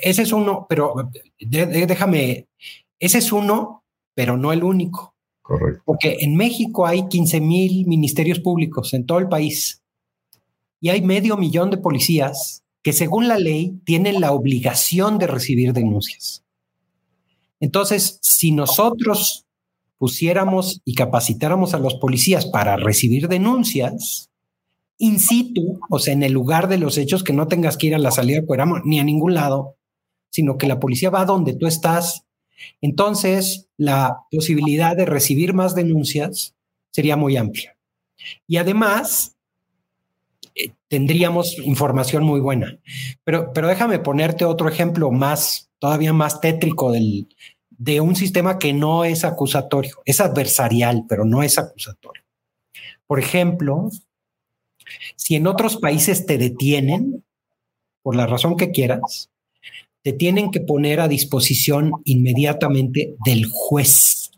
Ese 0.03 0.23
es 0.23 0.33
uno, 0.33 0.67
pero 0.69 0.95
déjame, 1.39 2.49
ese 2.99 3.19
es 3.19 3.31
uno, 3.31 3.85
pero 4.15 4.39
no 4.39 4.53
el 4.53 4.65
único. 4.65 5.15
Correcto. 5.43 5.83
Porque 5.85 6.17
en 6.21 6.35
México 6.35 6.87
hay 6.87 7.09
15 7.09 7.41
mil 7.41 7.87
ministerios 7.87 8.41
públicos 8.41 8.95
en 8.95 9.05
todo 9.05 9.19
el 9.19 9.29
país 9.29 9.83
y 10.81 10.89
hay 10.89 11.03
medio 11.03 11.37
millón 11.37 11.71
de 11.71 11.77
policías 11.77 12.65
que 12.83 12.93
según 12.95 13.29
la 13.29 13.39
ley 13.39 13.81
tienen 13.85 14.21
la 14.21 14.33
obligación 14.33 15.19
de 15.19 15.27
recibir 15.27 15.73
denuncias. 15.73 16.46
Entonces, 17.61 18.19
si 18.23 18.53
nosotros 18.53 19.47
pusiéramos 19.99 20.81
y 20.85 20.95
capacitáramos 20.95 21.75
a 21.75 21.79
los 21.79 21.95
policías 21.95 22.47
para 22.47 22.77
recibir 22.77 23.29
denuncias 23.29 24.31
in 24.99 25.21
situ, 25.21 25.81
o 25.91 25.99
sea, 25.99 26.15
en 26.15 26.23
el 26.23 26.33
lugar 26.33 26.69
de 26.69 26.79
los 26.79 26.99
hechos, 26.99 27.23
que 27.23 27.33
no 27.33 27.49
tengas 27.49 27.77
que 27.77 27.89
ir 27.89 27.95
a 27.95 27.99
la 27.99 28.11
salida 28.11 28.41
de 28.41 28.47
Cueramo 28.47 28.79
ni 28.85 28.99
a 28.99 29.05
ningún 29.05 29.35
lado, 29.35 29.77
sino 30.31 30.59
que 30.59 30.67
la 30.67 30.81
policía 30.81 31.11
va 31.11 31.25
donde 31.25 31.55
tú 31.55 31.67
estás 31.67 32.27
entonces 32.81 33.69
la 33.77 34.19
posibilidad 34.31 34.97
de 34.97 35.05
recibir 35.05 35.55
más 35.55 35.75
denuncias 35.75 36.55
sería 36.91 37.17
muy 37.17 37.37
amplia. 37.37 37.77
Y 38.47 38.57
además, 38.57 39.37
eh, 40.55 40.73
tendríamos 40.89 41.59
información 41.59 42.25
muy 42.25 42.41
buena. 42.41 42.79
Pero, 43.25 43.53
pero 43.53 43.69
déjame 43.69 43.99
ponerte 43.99 44.45
otro 44.45 44.69
ejemplo 44.69 45.11
más, 45.11 45.71
todavía 45.79 46.13
más 46.13 46.41
tétrico 46.41 46.93
del, 46.93 47.29
de 47.71 48.01
un 48.01 48.17
sistema 48.17 48.59
que 48.59 48.73
no 48.73 49.05
es 49.05 49.25
acusatorio, 49.25 49.97
es 50.05 50.21
adversarial, 50.21 51.05
pero 51.09 51.25
no 51.25 51.43
es 51.43 51.59
acusatorio. 51.59 52.23
Por 53.07 53.21
ejemplo, 53.21 53.91
si 55.17 55.37
en 55.37 55.47
otros 55.47 55.77
países 55.77 56.27
te 56.27 56.39
detienen, 56.39 57.25
por 58.03 58.17
la 58.17 58.27
razón 58.27 58.57
que 58.57 58.71
quieras, 58.71 59.31
te 60.03 60.13
tienen 60.13 60.53
que 60.53 60.61
poner 60.61 61.01
a 61.01 61.09
disposición 61.09 61.91
inmediatamente 62.05 63.17
del 63.25 63.47
juez. 63.53 64.31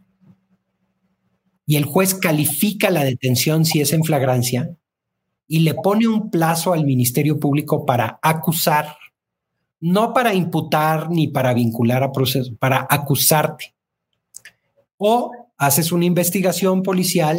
Y 1.67 1.77
el 1.77 1.85
juez 1.85 2.15
califica 2.15 2.91
la 2.91 3.05
detención 3.05 3.67
si 3.67 3.83
es 3.83 3.93
en 3.93 4.03
flagrancia 4.03 4.75
y 5.47 5.61
le 5.61 5.75
pone 5.75 6.09
un 6.09 6.31
plazo 6.31 6.73
al 6.73 6.87
Ministerio 6.87 7.39
Público 7.39 7.85
para 7.85 8.19
acusar, 8.23 8.97
no 9.81 10.13
para 10.13 10.35
imputar 10.35 11.11
ni 11.11 11.29
para 11.29 11.55
vincular 11.55 12.03
a 12.03 12.13
proceso, 12.13 12.57
para 12.57 12.87
acusarte. 12.89 13.75
O 14.97 15.33
haces 15.57 15.93
una 15.93 16.05
investigación 16.05 16.83
policial 16.83 17.39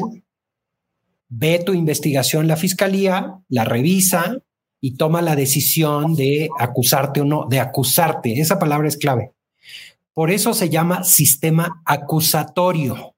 ve 1.30 1.62
tu 1.64 1.74
investigación 1.74 2.48
la 2.48 2.58
fiscalía, 2.58 3.40
la 3.48 3.64
revisa 3.64 4.38
y 4.82 4.96
toma 4.96 5.22
la 5.22 5.36
decisión 5.36 6.16
de 6.16 6.50
acusarte 6.58 7.22
o 7.22 7.26
no, 7.26 7.46
de 7.48 7.60
acusarte. 7.60 8.40
Esa 8.40 8.60
palabra 8.60 8.88
es 8.88 8.98
clave. 8.98 9.34
Por 10.14 10.32
eso 10.32 10.54
se 10.54 10.70
llama 10.70 11.04
sistema 11.04 11.82
acusatorio, 11.86 13.16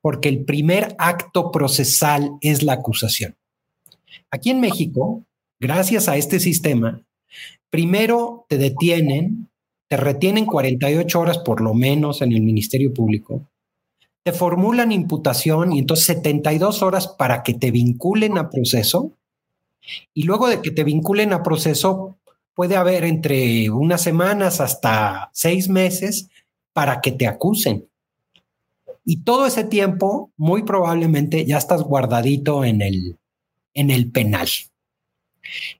porque 0.00 0.28
el 0.28 0.44
primer 0.44 0.94
acto 0.98 1.50
procesal 1.50 2.38
es 2.40 2.62
la 2.62 2.74
acusación. 2.74 3.36
Aquí 4.30 4.50
en 4.50 4.60
México, 4.60 5.24
gracias 5.60 6.08
a 6.08 6.16
este 6.16 6.40
sistema, 6.40 7.02
primero 7.70 8.46
te 8.48 8.58
detienen, 8.58 9.48
te 9.88 9.96
retienen 9.96 10.46
48 10.46 11.20
horas 11.20 11.38
por 11.38 11.60
lo 11.60 11.74
menos 11.74 12.22
en 12.22 12.32
el 12.32 12.42
Ministerio 12.42 12.92
Público, 12.92 13.48
te 14.26 14.32
formulan 14.32 14.90
imputación 14.90 15.72
y 15.72 15.78
entonces 15.78 16.06
72 16.06 16.82
horas 16.82 17.06
para 17.06 17.44
que 17.44 17.54
te 17.54 17.70
vinculen 17.70 18.38
a 18.38 18.50
proceso. 18.50 19.12
Y 20.14 20.24
luego 20.24 20.48
de 20.48 20.60
que 20.60 20.72
te 20.72 20.82
vinculen 20.82 21.32
a 21.32 21.44
proceso, 21.44 22.16
puede 22.52 22.74
haber 22.74 23.04
entre 23.04 23.70
unas 23.70 24.00
semanas 24.00 24.60
hasta 24.60 25.30
seis 25.32 25.68
meses 25.68 26.28
para 26.72 27.00
que 27.00 27.12
te 27.12 27.28
acusen. 27.28 27.88
Y 29.04 29.22
todo 29.22 29.46
ese 29.46 29.62
tiempo, 29.62 30.32
muy 30.36 30.64
probablemente 30.64 31.46
ya 31.46 31.58
estás 31.58 31.82
guardadito 31.82 32.64
en 32.64 32.82
el, 32.82 33.18
en 33.74 33.90
el 33.90 34.10
penal. 34.10 34.48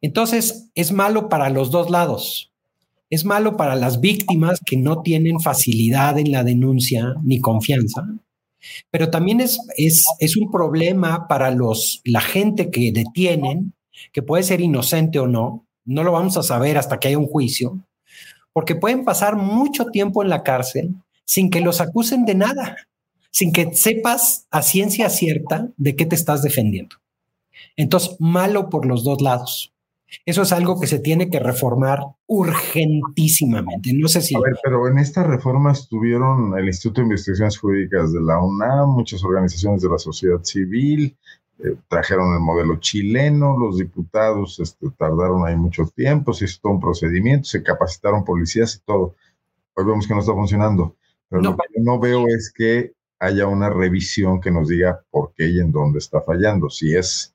Entonces, 0.00 0.68
es 0.74 0.92
malo 0.92 1.28
para 1.28 1.50
los 1.50 1.70
dos 1.70 1.90
lados. 1.90 2.52
Es 3.08 3.24
malo 3.24 3.56
para 3.56 3.76
las 3.76 4.00
víctimas 4.00 4.60
que 4.64 4.76
no 4.76 5.02
tienen 5.02 5.40
facilidad 5.40 6.18
en 6.18 6.32
la 6.32 6.42
denuncia 6.42 7.14
ni 7.22 7.40
confianza. 7.40 8.04
Pero 8.90 9.10
también 9.10 9.40
es, 9.40 9.60
es, 9.76 10.36
un 10.36 10.50
problema 10.50 11.28
para 11.28 11.50
los, 11.50 12.00
la 12.04 12.20
gente 12.20 12.70
que 12.70 12.90
detienen, 12.92 13.74
que 14.12 14.22
puede 14.22 14.42
ser 14.42 14.60
inocente 14.60 15.20
o 15.20 15.28
no, 15.28 15.66
no 15.84 16.02
lo 16.02 16.12
vamos 16.12 16.36
a 16.36 16.42
saber 16.42 16.76
hasta 16.76 16.98
que 16.98 17.08
haya 17.08 17.18
un 17.18 17.28
juicio, 17.28 17.80
porque 18.52 18.74
pueden 18.74 19.04
pasar 19.04 19.36
mucho 19.36 19.86
tiempo 19.86 20.22
en 20.22 20.30
la 20.30 20.42
cárcel 20.42 20.94
sin 21.24 21.50
que 21.50 21.60
los 21.60 21.80
acusen 21.80 22.24
de 22.24 22.34
nada, 22.34 22.76
sin 23.30 23.52
que 23.52 23.74
sepas 23.74 24.46
a 24.50 24.62
ciencia 24.62 25.10
cierta 25.10 25.68
de 25.76 25.94
qué 25.94 26.06
te 26.06 26.16
estás 26.16 26.42
defendiendo. 26.42 26.96
Entonces, 27.76 28.16
malo 28.18 28.68
por 28.68 28.86
los 28.86 29.04
dos 29.04 29.20
lados. 29.20 29.72
Eso 30.24 30.42
es 30.42 30.52
algo 30.52 30.80
que 30.80 30.86
se 30.86 31.00
tiene 31.00 31.28
que 31.28 31.40
reformar 31.40 32.00
urgentísimamente. 32.26 33.92
No 33.92 34.08
sé 34.08 34.22
si. 34.22 34.36
A 34.36 34.40
ver, 34.40 34.56
pero 34.62 34.88
en 34.88 34.98
esta 34.98 35.24
reforma 35.24 35.72
estuvieron 35.72 36.56
el 36.58 36.66
Instituto 36.66 37.00
de 37.00 37.06
Investigaciones 37.06 37.58
Jurídicas 37.58 38.12
de 38.12 38.20
la 38.20 38.38
UNAM, 38.38 38.90
muchas 38.90 39.22
organizaciones 39.24 39.82
de 39.82 39.88
la 39.88 39.98
sociedad 39.98 40.42
civil, 40.42 41.16
eh, 41.58 41.74
trajeron 41.88 42.34
el 42.34 42.40
modelo 42.40 42.76
chileno, 42.76 43.56
los 43.58 43.78
diputados 43.78 44.60
este, 44.60 44.90
tardaron 44.96 45.46
ahí 45.46 45.56
mucho 45.56 45.86
tiempo, 45.94 46.32
se 46.32 46.44
hizo 46.44 46.60
todo 46.62 46.74
un 46.74 46.80
procedimiento, 46.80 47.48
se 47.48 47.62
capacitaron 47.62 48.24
policías 48.24 48.76
y 48.76 48.86
todo. 48.86 49.16
Hoy 49.74 49.84
vemos 49.84 50.06
que 50.06 50.14
no 50.14 50.20
está 50.20 50.32
funcionando. 50.32 50.96
Pero 51.28 51.42
lo 51.42 51.56
que 51.56 51.64
yo 51.76 51.82
no 51.82 51.98
veo 51.98 52.28
es 52.28 52.52
que 52.52 52.92
haya 53.18 53.46
una 53.46 53.70
revisión 53.70 54.40
que 54.40 54.50
nos 54.50 54.68
diga 54.68 55.02
por 55.10 55.32
qué 55.34 55.48
y 55.48 55.58
en 55.58 55.72
dónde 55.72 55.98
está 55.98 56.20
fallando. 56.20 56.70
Si 56.70 56.94
es 56.94 57.34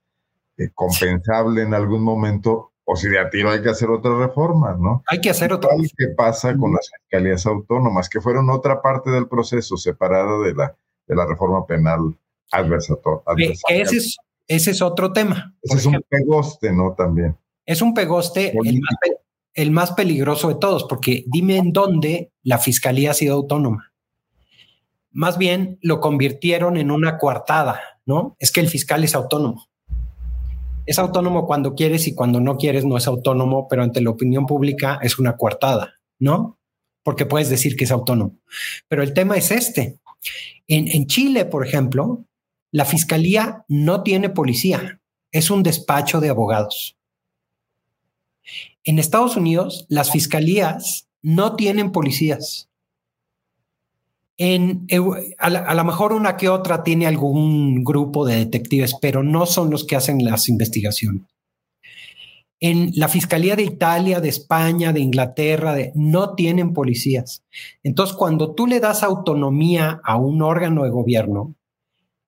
compensable 0.70 1.64
en 1.64 1.74
algún 1.74 2.03
momento 2.03 2.72
o 2.91 2.95
si 2.95 3.07
de 3.07 3.20
a 3.20 3.30
tiro 3.30 3.49
hay 3.49 3.62
que 3.62 3.70
hacer 3.70 3.89
otra 3.89 4.18
reforma, 4.18 4.76
¿no? 4.78 5.03
Hay 5.07 5.22
que 5.22 5.30
hacer 5.30 5.53
otra. 5.53 5.70
¿Qué 5.97 6.07
pasa 6.09 6.55
con 6.57 6.74
las 6.74 6.89
fiscalías 6.89 7.45
autónomas, 7.45 8.09
que 8.09 8.20
fueron 8.20 8.49
otra 8.49 8.82
parte 8.82 9.09
del 9.12 9.28
proceso 9.28 9.78
separada 9.78 10.39
de 10.39 10.53
la, 10.53 10.76
de 11.07 11.16
la 11.16 11.26
reforma 11.26 11.66
penal 11.66 12.18
adversator, 12.51 13.24
Ese 13.70 13.97
es, 13.97 14.18
ese 14.45 14.72
es 14.72 14.82
otro 14.82 15.14
tema. 15.14 15.55
Ese 15.62 15.78
es 15.78 15.86
un 15.86 16.03
pegoste, 16.09 16.74
¿no? 16.74 16.93
También. 16.93 17.38
Es 17.66 17.82
un 17.82 17.93
pegoste 17.93 18.51
el 18.62 18.82
más, 18.82 18.95
el 19.53 19.72
más 19.72 19.91
peligroso 19.93 20.49
de 20.49 20.55
todos, 20.55 20.84
porque 20.84 21.24
dime 21.28 21.57
en 21.57 21.72
dónde 21.72 22.34
la 22.43 22.57
fiscalía 22.57 23.12
ha 23.12 23.14
sido 23.14 23.36
autónoma. 23.36 23.93
Más 25.12 25.38
bien 25.38 25.78
lo 25.82 26.01
convirtieron 26.01 26.76
en 26.76 26.91
una 26.91 27.18
coartada, 27.18 27.80
¿no? 28.05 28.36
Es 28.39 28.51
que 28.51 28.59
el 28.59 28.68
fiscal 28.68 29.03
es 29.05 29.16
autónomo 29.16 29.70
es 30.86 31.00
autónomo 31.00 31.46
cuando 31.46 31.76
quieres 31.76 32.08
y 32.08 32.16
cuando 32.16 32.40
no 32.40 32.58
quieres 32.58 32.86
no 32.86 32.98
es 32.98 33.08
autónomo, 33.08 33.68
pero 33.68 33.84
ante 33.84 34.02
la 34.02 34.10
opinión 34.10 34.46
pública 34.46 35.00
es 35.02 35.20
una 35.20 35.38
coartada, 35.38 35.96
¿no? 36.20 36.60
Porque 37.04 37.26
puedes 37.26 37.50
decir 37.50 37.76
que 37.76 37.86
es 37.86 37.92
autónomo. 37.92 38.38
Pero 38.88 39.04
el 39.04 39.14
tema 39.14 39.36
es 39.36 39.52
este. 39.52 40.00
En, 40.68 40.88
en 40.88 41.08
Chile, 41.08 41.46
por 41.46 41.66
ejemplo, 41.66 42.26
la 42.72 42.86
fiscalía 42.86 43.66
no 43.68 44.04
tiene 44.04 44.30
policía, 44.30 45.02
es 45.32 45.50
un 45.50 45.64
despacho 45.64 46.20
de 46.20 46.30
abogados. 46.30 46.98
En 48.84 48.98
Estados 48.98 49.36
Unidos, 49.36 49.86
las 49.90 50.12
fiscalías 50.12 51.08
no 51.22 51.56
tienen 51.56 51.92
policías. 51.92 52.70
A, 55.38 55.74
lo 55.76 55.84
mejor 55.84 56.14
una 56.14 56.36
que 56.36 56.50
otra 56.50 56.84
tiene 56.84 57.06
algún 57.06 57.84
grupo 57.84 58.26
de 58.26 58.38
detectives, 58.38 58.96
pero 59.00 59.22
no 59.22 59.46
son 59.46 59.70
los 59.70 59.86
que 59.86 59.96
hacen 59.96 60.24
las 60.24 60.50
investigaciones. 60.50 61.24
En 62.60 62.92
la 62.96 63.08
Fiscalía 63.08 63.56
de 63.56 63.64
Italia, 63.64 64.20
de 64.20 64.30
España, 64.30 64.94
de 64.94 65.00
Inglaterra, 65.00 65.76
no 65.96 66.36
tienen 66.36 66.74
policías. 66.74 67.44
Entonces, 67.84 68.16
cuando 68.16 68.54
tú 68.54 68.68
le 68.68 68.80
das 68.80 69.04
autonomía 69.04 70.00
a 70.04 70.18
un 70.18 70.42
órgano 70.42 70.84
de 70.84 70.89
gobierno, 70.89 71.56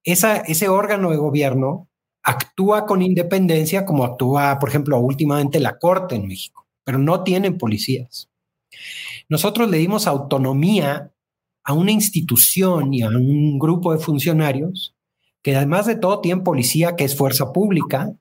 ese 0.04 0.68
órgano 0.70 1.12
de 1.12 1.18
gobierno 1.18 1.88
actúa 2.24 2.86
con 2.86 3.02
independencia 3.02 3.86
como 3.86 4.04
actúa, 4.04 4.58
por 4.60 4.70
ejemplo, 4.70 5.00
últimamente 5.00 5.60
la 5.60 5.78
Corte 5.78 6.16
en 6.16 6.28
México, 6.28 6.68
pero 6.84 6.98
no 6.98 7.24
tienen 7.24 7.58
policías. 7.58 8.30
Nosotros 9.30 9.70
le 9.70 9.78
dimos 9.78 10.08
autonomía 10.08 11.13
a 11.64 11.74
una 11.74 11.92
institución 11.92 12.94
y 12.94 13.02
a 13.02 13.10
un 13.10 13.58
grupo 13.58 13.94
de 13.94 14.00
funcionarios 14.00 14.96
que 15.42 15.56
además 15.56 15.86
de 15.86 15.96
todo 15.96 16.22
tienen 16.22 16.44
policía 16.44 16.96
que 16.96 17.04
es 17.04 17.16
fuerza 17.16 17.52
pública 17.52 18.14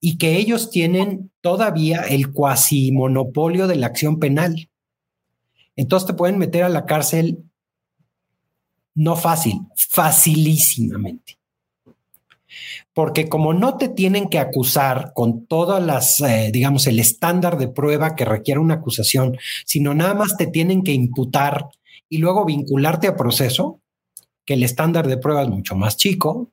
y 0.00 0.16
que 0.16 0.36
ellos 0.36 0.70
tienen 0.70 1.30
todavía 1.42 2.00
el 2.02 2.32
cuasi 2.32 2.90
monopolio 2.92 3.66
de 3.66 3.76
la 3.76 3.86
acción 3.86 4.18
penal. 4.18 4.70
Entonces 5.76 6.06
te 6.06 6.14
pueden 6.14 6.38
meter 6.38 6.64
a 6.64 6.70
la 6.70 6.86
cárcel 6.86 7.44
no 8.94 9.16
fácil, 9.16 9.60
facilísimamente. 9.76 11.38
Porque 12.92 13.28
como 13.28 13.54
no 13.54 13.76
te 13.76 13.88
tienen 13.88 14.28
que 14.28 14.38
acusar 14.38 15.12
con 15.14 15.46
todas 15.46 15.82
las, 15.82 16.20
eh, 16.20 16.50
digamos, 16.52 16.86
el 16.86 16.98
estándar 16.98 17.56
de 17.58 17.68
prueba 17.68 18.16
que 18.16 18.24
requiere 18.24 18.60
una 18.60 18.74
acusación, 18.74 19.36
sino 19.64 19.94
nada 19.94 20.14
más 20.14 20.36
te 20.36 20.46
tienen 20.46 20.82
que 20.82 20.92
imputar 20.92 21.66
y 22.10 22.18
luego 22.18 22.44
vincularte 22.44 23.06
a 23.06 23.16
proceso, 23.16 23.80
que 24.44 24.54
el 24.54 24.62
estándar 24.64 25.06
de 25.06 25.16
prueba 25.16 25.42
es 25.42 25.48
mucho 25.48 25.76
más 25.76 25.96
chico, 25.96 26.50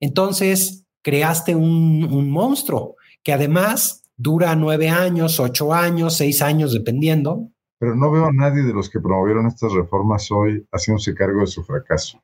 entonces 0.00 0.84
creaste 1.02 1.54
un, 1.54 2.30
monstruo 2.30 2.96
que 3.22 3.32
además 3.32 4.02
dura 4.16 4.54
nueve 4.56 4.88
años, 4.90 5.40
ocho 5.40 5.72
años, 5.72 6.16
seis 6.16 6.42
años, 6.42 6.72
dependiendo. 6.72 7.48
Pero 7.78 7.94
no 7.94 8.10
veo 8.10 8.26
a 8.26 8.32
nadie 8.32 8.62
de 8.62 8.72
los 8.72 8.90
que 8.90 9.00
promovieron 9.00 9.46
estas 9.46 9.72
reformas 9.72 10.30
hoy 10.30 10.66
haciéndose 10.72 11.14
cargo 11.14 11.40
de 11.40 11.46
su 11.46 11.62
fracaso. 11.62 12.20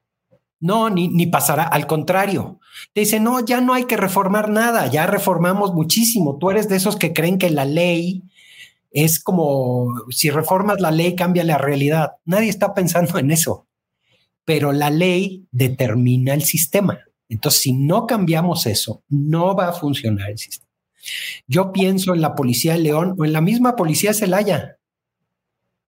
No, 0.60 0.90
ni, 0.90 1.06
ni, 1.08 1.26
pasará. 1.26 1.62
Al 1.62 1.86
contrario, 1.86 2.58
te 2.92 3.00
dice, 3.00 3.20
no, 3.20 3.44
ya 3.44 3.60
no 3.60 3.74
hay 3.74 3.84
que 3.84 3.96
reformar 3.96 4.50
nada, 4.50 4.88
ya 4.88 5.06
reformamos 5.06 5.72
muchísimo. 5.72 6.38
Tú 6.38 6.50
eres 6.50 6.68
de 6.68 6.76
esos 6.76 6.96
que 6.96 7.12
creen 7.12 7.38
que 7.38 7.50
la 7.50 7.64
ley 7.64 8.24
es 8.90 9.20
como 9.20 9.94
si 10.10 10.30
reformas 10.30 10.80
la 10.80 10.90
ley, 10.90 11.14
cambia 11.14 11.44
la 11.44 11.58
realidad. 11.58 12.12
Nadie 12.24 12.48
está 12.48 12.74
pensando 12.74 13.18
en 13.18 13.30
eso, 13.30 13.66
pero 14.44 14.72
la 14.72 14.90
ley 14.90 15.46
determina 15.50 16.34
el 16.34 16.42
sistema. 16.42 17.00
Entonces, 17.28 17.60
si 17.60 17.72
no 17.72 18.06
cambiamos 18.06 18.66
eso, 18.66 19.02
no 19.08 19.54
va 19.54 19.68
a 19.68 19.72
funcionar 19.72 20.30
el 20.30 20.38
sistema. 20.38 20.68
Yo 21.46 21.72
pienso 21.72 22.14
en 22.14 22.20
la 22.20 22.34
policía 22.34 22.72
de 22.72 22.80
León 22.80 23.14
o 23.18 23.24
en 23.24 23.32
la 23.32 23.40
misma 23.40 23.76
policía 23.76 24.10
de 24.10 24.14
Celaya, 24.14 24.78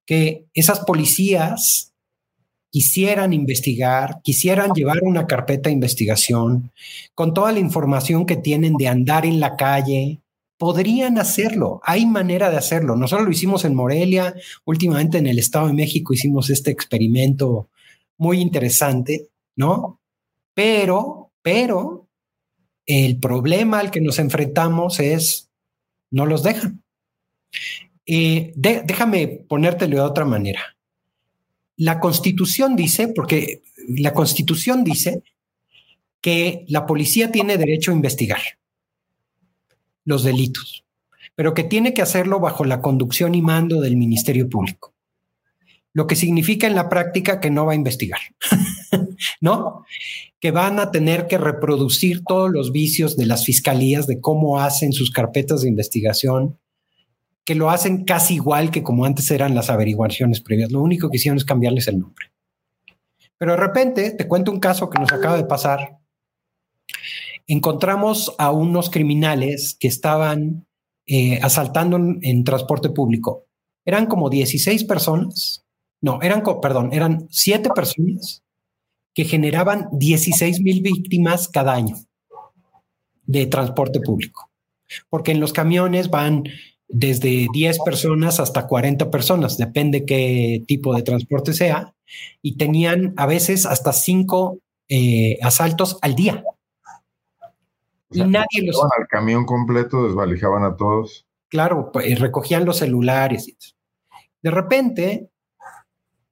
que 0.07 0.46
esas 0.55 0.80
policías 0.80 1.92
quisieran 2.70 3.32
investigar, 3.32 4.20
quisieran 4.22 4.72
llevar 4.72 4.98
una 5.03 5.26
carpeta 5.26 5.68
de 5.68 5.74
investigación 5.74 6.70
con 7.14 7.34
toda 7.34 7.53
la 7.53 7.59
información 7.59 8.26
que 8.26 8.36
tienen 8.36 8.74
de 8.76 8.88
andar 8.88 9.26
en 9.26 9.40
la 9.40 9.57
calle, 9.57 10.20
podrían 10.61 11.17
hacerlo. 11.17 11.81
Hay 11.85 12.05
manera 12.05 12.51
de 12.51 12.59
hacerlo. 12.59 12.95
Nosotros 12.95 13.25
lo 13.25 13.33
hicimos 13.33 13.65
en 13.65 13.75
Morelia, 13.75 14.35
últimamente 14.67 15.17
en 15.17 15.27
el 15.27 15.39
Estado 15.39 15.69
de 15.69 15.73
México 15.73 16.13
hicimos 16.13 16.51
este 16.51 16.71
experimento 16.71 17.71
muy 18.19 18.43
interesante, 18.43 19.31
¿no? 19.57 20.03
Pero, 20.53 21.31
pero, 21.41 22.09
el 22.85 23.19
problema 23.19 23.79
al 23.79 23.91
que 23.91 24.03
nos 24.03 24.19
enfrentamos 24.19 25.01
es, 25.01 25.49
no 26.11 26.27
los 26.27 26.43
dejan. 26.43 26.83
Eh, 28.05 28.53
déjame 28.55 29.29
ponértelo 29.29 29.97
de 29.97 30.03
otra 30.03 30.27
manera. 30.27 30.77
La 31.79 32.01
constitución 32.01 32.77
dice, 32.77 33.09
porque 33.09 33.63
la 33.89 34.13
constitución 34.13 34.85
dice 34.85 35.23
que 36.21 36.67
la 36.69 36.85
policía 36.85 37.33
tiene 37.33 37.57
derecho 37.57 37.93
a 37.93 37.95
investigar 37.95 38.43
los 40.11 40.25
delitos, 40.25 40.85
pero 41.35 41.55
que 41.55 41.65
tiene 41.65 41.95
que 41.95 42.03
hacerlo 42.03 42.41
bajo 42.41 42.65
la 42.65 42.83
conducción 42.83 43.35
y 43.35 43.41
mando 43.41 43.81
del 43.81 43.97
Ministerio 43.97 44.49
Público. 44.49 44.93
Lo 45.95 46.07
que 46.07 46.17
significa 46.17 46.67
en 46.67 46.75
la 46.75 46.89
práctica 46.89 47.41
que 47.41 47.51
no 47.51 47.65
va 47.65 47.73
a 47.73 47.77
investigar, 47.77 48.21
¿no? 49.41 49.85
Que 50.39 50.51
van 50.51 50.79
a 50.79 50.91
tener 50.91 51.27
que 51.27 51.39
reproducir 51.39 52.23
todos 52.25 52.51
los 52.51 52.73
vicios 52.73 53.17
de 53.17 53.27
las 53.27 53.45
fiscalías, 53.45 54.07
de 54.07 54.21
cómo 54.21 54.61
hacen 54.61 54.93
sus 54.93 55.11
carpetas 55.11 55.63
de 55.63 55.69
investigación, 55.69 56.59
que 57.45 57.55
lo 57.55 57.71
hacen 57.71 58.05
casi 58.05 58.35
igual 58.35 58.71
que 58.71 58.83
como 58.83 59.05
antes 59.05 59.31
eran 59.31 59.55
las 59.55 59.71
averiguaciones 59.71 60.41
previas. 60.41 60.71
Lo 60.71 60.81
único 60.81 61.11
que 61.11 61.17
hicieron 61.17 61.39
es 61.39 61.45
cambiarles 61.45 61.89
el 61.89 61.99
nombre. 61.99 62.27
Pero 63.39 63.53
de 63.53 63.59
repente, 63.59 64.11
te 64.11 64.29
cuento 64.29 64.53
un 64.53 64.61
caso 64.61 64.91
que 64.91 65.01
nos 65.01 65.13
acaba 65.13 65.37
de 65.37 65.45
pasar 65.45 65.99
encontramos 67.47 68.34
a 68.38 68.51
unos 68.51 68.91
criminales 68.91 69.76
que 69.78 69.88
estaban 69.88 70.66
eh, 71.07 71.41
asaltando 71.43 71.97
en, 71.97 72.45
transporte 72.45 72.91
público. 72.91 73.47
Eran 73.84 74.07
como 74.07 74.30
16 74.30 74.84
personas. 74.84 75.64
No, 76.01 76.22
eran, 76.22 76.43
perdón, 76.62 76.91
eran 76.93 77.26
siete 77.30 77.70
personas 77.74 78.43
que 79.14 79.24
generaban 79.24 79.88
16 79.93 80.61
mil 80.61 80.82
víctimas 80.82 81.49
cada 81.49 81.74
año 81.74 81.97
de 83.24 83.47
transporte 83.47 84.01
público. 84.01 84.51
Porque 85.09 85.32
en 85.32 85.41
los 85.41 85.53
camiones 85.53 86.11
van 86.11 86.45
desde 86.88 87.47
10 87.53 87.78
personas 87.80 88.41
hasta 88.41 88.66
40 88.66 89.11
personas, 89.11 89.59
depende 89.59 90.05
qué 90.05 90.62
tipo 90.66 90.95
de 90.95 91.03
transporte 91.03 91.53
sea, 91.53 91.95
y 92.43 92.57
tenían 92.57 93.14
a 93.16 93.26
veces 93.26 93.66
hasta 93.66 93.93
cinco 93.93 94.59
eh, 94.88 95.38
asaltos 95.43 95.99
al 96.03 96.16
día 96.16 96.45
y 98.11 98.23
nadie 98.25 98.63
los. 98.65 98.83
al 98.83 99.07
camión 99.09 99.45
completo, 99.45 100.07
desvalijaban 100.07 100.65
a 100.65 100.77
todos. 100.77 101.27
Claro, 101.49 101.91
pues, 101.93 102.19
recogían 102.19 102.65
los 102.65 102.79
celulares. 102.79 103.49
Y 103.49 103.57
de 104.43 104.51
repente, 104.51 105.31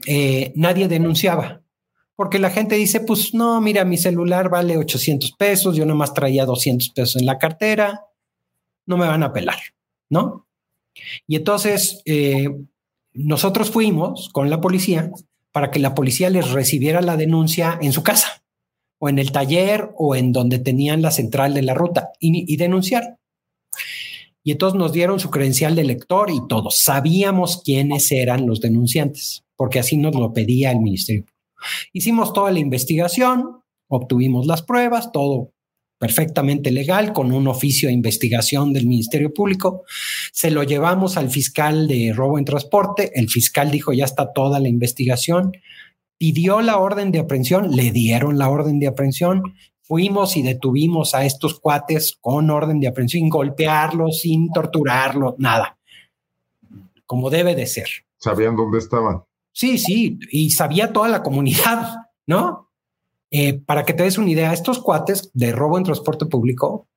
eh, 0.06 0.52
nadie 0.56 0.88
denunciaba. 0.88 1.62
Porque 2.16 2.40
la 2.40 2.50
gente 2.50 2.74
dice, 2.74 3.00
pues 3.00 3.32
no, 3.32 3.60
mira, 3.60 3.84
mi 3.84 3.96
celular 3.96 4.48
vale 4.48 4.76
800 4.76 5.32
pesos, 5.32 5.76
yo 5.76 5.86
nomás 5.86 6.14
traía 6.14 6.44
200 6.46 6.90
pesos 6.90 7.20
en 7.20 7.26
la 7.26 7.38
cartera, 7.38 8.06
no 8.86 8.96
me 8.96 9.06
van 9.06 9.22
a 9.22 9.32
pelar, 9.32 9.58
¿no? 10.10 10.48
Y 11.28 11.36
entonces 11.36 12.02
eh, 12.06 12.48
nosotros 13.12 13.70
fuimos 13.70 14.30
con 14.32 14.50
la 14.50 14.60
policía 14.60 15.12
para 15.52 15.70
que 15.70 15.78
la 15.78 15.94
policía 15.94 16.28
les 16.28 16.50
recibiera 16.50 17.00
la 17.02 17.16
denuncia 17.16 17.78
en 17.80 17.92
su 17.92 18.02
casa 18.02 18.37
o 18.98 19.08
en 19.08 19.18
el 19.18 19.32
taller 19.32 19.90
o 19.96 20.16
en 20.16 20.32
donde 20.32 20.58
tenían 20.58 21.02
la 21.02 21.10
central 21.10 21.54
de 21.54 21.62
la 21.62 21.74
ruta 21.74 22.10
y, 22.20 22.56
denunciar. 22.56 23.18
Y 24.42 24.52
entonces 24.52 24.78
nos 24.78 24.92
dieron 24.92 25.20
su 25.20 25.30
credencial 25.30 25.74
de 25.76 25.84
lector 25.84 26.30
y 26.30 26.40
todos 26.48 26.78
sabíamos 26.78 27.62
quiénes 27.62 28.10
eran 28.12 28.46
los 28.46 28.60
denunciantes, 28.60 29.44
porque 29.56 29.78
así 29.78 29.96
nos 29.96 30.14
lo 30.14 30.32
pedía 30.32 30.70
el 30.70 30.80
ministerio. 30.80 31.26
Hicimos 31.92 32.32
toda 32.32 32.50
la 32.50 32.58
investigación, 32.58 33.60
obtuvimos 33.88 34.46
las 34.46 34.62
pruebas, 34.62 35.12
todo 35.12 35.52
perfectamente 35.98 36.70
legal, 36.70 37.12
con 37.12 37.32
un 37.32 37.48
oficio 37.48 37.88
de 37.88 37.92
investigación 37.92 38.72
del 38.72 38.86
Ministerio 38.86 39.34
Público. 39.34 39.82
Se 40.32 40.50
lo 40.50 40.62
llevamos 40.62 41.16
al 41.16 41.28
fiscal 41.28 41.88
de 41.88 42.12
robo 42.14 42.38
en 42.38 42.44
transporte. 42.44 43.10
El 43.18 43.28
fiscal 43.28 43.70
dijo, 43.72 43.92
ya 43.92 44.04
está 44.04 44.32
toda 44.32 44.60
la 44.60 44.68
investigación 44.68 45.52
pidió 46.18 46.60
la 46.60 46.78
orden 46.78 47.12
de 47.12 47.20
aprehensión, 47.20 47.74
le 47.74 47.90
dieron 47.92 48.38
la 48.38 48.50
orden 48.50 48.78
de 48.80 48.88
aprehensión, 48.88 49.54
fuimos 49.80 50.36
y 50.36 50.42
detuvimos 50.42 51.14
a 51.14 51.24
estos 51.24 51.58
cuates 51.58 52.18
con 52.20 52.50
orden 52.50 52.80
de 52.80 52.88
aprehensión, 52.88 53.22
sin 53.22 53.28
golpearlos, 53.30 54.20
sin 54.20 54.52
torturarlos, 54.52 55.34
nada, 55.38 55.78
como 57.06 57.30
debe 57.30 57.54
de 57.54 57.66
ser. 57.66 57.88
¿Sabían 58.18 58.56
dónde 58.56 58.78
estaban? 58.78 59.22
Sí, 59.52 59.78
sí, 59.78 60.18
y 60.30 60.50
sabía 60.50 60.92
toda 60.92 61.08
la 61.08 61.22
comunidad, 61.22 61.94
¿no? 62.26 62.70
Eh, 63.30 63.54
para 63.54 63.84
que 63.84 63.94
te 63.94 64.02
des 64.02 64.18
una 64.18 64.30
idea, 64.30 64.52
estos 64.52 64.80
cuates 64.80 65.30
de 65.34 65.52
robo 65.52 65.78
en 65.78 65.84
transporte 65.84 66.26
público, 66.26 66.88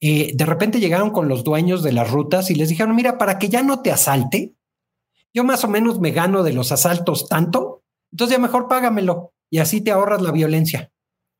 eh, 0.00 0.32
de 0.34 0.46
repente 0.46 0.80
llegaron 0.80 1.10
con 1.10 1.28
los 1.28 1.44
dueños 1.44 1.82
de 1.82 1.92
las 1.92 2.10
rutas 2.10 2.50
y 2.50 2.54
les 2.54 2.68
dijeron, 2.68 2.96
mira, 2.96 3.18
para 3.18 3.38
que 3.38 3.48
ya 3.48 3.62
no 3.62 3.80
te 3.80 3.90
asalte, 3.90 4.54
yo 5.32 5.44
más 5.44 5.62
o 5.64 5.68
menos 5.68 6.00
me 6.00 6.10
gano 6.10 6.42
de 6.42 6.52
los 6.52 6.72
asaltos 6.72 7.28
tanto 7.28 7.79
entonces 8.12 8.36
ya 8.36 8.42
mejor 8.42 8.68
págamelo 8.68 9.32
y 9.50 9.58
así 9.58 9.80
te 9.80 9.90
ahorras 9.90 10.22
la 10.22 10.32
violencia. 10.32 10.92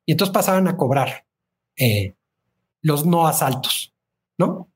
Y 0.05 0.13
entonces 0.13 0.33
pasaban 0.33 0.67
a 0.67 0.77
cobrar 0.77 1.25
eh, 1.75 2.15
los 2.81 3.05
no 3.05 3.27
asaltos, 3.27 3.93
¿no? 4.37 4.69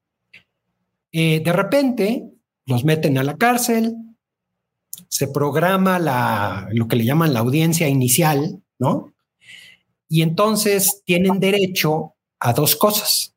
Eh, 1.12 1.42
de 1.44 1.54
repente 1.54 2.32
los 2.66 2.84
meten 2.84 3.18
a 3.18 3.24
la 3.24 3.38
cárcel, 3.38 3.96
se 5.08 5.28
programa 5.28 6.00
la, 6.00 6.68
lo 6.72 6.88
que 6.88 6.96
le 6.96 7.06
llaman 7.06 7.34
la 7.34 7.40
audiencia 7.40 7.88
inicial, 7.88 8.62
¿no? 8.80 9.14
Y 10.08 10.22
entonces 10.22 11.02
tienen 11.06 11.40
derecho 11.40 12.14
a 12.40 12.54
dos 12.54 12.76
cosas. 12.76 13.34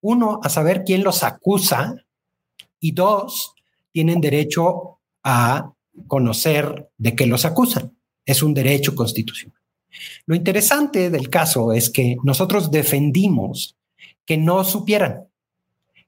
Uno, 0.00 0.40
a 0.42 0.48
saber 0.48 0.84
quién 0.84 1.02
los 1.04 1.22
acusa 1.22 1.96
y 2.80 2.92
dos, 2.92 3.54
tienen 3.92 4.20
derecho 4.20 4.98
a 5.22 5.72
conocer 6.06 6.90
de 6.98 7.14
qué 7.14 7.26
los 7.26 7.44
acusan 7.44 7.96
es 8.24 8.42
un 8.42 8.54
derecho 8.54 8.94
constitucional. 8.94 9.58
Lo 10.26 10.34
interesante 10.34 11.10
del 11.10 11.28
caso 11.28 11.72
es 11.72 11.90
que 11.90 12.16
nosotros 12.22 12.70
defendimos 12.70 13.76
que 14.24 14.36
no 14.36 14.64
supieran, 14.64 15.24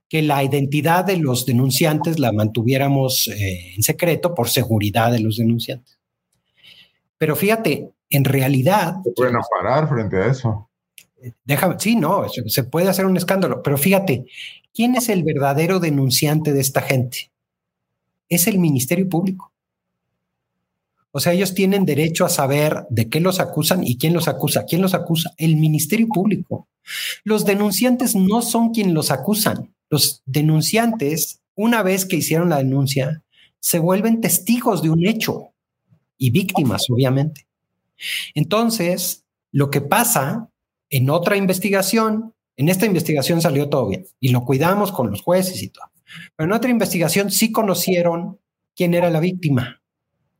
que 0.08 0.22
la 0.22 0.42
identidad 0.44 1.04
de 1.04 1.16
los 1.16 1.44
denunciantes 1.46 2.18
la 2.18 2.32
mantuviéramos 2.32 3.28
eh, 3.28 3.74
en 3.74 3.82
secreto 3.82 4.34
por 4.34 4.48
seguridad 4.48 5.12
de 5.12 5.20
los 5.20 5.36
denunciantes. 5.36 5.98
Pero 7.18 7.36
fíjate, 7.36 7.90
en 8.10 8.24
realidad... 8.24 8.96
Se 9.04 9.12
pueden 9.12 9.36
parar 9.50 9.88
frente 9.88 10.16
a 10.16 10.26
eso. 10.26 10.68
Déjame, 11.44 11.76
sí, 11.78 11.96
no, 11.96 12.28
se 12.28 12.64
puede 12.64 12.88
hacer 12.88 13.06
un 13.06 13.16
escándalo, 13.16 13.62
pero 13.62 13.78
fíjate, 13.78 14.26
¿quién 14.74 14.94
es 14.94 15.08
el 15.08 15.24
verdadero 15.24 15.80
denunciante 15.80 16.52
de 16.52 16.60
esta 16.60 16.82
gente? 16.82 17.30
Es 18.28 18.46
el 18.46 18.58
Ministerio 18.58 19.08
Público. 19.08 19.53
O 21.16 21.20
sea, 21.20 21.32
ellos 21.32 21.54
tienen 21.54 21.86
derecho 21.86 22.24
a 22.24 22.28
saber 22.28 22.86
de 22.90 23.08
qué 23.08 23.20
los 23.20 23.38
acusan 23.38 23.86
y 23.86 23.98
quién 23.98 24.14
los 24.14 24.26
acusa. 24.26 24.64
¿Quién 24.64 24.82
los 24.82 24.94
acusa? 24.94 25.32
El 25.36 25.54
Ministerio 25.54 26.08
Público. 26.08 26.66
Los 27.22 27.44
denunciantes 27.44 28.16
no 28.16 28.42
son 28.42 28.72
quienes 28.72 28.94
los 28.94 29.12
acusan. 29.12 29.72
Los 29.90 30.24
denunciantes, 30.26 31.40
una 31.54 31.84
vez 31.84 32.04
que 32.04 32.16
hicieron 32.16 32.48
la 32.48 32.58
denuncia, 32.58 33.22
se 33.60 33.78
vuelven 33.78 34.20
testigos 34.20 34.82
de 34.82 34.90
un 34.90 35.06
hecho 35.06 35.52
y 36.18 36.30
víctimas, 36.30 36.90
obviamente. 36.90 37.46
Entonces, 38.34 39.24
lo 39.52 39.70
que 39.70 39.82
pasa 39.82 40.50
en 40.90 41.10
otra 41.10 41.36
investigación, 41.36 42.34
en 42.56 42.68
esta 42.68 42.86
investigación 42.86 43.40
salió 43.40 43.68
todo 43.68 43.86
bien 43.86 44.04
y 44.18 44.30
lo 44.30 44.44
cuidamos 44.44 44.90
con 44.90 45.12
los 45.12 45.22
jueces 45.22 45.62
y 45.62 45.68
todo. 45.68 45.84
Pero 46.34 46.48
en 46.48 46.56
otra 46.56 46.72
investigación 46.72 47.30
sí 47.30 47.52
conocieron 47.52 48.40
quién 48.74 48.94
era 48.94 49.10
la 49.10 49.20
víctima 49.20 49.80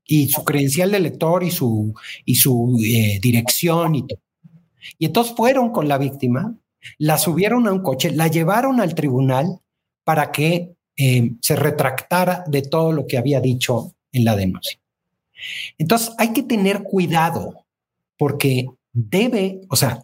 y 0.07 0.29
su 0.29 0.45
credencial 0.45 0.91
de 0.91 1.01
lector 1.01 1.43
y 1.43 1.51
su, 1.51 1.95
y 2.25 2.35
su 2.35 2.79
eh, 2.85 3.19
dirección 3.23 3.95
y 3.95 4.07
todo. 4.07 4.21
Y 4.99 5.07
entonces 5.07 5.35
fueron 5.37 5.71
con 5.71 5.89
la 5.89 5.99
víctima, 5.99 6.55
la 6.99 7.19
subieron 7.19 7.67
a 7.67 7.73
un 7.73 7.83
coche, 7.83 8.11
la 8.11 8.29
llevaron 8.29 8.81
al 8.81 8.95
tribunal 8.95 9.61
para 10.05 10.31
que 10.31 10.75
eh, 10.97 11.33
se 11.41 11.57
retractara 11.57 12.45
de 12.47 12.63
todo 12.63 12.93
lo 12.93 13.07
que 13.07 13.19
había 13.19 13.41
dicho 13.41 13.95
en 14.13 14.25
la 14.25 14.37
denuncia. 14.37 14.79
Entonces 15.79 16.13
hay 16.19 16.33
que 16.33 16.43
tener 16.43 16.83
cuidado 16.83 17.65
porque 18.17 18.67
debe, 18.93 19.63
o 19.69 19.77
sea, 19.77 20.03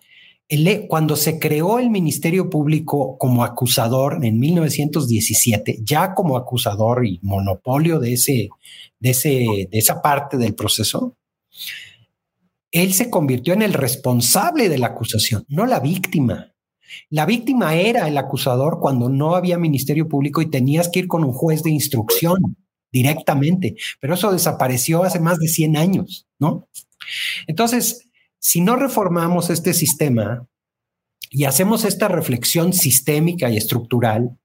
cuando 0.88 1.14
se 1.14 1.38
creó 1.38 1.78
el 1.78 1.90
Ministerio 1.90 2.50
Público 2.50 3.16
como 3.18 3.44
acusador 3.44 4.24
en 4.24 4.38
1917, 4.40 5.78
ya 5.82 6.14
como 6.14 6.36
acusador 6.36 7.06
y 7.06 7.20
monopolio 7.22 8.00
de, 8.00 8.14
ese, 8.14 8.48
de, 8.98 9.10
ese, 9.10 9.68
de 9.70 9.78
esa 9.78 10.02
parte 10.02 10.36
del 10.36 10.54
proceso, 10.54 11.16
él 12.72 12.92
se 12.94 13.10
convirtió 13.10 13.54
en 13.54 13.62
el 13.62 13.72
responsable 13.72 14.68
de 14.68 14.78
la 14.78 14.88
acusación, 14.88 15.44
no 15.48 15.66
la 15.66 15.80
víctima. 15.80 16.52
La 17.08 17.26
víctima 17.26 17.76
era 17.76 18.08
el 18.08 18.18
acusador 18.18 18.80
cuando 18.80 19.08
no 19.08 19.36
había 19.36 19.56
ministerio 19.56 20.08
público 20.08 20.42
y 20.42 20.50
tenías 20.50 20.88
que 20.88 21.00
ir 21.00 21.06
con 21.06 21.22
un 21.22 21.32
juez 21.32 21.62
de 21.62 21.70
instrucción 21.70 22.56
directamente, 22.92 23.76
pero 24.00 24.14
eso 24.14 24.32
desapareció 24.32 25.04
hace 25.04 25.20
más 25.20 25.38
de 25.38 25.46
100 25.46 25.76
años, 25.76 26.26
¿no? 26.40 26.68
Entonces, 27.46 28.09
si 28.40 28.60
no 28.60 28.76
reformamos 28.76 29.50
este 29.50 29.74
sistema 29.74 30.48
y 31.30 31.44
hacemos 31.44 31.84
esta 31.84 32.08
reflexión 32.08 32.72
sistémica 32.72 33.50
y 33.50 33.56
estructural, 33.56 34.36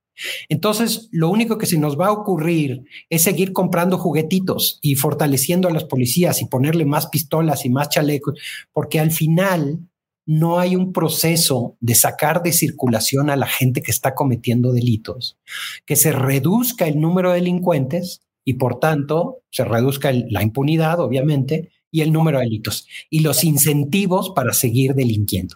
entonces 0.50 1.10
lo 1.12 1.30
único 1.30 1.58
que 1.58 1.66
se 1.66 1.78
nos 1.78 2.00
va 2.00 2.08
a 2.08 2.12
ocurrir 2.12 2.84
es 3.10 3.24
seguir 3.24 3.54
comprando 3.54 3.98
juguetitos 3.98 4.80
y 4.82 4.96
fortaleciendo 4.96 5.68
a 5.68 5.72
las 5.72 5.86
policías 5.86 6.42
y 6.42 6.46
ponerle 6.46 6.86
más 6.86 7.08
pistolas 7.08 7.66
y 7.66 7.70
más 7.70 7.90
chalecos, 7.90 8.40
porque 8.72 9.00
al 9.00 9.12
final 9.12 9.80
no 10.26 10.60
hay 10.60 10.76
un 10.76 10.92
proceso 10.92 11.78
de 11.80 11.96
sacar 11.96 12.42
de 12.42 12.52
circulación 12.52 13.30
a 13.30 13.36
la 13.36 13.48
gente 13.48 13.82
que 13.82 13.92
está 13.92 14.16
cometiendo 14.16 14.72
delitos, 14.72 15.38
que 15.86 15.96
se 15.96 16.12
reduzca 16.12 16.88
el 16.88 17.00
número 17.00 17.30
de 17.30 17.36
delincuentes 17.36 18.22
y 18.44 18.56
por 18.56 18.80
tanto 18.80 19.42
se 19.52 19.66
reduzca 19.66 20.12
la 20.12 20.42
impunidad, 20.42 21.00
obviamente, 21.00 21.72
y 21.96 22.02
el 22.02 22.12
número 22.12 22.40
de 22.40 22.44
delitos 22.44 22.90
y 23.10 23.22
los 23.22 23.46
incentivos 23.46 24.32
para 24.36 24.52
seguir 24.52 24.96
delinquiendo. 24.96 25.56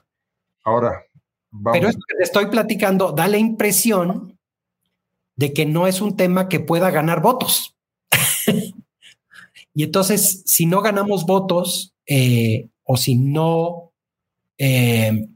Ahora, 0.63 1.03
pero 1.73 1.89
esto 1.89 1.99
que 2.07 2.15
te 2.15 2.23
estoy 2.23 2.45
platicando 2.45 3.11
da 3.11 3.27
la 3.27 3.37
impresión 3.37 4.39
de 5.35 5.51
que 5.51 5.65
no 5.65 5.85
es 5.85 5.99
un 5.99 6.15
tema 6.15 6.47
que 6.47 6.61
pueda 6.61 6.91
ganar 6.91 7.21
votos. 7.21 7.75
y 9.73 9.83
entonces, 9.83 10.43
si 10.45 10.65
no 10.65 10.81
ganamos 10.81 11.25
votos 11.25 11.93
eh, 12.05 12.69
o 12.85 12.95
si 12.95 13.15
no... 13.15 13.91
Eh, 14.57 15.27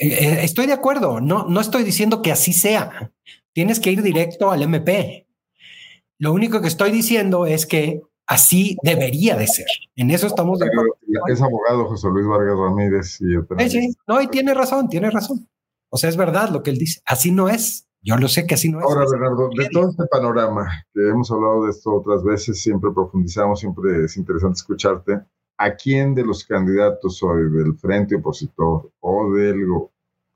eh, 0.00 0.38
estoy 0.42 0.66
de 0.66 0.72
acuerdo, 0.72 1.20
no, 1.20 1.46
no 1.46 1.60
estoy 1.60 1.84
diciendo 1.84 2.22
que 2.22 2.32
así 2.32 2.52
sea. 2.52 3.12
Tienes 3.52 3.78
que 3.78 3.92
ir 3.92 4.02
directo 4.02 4.50
al 4.50 4.62
MP. 4.62 5.28
Lo 6.18 6.32
único 6.32 6.60
que 6.60 6.66
estoy 6.66 6.90
diciendo 6.90 7.46
es 7.46 7.66
que 7.66 8.02
así 8.26 8.76
debería 8.82 9.36
de 9.36 9.46
ser. 9.46 9.66
En 9.96 10.10
eso 10.10 10.26
estamos 10.26 10.58
de 10.58 10.66
acuerdo. 10.66 10.96
Es 11.28 11.40
abogado 11.40 11.86
José 11.86 12.08
Luis 12.08 12.26
Vargas 12.26 12.58
Ramírez. 12.58 13.20
Y 13.20 13.70
sí, 13.70 13.96
no, 14.06 14.20
y 14.20 14.28
tiene 14.28 14.54
razón, 14.54 14.88
tiene 14.88 15.10
razón. 15.10 15.48
O 15.90 15.96
sea, 15.96 16.08
es 16.10 16.16
verdad 16.16 16.50
lo 16.50 16.62
que 16.62 16.70
él 16.70 16.78
dice. 16.78 17.00
Así 17.06 17.30
no 17.30 17.48
es. 17.48 17.88
Yo 18.02 18.16
lo 18.16 18.28
sé 18.28 18.46
que 18.46 18.54
así 18.54 18.70
no 18.70 18.80
es. 18.80 18.84
Ahora, 18.84 19.06
Bernardo, 19.10 19.48
de 19.56 19.68
todo 19.70 19.88
este 19.88 20.04
panorama, 20.10 20.68
que 20.92 21.08
hemos 21.08 21.30
hablado 21.30 21.64
de 21.64 21.70
esto 21.70 21.94
otras 21.94 22.22
veces, 22.22 22.60
siempre 22.60 22.90
profundizamos, 22.92 23.60
siempre 23.60 24.04
es 24.04 24.16
interesante 24.16 24.56
escucharte. 24.56 25.20
¿A 25.56 25.74
quién 25.74 26.14
de 26.14 26.24
los 26.24 26.44
candidatos 26.44 27.22
o 27.22 27.34
del 27.34 27.78
frente 27.78 28.16
opositor 28.16 28.90
o 29.00 29.32
del 29.32 29.64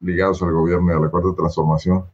ligados 0.01 0.43
al 0.43 0.53
gobierno 0.53 0.93
y 0.93 0.97
a 0.97 1.01
la 1.01 1.11
cuarta 1.11 1.35
transformación 1.37 2.05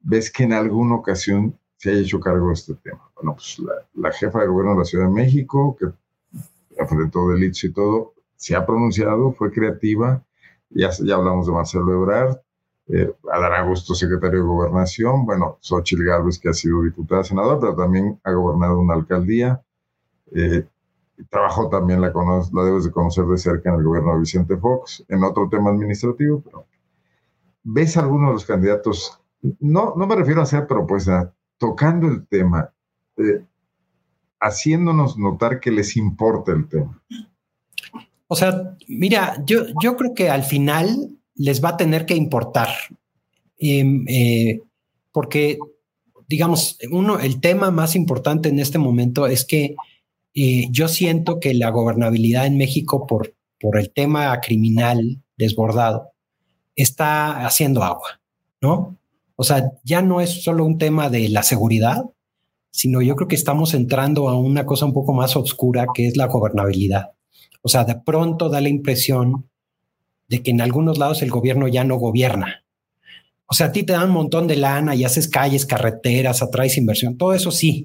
ves 0.00 0.30
que 0.30 0.44
en 0.44 0.52
alguna 0.52 0.94
ocasión 0.94 1.58
se 1.76 1.90
haya 1.90 2.00
hecho 2.00 2.20
cargo 2.20 2.48
de 2.48 2.54
este 2.54 2.74
tema. 2.74 3.10
Bueno, 3.14 3.34
pues 3.34 3.60
la, 3.94 4.12
jefa 4.12 4.40
de 4.40 4.46
gobierno 4.46 4.72
de 4.72 4.78
la 4.78 4.84
Ciudad 4.84 5.06
de 5.06 5.12
México, 5.12 5.76
que 5.78 5.86
enfrentó 6.76 7.28
delitos 7.28 7.64
y 7.64 7.72
todo, 7.72 8.14
se 8.36 8.54
ha 8.54 8.64
pronunciado, 8.64 9.32
fue 9.32 9.50
creativa, 9.50 10.22
ya, 10.70 10.90
ya 10.90 11.14
hablamos 11.14 11.46
de 11.46 11.52
Marcelo 11.52 11.92
Ebrard, 11.92 12.38
eh, 12.88 13.12
Adán 13.32 13.52
Augusto, 13.54 13.94
secretario 13.94 14.40
de 14.40 14.46
Gobernación, 14.46 15.26
bueno, 15.26 15.58
Xochitl 15.60 16.04
Gálvez, 16.04 16.38
que 16.38 16.50
ha 16.50 16.52
sido 16.52 16.82
diputada, 16.82 17.24
senador, 17.24 17.58
pero 17.60 17.74
también 17.74 18.20
ha 18.22 18.32
gobernado 18.32 18.78
una 18.78 18.94
alcaldía, 18.94 19.60
eh, 20.32 20.66
trabajó 21.30 21.68
también, 21.68 22.00
la, 22.00 22.12
la 22.52 22.64
debes 22.64 22.84
de 22.84 22.92
conocer 22.92 23.24
de 23.24 23.38
cerca 23.38 23.70
en 23.70 23.76
el 23.76 23.84
gobierno 23.84 24.12
de 24.12 24.20
Vicente 24.20 24.56
Fox, 24.56 25.04
en 25.08 25.24
otro 25.24 25.48
tema 25.48 25.70
administrativo, 25.70 26.40
pero 26.42 26.66
¿ves 27.64 27.96
alguno 27.96 28.28
de 28.28 28.34
los 28.34 28.44
candidatos? 28.44 29.20
No, 29.60 29.94
no 29.96 30.06
me 30.06 30.14
refiero 30.14 30.40
a 30.40 30.44
hacer 30.44 30.66
propuesta, 30.66 31.32
tocando 31.58 32.08
el 32.08 32.26
tema, 32.26 32.72
eh, 33.16 33.44
haciéndonos 34.40 35.18
notar 35.18 35.60
que 35.60 35.70
les 35.70 35.96
importa 35.96 36.52
el 36.52 36.68
tema. 36.68 37.02
O 38.28 38.36
sea, 38.36 38.76
mira, 38.88 39.42
yo, 39.46 39.66
yo 39.82 39.96
creo 39.96 40.14
que 40.14 40.30
al 40.30 40.42
final 40.42 41.10
les 41.34 41.62
va 41.62 41.70
a 41.70 41.76
tener 41.76 42.06
que 42.06 42.16
importar, 42.16 42.68
em, 43.58 44.04
eh, 44.08 44.60
porque, 45.12 45.58
digamos, 46.28 46.78
uno, 46.90 47.18
el 47.18 47.40
tema 47.40 47.70
más 47.70 47.94
importante 47.94 48.48
en 48.48 48.58
este 48.58 48.78
momento 48.78 49.26
es 49.26 49.44
que 49.44 49.76
eh, 50.34 50.68
yo 50.70 50.88
siento 50.88 51.40
que 51.40 51.54
la 51.54 51.70
gobernabilidad 51.70 52.46
en 52.46 52.58
México 52.58 53.06
por, 53.06 53.34
por 53.60 53.78
el 53.78 53.90
tema 53.92 54.38
criminal 54.40 55.22
desbordado 55.36 56.12
está 56.74 57.46
haciendo 57.46 57.82
agua, 57.82 58.20
¿no? 58.60 58.95
O 59.36 59.44
sea, 59.44 59.70
ya 59.84 60.02
no 60.02 60.20
es 60.20 60.42
solo 60.42 60.64
un 60.64 60.78
tema 60.78 61.10
de 61.10 61.28
la 61.28 61.42
seguridad, 61.42 62.04
sino 62.70 63.00
yo 63.02 63.16
creo 63.16 63.28
que 63.28 63.36
estamos 63.36 63.74
entrando 63.74 64.28
a 64.28 64.38
una 64.38 64.66
cosa 64.66 64.86
un 64.86 64.92
poco 64.92 65.12
más 65.12 65.36
oscura 65.36 65.86
que 65.94 66.06
es 66.06 66.16
la 66.16 66.26
gobernabilidad. 66.26 67.12
O 67.62 67.68
sea, 67.68 67.84
de 67.84 67.96
pronto 67.96 68.48
da 68.48 68.60
la 68.60 68.68
impresión 68.68 69.48
de 70.28 70.42
que 70.42 70.50
en 70.50 70.60
algunos 70.60 70.98
lados 70.98 71.22
el 71.22 71.30
gobierno 71.30 71.68
ya 71.68 71.84
no 71.84 71.96
gobierna. 71.96 72.64
O 73.46 73.54
sea, 73.54 73.68
a 73.68 73.72
ti 73.72 73.82
te 73.84 73.92
dan 73.92 74.08
un 74.08 74.14
montón 74.14 74.46
de 74.46 74.56
lana 74.56 74.94
y 74.94 75.04
haces 75.04 75.28
calles, 75.28 75.66
carreteras, 75.66 76.42
atraes 76.42 76.76
inversión, 76.76 77.16
todo 77.16 77.32
eso 77.32 77.50
sí. 77.50 77.84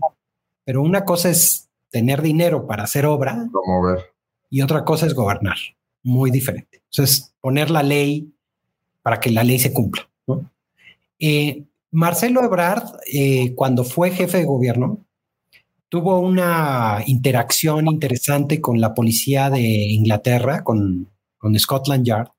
Pero 0.63 0.81
una 0.81 1.05
cosa 1.05 1.29
es 1.29 1.69
tener 1.89 2.21
dinero 2.21 2.65
para 2.65 2.83
hacer 2.83 3.05
obra 3.05 3.47
y 4.49 4.61
otra 4.61 4.83
cosa 4.83 5.05
es 5.05 5.13
gobernar. 5.13 5.57
Muy 6.03 6.31
diferente. 6.31 6.81
Entonces, 6.89 7.33
poner 7.41 7.69
la 7.69 7.83
ley 7.83 8.33
para 9.03 9.19
que 9.19 9.29
la 9.29 9.43
ley 9.43 9.59
se 9.59 9.71
cumpla. 9.71 10.07
Eh, 11.21 11.65
Marcelo 11.91 12.43
Ebrard, 12.43 12.83
eh, 13.13 13.53
cuando 13.53 13.83
fue 13.83 14.09
jefe 14.09 14.39
de 14.39 14.45
gobierno, 14.45 15.05
tuvo 15.87 16.19
una 16.19 17.03
interacción 17.05 17.87
interesante 17.87 18.59
con 18.59 18.81
la 18.81 18.95
policía 18.95 19.51
de 19.51 19.61
Inglaterra, 19.61 20.63
con, 20.63 21.09
Scotland 21.57 22.05
Yard, 22.05 22.29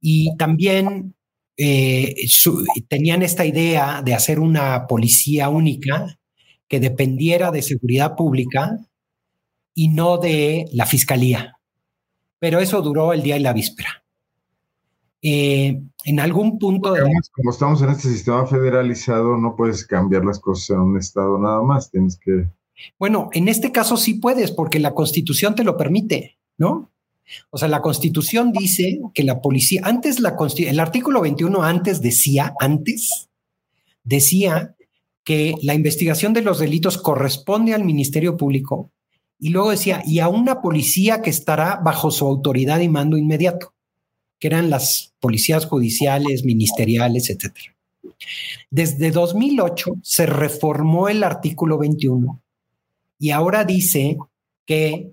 y 0.00 0.36
también 0.36 1.14
eh, 1.56 2.14
tenían 2.88 3.22
esta 3.22 3.46
idea 3.46 4.02
de 4.02 4.14
hacer 4.14 4.38
una 4.40 4.86
policía 4.86 5.48
única 5.48 6.18
que 6.68 6.80
dependiera 6.80 7.50
de 7.50 7.62
seguridad 7.62 8.16
pública 8.16 8.78
y 9.74 9.88
no 9.88 10.18
de 10.18 10.66
la 10.72 10.86
fiscalía. 10.86 11.58
Pero 12.38 12.60
eso 12.60 12.82
duró 12.82 13.12
el 13.12 13.22
día 13.22 13.36
y 13.36 13.40
la 13.40 13.52
víspera. 13.52 14.01
Eh, 15.22 15.80
en 16.04 16.20
algún 16.20 16.58
punto... 16.58 16.92
De 16.92 17.00
Como 17.32 17.50
estamos 17.50 17.80
en 17.80 17.90
este 17.90 18.08
sistema 18.08 18.44
federalizado, 18.46 19.36
no 19.36 19.54
puedes 19.54 19.86
cambiar 19.86 20.24
las 20.24 20.40
cosas 20.40 20.70
en 20.70 20.80
un 20.80 20.98
estado 20.98 21.38
nada 21.38 21.62
más, 21.62 21.90
tienes 21.90 22.18
que... 22.18 22.48
Bueno, 22.98 23.30
en 23.32 23.46
este 23.46 23.70
caso 23.70 23.96
sí 23.96 24.14
puedes, 24.14 24.50
porque 24.50 24.80
la 24.80 24.94
constitución 24.94 25.54
te 25.54 25.62
lo 25.62 25.76
permite, 25.76 26.38
¿no? 26.58 26.90
O 27.50 27.58
sea, 27.58 27.68
la 27.68 27.80
constitución 27.80 28.50
dice 28.50 29.00
que 29.14 29.22
la 29.22 29.40
policía, 29.40 29.82
antes 29.84 30.18
la 30.18 30.36
el 30.58 30.80
artículo 30.80 31.20
21 31.20 31.62
antes 31.62 32.02
decía, 32.02 32.54
antes, 32.58 33.28
decía 34.02 34.74
que 35.22 35.54
la 35.62 35.74
investigación 35.74 36.32
de 36.32 36.42
los 36.42 36.58
delitos 36.58 36.98
corresponde 36.98 37.74
al 37.74 37.84
Ministerio 37.84 38.36
Público 38.36 38.90
y 39.38 39.50
luego 39.50 39.70
decía, 39.70 40.02
y 40.04 40.18
a 40.18 40.28
una 40.28 40.60
policía 40.60 41.22
que 41.22 41.30
estará 41.30 41.80
bajo 41.82 42.10
su 42.10 42.26
autoridad 42.26 42.80
y 42.80 42.88
mando 42.88 43.16
inmediato 43.16 43.72
que 44.42 44.48
eran 44.48 44.70
las 44.70 45.14
policías 45.20 45.66
judiciales, 45.66 46.44
ministeriales, 46.44 47.30
etc. 47.30 47.54
Desde 48.72 49.12
2008 49.12 49.98
se 50.02 50.26
reformó 50.26 51.08
el 51.08 51.22
artículo 51.22 51.78
21 51.78 52.42
y 53.20 53.30
ahora 53.30 53.64
dice 53.64 54.16
que 54.66 55.12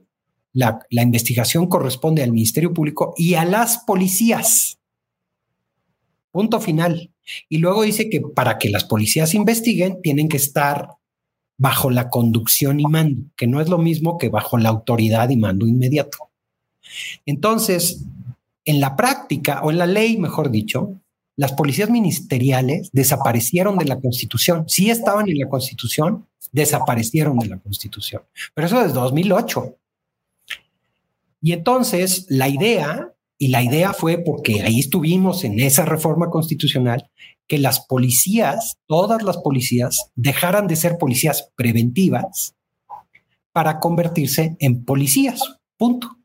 la, 0.52 0.80
la, 0.90 1.04
investigación 1.04 1.68
corresponde 1.68 2.24
al 2.24 2.32
Ministerio 2.32 2.74
Público 2.74 3.14
y 3.18 3.36
a 3.36 3.46
las 3.46 3.78
policías. 3.86 4.80
Punto 6.32 6.60
final. 6.60 7.12
Y 7.50 7.60
luego 7.60 7.84
dice 7.84 8.10
que 8.10 8.22
para 8.22 8.58
que 8.58 8.70
las 8.70 8.84
policías 8.84 9.36
investiguen 9.36 10.02
tienen 10.02 10.28
que 10.28 10.38
estar 10.38 10.88
bajo 11.56 11.92
la 11.92 12.10
conducción 12.10 12.80
y 12.80 12.86
mando, 12.86 13.30
que 13.38 13.46
no 13.46 13.62
es 13.62 13.70
lo 13.70 13.78
mismo 13.78 14.18
que 14.18 14.30
bajo 14.30 14.58
la 14.58 14.70
autoridad 14.70 15.30
y 15.30 15.38
mando 15.38 15.68
inmediato. 15.68 16.18
Entonces, 17.28 18.08
en 18.70 18.80
la 18.80 18.96
práctica, 18.96 19.62
o 19.64 19.72
en 19.72 19.80
la 19.80 19.88
ley, 19.88 20.18
mejor 20.18 20.52
dicho, 20.52 21.02
las 21.36 21.54
policías 21.54 21.90
ministeriales 21.90 22.92
desaparecieron 22.94 23.80
de 23.80 23.86
la 23.86 24.00
Constitución. 24.00 24.66
Sí 24.68 24.92
estaban 24.92 25.28
en 25.28 25.40
la 25.40 25.50
Constitución, 25.50 26.28
desaparecieron 26.52 27.40
de 27.40 27.48
la 27.48 27.58
Constitución. 27.58 28.22
Pero 28.54 28.68
eso 28.68 28.80
desde 28.80 28.94
2008. 28.94 29.76
Y 31.42 31.54
entonces 31.54 32.28
la 32.30 32.48
idea, 32.48 33.12
y 33.40 33.48
la 33.48 33.64
idea 33.64 33.92
fue 33.94 34.20
porque 34.20 34.62
ahí 34.62 34.80
estuvimos 34.80 35.44
en 35.44 35.60
esa 35.60 35.86
reforma 35.86 36.30
constitucional, 36.30 37.10
que 37.48 37.58
las 37.58 37.80
policías, 37.88 38.78
todas 38.86 39.24
las 39.24 39.38
policías, 39.38 40.12
dejaran 40.16 40.68
de 40.68 40.76
ser 40.76 41.00
policías 41.00 41.50
preventivas 41.56 42.54
para 43.52 43.80
convertirse 43.80 44.58
en 44.60 44.86
policías. 44.86 45.42
Punto. 45.76 46.19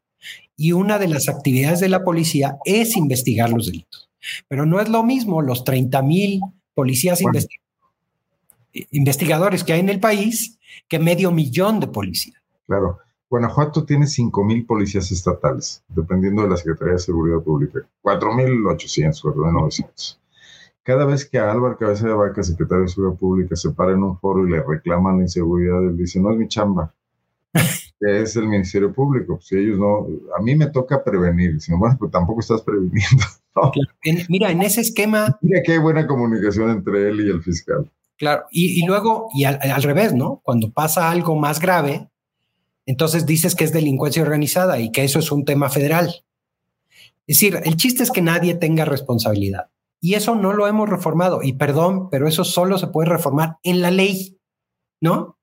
Y 0.57 0.73
una 0.73 0.99
de 0.99 1.09
las 1.09 1.29
actividades 1.29 1.81
de 1.81 1.89
la 1.89 2.05
policía 2.05 2.59
es 2.65 2.97
investigar 2.97 3.51
los 3.51 3.67
delitos. 3.67 4.11
Pero 4.49 4.67
no 4.67 4.81
es 4.81 4.89
lo 4.89 5.03
mismo 5.03 5.43
los 5.43 5.65
30 5.65 6.03
mil 6.03 6.41
policías 6.75 7.21
investigadores 8.91 9.65
que 9.65 9.73
hay 9.73 9.81
en 9.81 9.89
el 9.89 10.01
país 10.01 10.59
que 10.89 10.99
medio 10.99 11.31
millón 11.31 11.81
de 11.81 11.89
policías. 11.89 12.41
Claro. 12.67 12.99
Guanajuato 13.31 13.85
tiene 13.85 14.07
5 14.07 14.45
mil 14.45 14.65
policías 14.65 15.11
estatales, 15.11 15.83
dependiendo 15.89 16.43
de 16.43 16.51
la 16.51 16.57
Secretaría 16.57 16.95
de 16.95 17.01
Seguridad 17.01 17.41
Pública. 17.41 17.81
4.800, 18.03 19.23
4.900. 19.23 20.19
Cada 20.85 21.05
vez 21.07 21.25
que 21.25 21.39
a 21.39 21.51
Álvaro 21.51 21.79
Cabeza 21.79 22.07
de 22.07 22.13
Vaca, 22.13 22.43
secretario 22.43 22.83
de 22.83 22.91
Seguridad 22.91 23.19
Pública, 23.19 23.57
se 23.57 23.71
para 23.71 23.93
en 23.93 24.03
un 24.03 24.19
foro 24.19 24.47
y 24.47 24.51
le 24.51 24.63
reclaman 24.63 25.17
la 25.17 25.23
inseguridad, 25.23 25.83
él 25.83 25.97
dice, 25.97 26.21
no 26.21 26.31
es 26.31 26.37
mi 26.37 26.47
chamba, 26.47 26.95
es 28.05 28.37
el 28.37 28.47
Ministerio 28.49 28.93
Público. 28.93 29.39
Si 29.41 29.57
ellos 29.57 29.79
no, 29.79 30.07
a 30.37 30.43
mí 30.43 30.55
me 30.55 30.67
toca 30.69 31.03
prevenir, 31.03 31.61
si 31.61 31.73
no, 31.73 31.79
bueno, 31.79 31.97
pues 31.99 32.11
tampoco 32.11 32.41
estás 32.41 32.63
previniendo. 32.63 33.25
mira, 34.29 34.51
en 34.51 34.63
ese 34.63 34.81
esquema... 34.81 35.39
Mira 35.41 35.63
que 35.65 35.73
hay 35.73 35.79
buena 35.79 36.07
comunicación 36.07 36.71
entre 36.71 37.09
él 37.09 37.21
y 37.27 37.31
el 37.31 37.43
fiscal. 37.43 37.91
Claro, 38.17 38.45
y, 38.51 38.87
luego, 38.87 39.29
y 39.35 39.45
al, 39.45 39.59
al, 39.61 39.83
revés, 39.83 40.15
¿no? 40.15 40.41
Cuando 40.45 40.73
pasa 40.73 41.11
algo 41.11 41.35
más 41.35 41.59
grave, 41.61 42.09
entonces 42.87 43.27
dices 43.27 43.55
que 43.55 43.65
es 43.65 43.73
delincuencia 43.73 44.23
organizada 44.23 44.79
y 44.79 44.93
que 44.93 45.03
eso 45.03 45.19
es 45.19 45.33
un 45.33 45.45
tema 45.45 45.69
federal. 45.69 46.25
Es 47.27 47.39
decir, 47.39 47.61
el 47.65 47.77
chiste 47.77 48.03
es 48.03 48.11
que 48.11 48.23
nadie 48.23 48.55
tenga 48.55 48.85
responsabilidad. 48.85 49.71
Y 50.01 50.15
eso 50.15 50.35
no 50.35 50.53
lo 50.53 50.67
hemos 50.67 50.89
reformado. 50.89 51.41
Y 51.43 51.55
perdón, 51.55 52.11
pero 52.11 52.29
eso 52.29 52.45
solo 52.45 52.77
se 52.77 52.89
puede 52.89 53.09
reformar 53.09 53.57
en 53.63 53.81
la 53.81 53.91
ley, 53.91 54.39
¿no? 55.01 55.39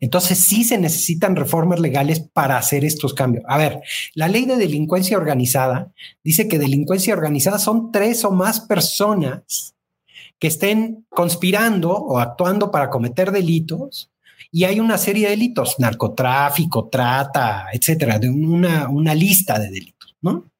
Entonces 0.00 0.38
sí 0.38 0.64
se 0.64 0.78
necesitan 0.78 1.36
reformas 1.36 1.80
legales 1.80 2.20
para 2.20 2.56
hacer 2.56 2.84
estos 2.84 3.14
cambios. 3.14 3.44
A 3.48 3.58
ver, 3.58 3.80
la 4.14 4.28
ley 4.28 4.44
de 4.44 4.56
delincuencia 4.56 5.16
organizada 5.16 5.92
dice 6.22 6.48
que 6.48 6.58
delincuencia 6.58 7.14
organizada 7.14 7.58
son 7.58 7.92
tres 7.92 8.24
o 8.24 8.30
más 8.30 8.60
personas 8.60 9.74
que 10.38 10.48
estén 10.48 11.06
conspirando 11.08 11.92
o 11.92 12.18
actuando 12.18 12.70
para 12.70 12.90
cometer 12.90 13.30
delitos 13.30 14.10
y 14.50 14.64
hay 14.64 14.80
una 14.80 14.98
serie 14.98 15.24
de 15.24 15.30
delitos, 15.30 15.76
narcotráfico, 15.78 16.88
trata, 16.88 17.66
etcétera, 17.72 18.18
de 18.18 18.28
una, 18.28 18.88
una 18.88 19.14
lista 19.14 19.58
de 19.58 19.70
delitos, 19.70 20.16
¿no? 20.20 20.50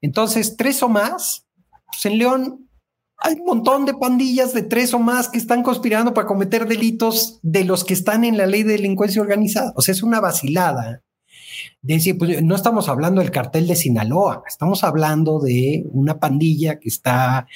Entonces, 0.00 0.56
tres 0.56 0.82
o 0.82 0.88
más 0.88 1.46
pues 1.86 2.04
en 2.06 2.18
León 2.18 2.65
hay 3.18 3.34
un 3.34 3.46
montón 3.46 3.86
de 3.86 3.94
pandillas 3.94 4.52
de 4.52 4.62
tres 4.62 4.92
o 4.94 4.98
más 4.98 5.28
que 5.28 5.38
están 5.38 5.62
conspirando 5.62 6.12
para 6.12 6.26
cometer 6.26 6.66
delitos 6.68 7.38
de 7.42 7.64
los 7.64 7.84
que 7.84 7.94
están 7.94 8.24
en 8.24 8.36
la 8.36 8.46
ley 8.46 8.62
de 8.62 8.74
delincuencia 8.74 9.22
organizada. 9.22 9.72
O 9.76 9.82
sea, 9.82 9.92
es 9.92 10.02
una 10.02 10.20
vacilada. 10.20 11.02
De 11.80 11.94
decir, 11.94 12.18
pues 12.18 12.42
no 12.42 12.54
estamos 12.54 12.88
hablando 12.88 13.20
del 13.20 13.30
cartel 13.30 13.66
de 13.66 13.76
Sinaloa, 13.76 14.42
estamos 14.46 14.84
hablando 14.84 15.40
de 15.40 15.86
una 15.90 16.18
pandilla 16.18 16.78
que 16.78 16.88
está 16.88 17.46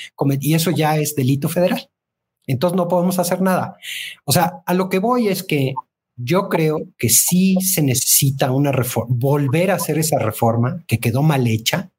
y 0.41 0.55
eso 0.55 0.71
ya 0.71 0.97
es 0.97 1.15
delito 1.15 1.49
federal. 1.49 1.91
Entonces 2.47 2.77
no 2.77 2.89
podemos 2.89 3.19
hacer 3.19 3.43
nada. 3.43 3.77
O 4.25 4.33
sea, 4.33 4.63
a 4.65 4.75
lo 4.75 4.89
que 4.89 4.99
voy 4.99 5.29
es 5.29 5.43
que 5.43 5.75
yo 6.23 6.49
creo 6.49 6.79
que 6.99 7.09
sí 7.09 7.57
se 7.61 7.83
necesita 7.83 8.51
una 8.53 8.73
reforma, 8.73 9.15
volver 9.19 9.71
a 9.71 9.77
hacer 9.77 9.99
esa 9.99 10.19
reforma 10.19 10.85
que 10.87 10.99
quedó 10.99 11.23
mal 11.23 11.47
hecha. 11.47 11.91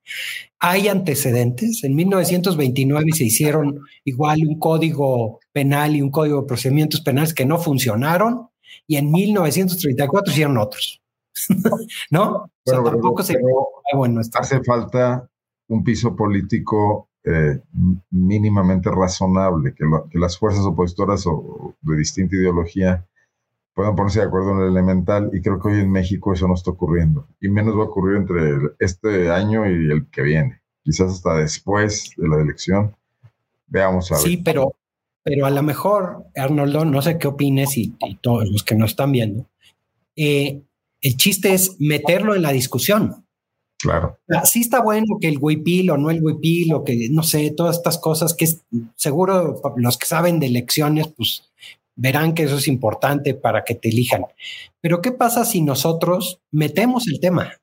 Hay 0.59 0.87
antecedentes. 0.87 1.83
En 1.83 1.95
1929 1.95 3.11
se 3.13 3.25
hicieron 3.25 3.79
igual 4.05 4.41
un 4.47 4.59
código 4.59 5.39
penal 5.51 5.95
y 5.95 6.01
un 6.01 6.11
código 6.11 6.41
de 6.41 6.47
procedimientos 6.47 7.01
penales 7.01 7.33
que 7.33 7.45
no 7.45 7.57
funcionaron 7.57 8.49
y 8.87 8.97
en 8.97 9.11
1934 9.11 10.31
hicieron 10.31 10.57
otros. 10.57 11.01
¿No? 12.11 12.51
Bueno, 12.65 12.83
tampoco 12.83 13.23
se 13.23 13.37
bueno, 13.95 14.21
hace 14.33 14.63
falta 14.63 15.27
un 15.67 15.83
piso 15.83 16.15
político 16.15 17.09
eh, 17.23 17.59
mínimamente 18.09 18.89
razonable, 18.89 19.73
que, 19.73 19.85
que, 20.09 20.19
las 20.19 20.37
fuerzas 20.37 20.65
opositoras 20.65 21.25
o 21.27 21.75
de 21.81 21.97
distinta 21.97 22.35
ideología 22.35 23.05
puedan 23.73 23.95
ponerse 23.95 24.19
de 24.19 24.25
acuerdo 24.25 24.51
en 24.51 24.59
el 24.59 24.71
elemental 24.71 25.29
y 25.33 25.41
creo 25.41 25.59
que 25.59 25.69
hoy 25.69 25.79
en 25.79 25.91
México 25.91 26.33
eso 26.33 26.47
no 26.47 26.55
está 26.55 26.71
ocurriendo 26.71 27.27
y 27.39 27.49
menos 27.49 27.75
va 27.75 27.83
a 27.83 27.85
ocurrir 27.85 28.17
entre 28.17 28.73
este 28.79 29.31
año 29.31 29.65
y 29.65 29.91
el 29.91 30.07
que 30.09 30.21
viene, 30.21 30.61
quizás 30.83 31.11
hasta 31.11 31.35
después 31.35 32.11
de 32.17 32.27
la 32.27 32.41
elección. 32.41 32.95
Veamos 33.67 34.11
a 34.11 34.15
ver. 34.15 34.23
Sí, 34.23 34.37
pero, 34.37 34.75
pero 35.23 35.45
a 35.45 35.49
lo 35.49 35.63
mejor, 35.63 36.25
Arnoldo, 36.35 36.83
no 36.83 37.01
sé 37.01 37.17
qué 37.17 37.27
opines 37.27 37.77
y, 37.77 37.95
todos 38.21 38.49
los 38.49 38.63
que 38.63 38.75
nos 38.75 38.91
están 38.91 39.13
viendo, 39.13 39.47
eh, 40.15 40.61
el 40.99 41.17
chiste 41.17 41.53
es 41.53 41.77
meterlo 41.79 42.35
en 42.35 42.41
la 42.41 42.51
discusión. 42.51 43.25
Claro. 43.79 44.19
Sí 44.43 44.61
está 44.61 44.81
bueno 44.81 45.17
que 45.19 45.27
el 45.27 45.39
huipil 45.39 45.89
o 45.89 45.97
no 45.97 46.11
el 46.11 46.23
huipil 46.23 46.73
o 46.73 46.83
que, 46.83 47.07
no 47.09 47.23
sé, 47.23 47.51
todas 47.51 47.77
estas 47.77 47.97
cosas 47.97 48.35
que 48.35 48.47
seguro 48.95 49.59
los 49.77 49.97
que 49.97 50.05
saben 50.05 50.39
de 50.39 50.47
elecciones, 50.47 51.07
pues 51.07 51.49
verán 51.95 52.33
que 52.33 52.43
eso 52.43 52.57
es 52.57 52.67
importante 52.67 53.33
para 53.33 53.63
que 53.63 53.75
te 53.75 53.89
elijan. 53.89 54.23
Pero 54.81 55.01
¿qué 55.01 55.11
pasa 55.11 55.45
si 55.45 55.61
nosotros 55.61 56.41
metemos 56.51 57.07
el 57.07 57.19
tema? 57.19 57.53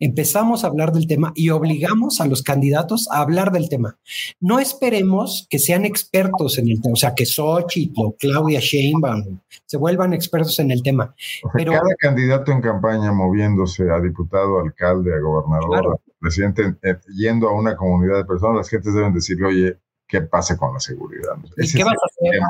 Empezamos 0.00 0.62
a 0.62 0.68
hablar 0.68 0.92
del 0.92 1.08
tema 1.08 1.32
y 1.34 1.50
obligamos 1.50 2.20
a 2.20 2.26
los 2.26 2.42
candidatos 2.42 3.08
a 3.10 3.18
hablar 3.18 3.50
del 3.50 3.68
tema. 3.68 3.98
No 4.38 4.60
esperemos 4.60 5.48
que 5.50 5.58
sean 5.58 5.84
expertos 5.84 6.58
en 6.58 6.68
el 6.68 6.80
tema, 6.80 6.92
o 6.92 6.96
sea, 6.96 7.14
que 7.16 7.26
Sochi 7.26 7.92
o 7.96 8.14
Claudia 8.16 8.60
Sheinbaum 8.60 9.40
se 9.66 9.76
vuelvan 9.76 10.12
expertos 10.12 10.60
en 10.60 10.70
el 10.70 10.82
tema. 10.84 11.14
Pero 11.52 11.72
cada 11.72 11.94
candidato 11.98 12.52
en 12.52 12.60
campaña 12.60 13.12
moviéndose 13.12 13.90
a 13.90 14.00
diputado, 14.00 14.60
alcalde, 14.60 15.12
a 15.14 15.18
gobernador, 15.18 16.00
presidente, 16.20 16.76
eh, 16.82 16.98
yendo 17.16 17.48
a 17.48 17.52
una 17.52 17.76
comunidad 17.76 18.18
de 18.18 18.24
personas, 18.24 18.58
las 18.58 18.68
gentes 18.68 18.94
deben 18.94 19.12
decirle, 19.12 19.46
oye, 19.46 19.78
¿qué 20.06 20.20
pasa 20.20 20.56
con 20.56 20.74
la 20.74 20.80
seguridad? 20.80 21.36
¿Y 21.56 21.72
qué 21.72 21.82
vas 21.82 21.94
a 21.94 22.06
hacer? 22.06 22.40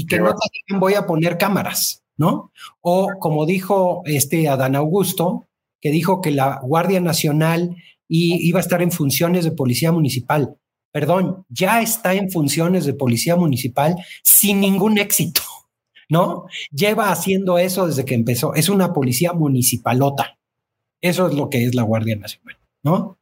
Y 0.00 0.06
que 0.06 0.18
no 0.18 0.32
te 0.32 0.76
voy 0.76 0.94
a 0.94 1.06
poner 1.06 1.36
cámaras, 1.36 2.02
¿no? 2.16 2.52
O 2.80 3.10
como 3.18 3.44
dijo 3.44 4.00
este 4.06 4.48
Adán 4.48 4.74
Augusto, 4.74 5.46
que 5.78 5.90
dijo 5.90 6.22
que 6.22 6.30
la 6.30 6.58
Guardia 6.62 7.00
Nacional 7.00 7.76
iba 8.08 8.58
a 8.58 8.62
estar 8.62 8.80
en 8.80 8.90
funciones 8.90 9.44
de 9.44 9.52
policía 9.52 9.92
municipal. 9.92 10.56
Perdón, 10.90 11.44
ya 11.50 11.82
está 11.82 12.14
en 12.14 12.30
funciones 12.30 12.86
de 12.86 12.94
policía 12.94 13.36
municipal 13.36 13.96
sin 14.22 14.60
ningún 14.60 14.96
éxito, 14.96 15.42
¿no? 16.08 16.46
Lleva 16.70 17.12
haciendo 17.12 17.58
eso 17.58 17.86
desde 17.86 18.06
que 18.06 18.14
empezó. 18.14 18.54
Es 18.54 18.70
una 18.70 18.94
policía 18.94 19.34
municipalota. 19.34 20.38
Eso 21.02 21.28
es 21.28 21.34
lo 21.34 21.50
que 21.50 21.64
es 21.66 21.74
la 21.74 21.82
Guardia 21.82 22.16
Nacional, 22.16 22.56
¿no? 22.82 23.18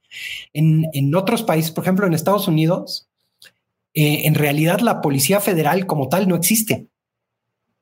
En, 0.53 0.87
en 0.93 1.15
otros 1.17 1.43
países, 1.43 1.73
por 1.73 1.83
ejemplo, 1.83 2.07
en 2.07 2.15
Estados 2.15 2.47
Unidos, 2.47 3.08
eh, 3.95 4.27
en 4.27 4.35
realidad 4.35 4.81
la 4.81 5.01
Policía 5.01 5.41
Federal 5.41 5.87
como 5.87 6.09
tal 6.09 6.29
no 6.29 6.37
existe. 6.37 6.89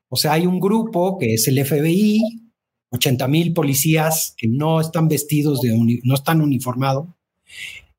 O 0.09 0.17
sea, 0.17 0.33
hay 0.33 0.47
un 0.47 0.61
grupo 0.61 1.19
que 1.19 1.35
es 1.35 1.49
el 1.49 1.65
FBI, 1.65 2.21
80 2.91 3.29
mil 3.29 3.53
policías 3.53 4.35
que 4.37 4.49
no 4.49 4.81
están 4.81 5.09
vestidos 5.09 5.61
de, 5.61 6.01
no 6.05 6.15
están 6.15 6.41
uniformados. 6.41 7.09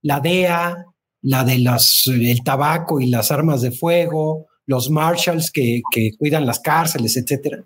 La 0.01 0.19
DEA, 0.19 0.85
la 1.21 1.43
de 1.43 1.59
las, 1.59 2.07
el 2.07 2.43
tabaco 2.43 3.01
y 3.01 3.07
las 3.07 3.31
armas 3.31 3.61
de 3.61 3.71
fuego, 3.71 4.47
los 4.65 4.89
marshals 4.89 5.51
que, 5.51 5.81
cuidan 6.17 6.45
las 6.45 6.59
cárceles, 6.59 7.17
etcétera. 7.17 7.65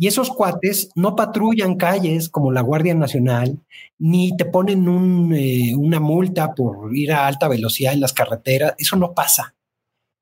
Y 0.00 0.06
esos 0.06 0.30
cuates 0.30 0.90
no 0.94 1.16
patrullan 1.16 1.76
calles 1.76 2.28
como 2.28 2.52
la 2.52 2.60
Guardia 2.60 2.94
Nacional, 2.94 3.58
ni 3.98 4.36
te 4.36 4.44
ponen 4.44 5.32
eh, 5.34 5.74
una 5.74 5.98
multa 5.98 6.54
por 6.54 6.96
ir 6.96 7.12
a 7.12 7.26
alta 7.26 7.48
velocidad 7.48 7.94
en 7.94 8.00
las 8.00 8.12
carreteras. 8.12 8.74
Eso 8.78 8.94
no 8.96 9.12
pasa. 9.12 9.56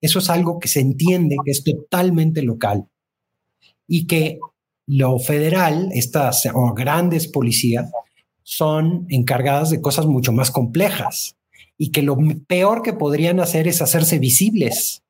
Eso 0.01 0.19
es 0.19 0.31
algo 0.31 0.59
que 0.59 0.69
se 0.69 0.81
entiende 0.81 1.37
que 1.45 1.51
es 1.51 1.65
totalmente 1.65 2.43
local 2.43 2.87
y 3.87 4.07
que 4.07 4.39
lo 4.87 5.19
federal, 5.19 5.89
estas 5.93 6.49
grandes 6.75 7.29
policías, 7.29 7.91
son 8.43 9.07
encargadas 9.09 9.71
de 9.71 9.81
cosas 9.81 10.07
mucho 10.07 10.33
más 10.33 10.51
complejas 10.51 11.37
y 11.77 11.91
que 11.91 12.03
lo 12.03 12.17
peor 12.47 12.83
que 12.83 12.93
podrían 12.93 13.41
hacer 13.41 13.67
es 13.67 13.83
hacerse 13.83 14.19
visibles, 14.19 15.03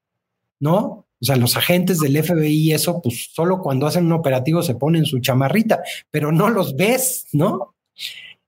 ¿no? 0.59 1.07
O 1.21 1.25
sea, 1.25 1.37
los 1.37 1.57
agentes 1.57 1.99
del 1.99 2.23
FBI 2.23 2.73
eso, 2.73 3.01
pues 3.03 3.31
solo 3.33 3.61
cuando 3.61 3.87
hacen 3.87 4.07
un 4.07 4.13
operativo 4.13 4.63
se 4.63 4.75
ponen 4.75 5.05
su 5.05 5.21
chamarrita, 5.21 5.83
pero 6.11 6.33
no 6.33 6.49
los 6.51 6.77
ves, 6.77 7.27
¿no? 7.33 7.75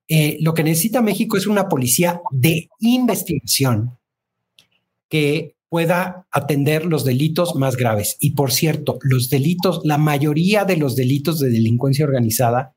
Eh, 0.09 0.39
lo 0.41 0.55
que 0.55 0.64
necesita 0.64 1.03
México 1.03 1.36
es 1.36 1.47
una 1.47 1.68
policía 1.68 2.20
de 2.30 2.68
investigación 2.80 3.99
que 5.09 5.55
pueda 5.69 6.27
atender 6.31 6.85
los 6.85 7.05
delitos 7.05 7.55
más 7.55 7.77
graves. 7.77 8.16
Y 8.21 8.31
por 8.31 8.53
cierto, 8.53 8.99
los 9.03 9.29
delitos, 9.31 9.81
la 9.85 9.99
mayoría 9.99 10.64
de 10.64 10.77
los 10.77 10.97
delitos 10.97 11.41
de 11.41 11.51
delincuencia 11.51 12.05
organizada 12.05 12.75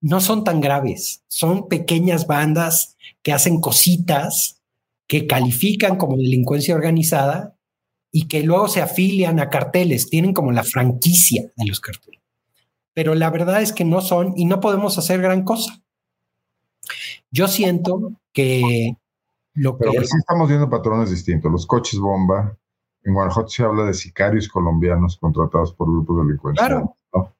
no 0.00 0.20
son 0.20 0.44
tan 0.44 0.60
graves, 0.60 1.24
son 1.28 1.68
pequeñas 1.68 2.26
bandas 2.26 2.96
que 3.22 3.32
hacen 3.32 3.60
cositas 3.60 4.60
que 5.08 5.26
califican 5.26 5.96
como 5.96 6.16
delincuencia 6.16 6.74
organizada 6.74 7.56
y 8.12 8.28
que 8.28 8.42
luego 8.42 8.68
se 8.68 8.82
afilian 8.82 9.40
a 9.40 9.48
carteles, 9.48 10.08
tienen 10.08 10.34
como 10.34 10.52
la 10.52 10.64
franquicia 10.64 11.50
de 11.56 11.66
los 11.66 11.80
carteles. 11.80 12.20
Pero 12.94 13.14
la 13.14 13.30
verdad 13.30 13.62
es 13.62 13.72
que 13.72 13.84
no 13.84 14.00
son 14.00 14.34
y 14.36 14.44
no 14.44 14.60
podemos 14.60 14.98
hacer 14.98 15.20
gran 15.20 15.44
cosa. 15.44 15.82
Yo 17.30 17.48
siento 17.48 18.12
que 18.32 18.96
lo 19.58 19.76
Pero 19.78 19.92
que... 19.92 20.04
sí 20.04 20.16
estamos 20.18 20.48
viendo 20.48 20.68
patrones 20.68 21.10
distintos. 21.10 21.50
Los 21.50 21.66
coches 21.66 21.98
bomba, 22.00 22.56
en 23.04 23.14
Guanajuato 23.14 23.48
se 23.48 23.62
habla 23.64 23.84
de 23.84 23.94
sicarios 23.94 24.48
colombianos 24.48 25.16
contratados 25.18 25.72
por 25.72 25.90
grupos 25.90 26.24
delincuenciales. 26.24 26.76
Claro. 26.78 26.96
¿no? 27.14 27.34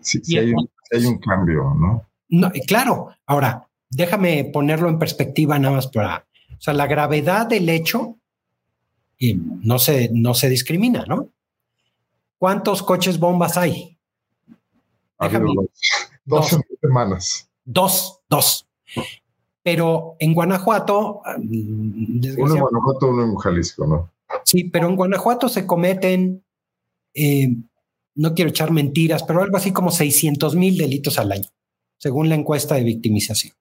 Sí, 0.00 0.20
sí 0.22 0.38
hay, 0.38 0.52
un, 0.52 0.68
sí 0.84 0.96
hay 0.96 1.06
un 1.06 1.18
cambio, 1.18 1.74
¿no? 1.74 2.06
No, 2.28 2.50
claro. 2.66 3.08
Ahora, 3.26 3.68
déjame 3.90 4.44
ponerlo 4.52 4.88
en 4.88 4.98
perspectiva 4.98 5.58
nada 5.58 5.76
más 5.76 5.86
para... 5.88 6.26
O 6.52 6.60
sea, 6.60 6.72
la 6.74 6.86
gravedad 6.86 7.46
del 7.46 7.68
hecho 7.68 8.16
y 9.18 9.34
no, 9.34 9.78
se, 9.78 10.10
no 10.12 10.34
se 10.34 10.48
discrimina, 10.48 11.04
¿no? 11.06 11.28
¿Cuántos 12.38 12.82
coches 12.82 13.18
bombas 13.18 13.56
hay? 13.56 13.98
Ha 15.18 15.28
Déjame- 15.28 15.54
dos 16.24 16.50
dos. 16.50 16.52
en 16.52 16.58
dos 16.58 16.78
semanas. 16.80 17.50
Dos, 17.64 18.20
dos. 18.28 18.66
Pero 19.66 20.14
en 20.20 20.32
Guanajuato, 20.32 21.22
mm, 21.38 22.20
Uno 22.38 22.54
en 22.54 22.60
Guanajuato, 22.60 23.08
uno 23.08 23.24
en 23.24 23.34
Jalisco, 23.34 23.84
¿no? 23.84 24.12
sí, 24.44 24.62
pero 24.64 24.88
en 24.88 24.94
Guanajuato 24.94 25.48
se 25.48 25.66
cometen, 25.66 26.44
eh, 27.14 27.48
no 28.14 28.32
quiero 28.34 28.50
echar 28.50 28.70
mentiras, 28.70 29.24
pero 29.24 29.42
algo 29.42 29.56
así 29.56 29.72
como 29.72 29.90
600 29.90 30.54
mil 30.54 30.78
delitos 30.78 31.18
al 31.18 31.32
año, 31.32 31.48
según 31.98 32.28
la 32.28 32.36
encuesta 32.36 32.76
de 32.76 32.84
victimización. 32.84 33.54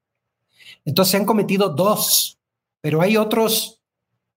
Entonces 0.86 1.10
se 1.12 1.18
han 1.18 1.26
cometido 1.26 1.70
dos, 1.70 2.38
pero 2.82 3.02
hay 3.02 3.18
otros 3.18 3.82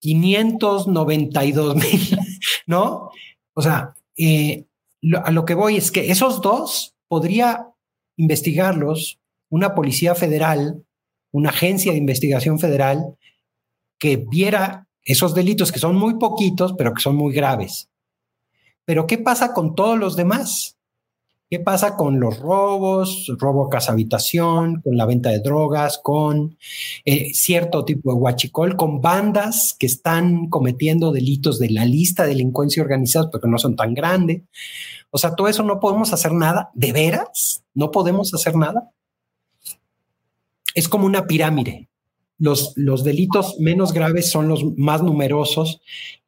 592 0.00 1.76
mil, 1.76 2.18
¿no? 2.66 3.10
O 3.52 3.60
sea, 3.60 3.94
eh, 4.16 4.64
lo- 5.02 5.22
a 5.24 5.30
lo 5.32 5.44
que 5.44 5.52
voy 5.54 5.76
es 5.76 5.90
que 5.90 6.10
esos 6.10 6.40
dos 6.40 6.94
podría 7.08 7.68
investigarlos 8.16 9.18
una 9.50 9.74
policía 9.74 10.14
federal, 10.14 10.82
una 11.32 11.50
agencia 11.50 11.92
de 11.92 11.98
investigación 11.98 12.58
federal 12.58 13.16
que 13.98 14.16
viera 14.16 14.88
esos 15.04 15.34
delitos 15.34 15.72
que 15.72 15.78
son 15.78 15.96
muy 15.96 16.14
poquitos, 16.14 16.74
pero 16.76 16.92
que 16.94 17.02
son 17.02 17.16
muy 17.16 17.34
graves. 17.34 17.88
Pero 18.84 19.06
¿qué 19.06 19.18
pasa 19.18 19.52
con 19.52 19.74
todos 19.74 19.98
los 19.98 20.16
demás? 20.16 20.78
¿Qué 21.50 21.58
pasa 21.58 21.96
con 21.96 22.20
los 22.20 22.38
robos, 22.38 23.32
robo 23.38 23.66
a 23.66 23.70
casa 23.70 23.92
habitación, 23.92 24.82
con 24.82 24.98
la 24.98 25.06
venta 25.06 25.30
de 25.30 25.40
drogas, 25.40 25.98
con 26.02 26.58
eh, 27.06 27.32
cierto 27.32 27.86
tipo 27.86 28.12
de 28.12 28.18
huachicol, 28.18 28.76
con 28.76 29.00
bandas 29.00 29.74
que 29.78 29.86
están 29.86 30.50
cometiendo 30.50 31.10
delitos 31.10 31.58
de 31.58 31.70
la 31.70 31.86
lista 31.86 32.24
de 32.24 32.30
delincuencia 32.30 32.82
organizada, 32.82 33.30
pero 33.30 33.40
que 33.40 33.48
no 33.48 33.56
son 33.56 33.76
tan 33.76 33.94
grandes? 33.94 34.42
O 35.10 35.16
sea, 35.16 35.34
todo 35.34 35.48
eso 35.48 35.62
no 35.62 35.80
podemos 35.80 36.12
hacer 36.12 36.32
nada. 36.32 36.70
¿De 36.74 36.92
veras? 36.92 37.64
¿No 37.72 37.90
podemos 37.90 38.34
hacer 38.34 38.54
nada? 38.54 38.90
Es 40.78 40.88
como 40.88 41.06
una 41.06 41.26
pirámide. 41.26 41.88
Los, 42.38 42.72
los 42.76 43.02
delitos 43.02 43.56
menos 43.58 43.92
graves 43.92 44.30
son 44.30 44.46
los 44.46 44.64
más 44.76 45.02
numerosos 45.02 45.80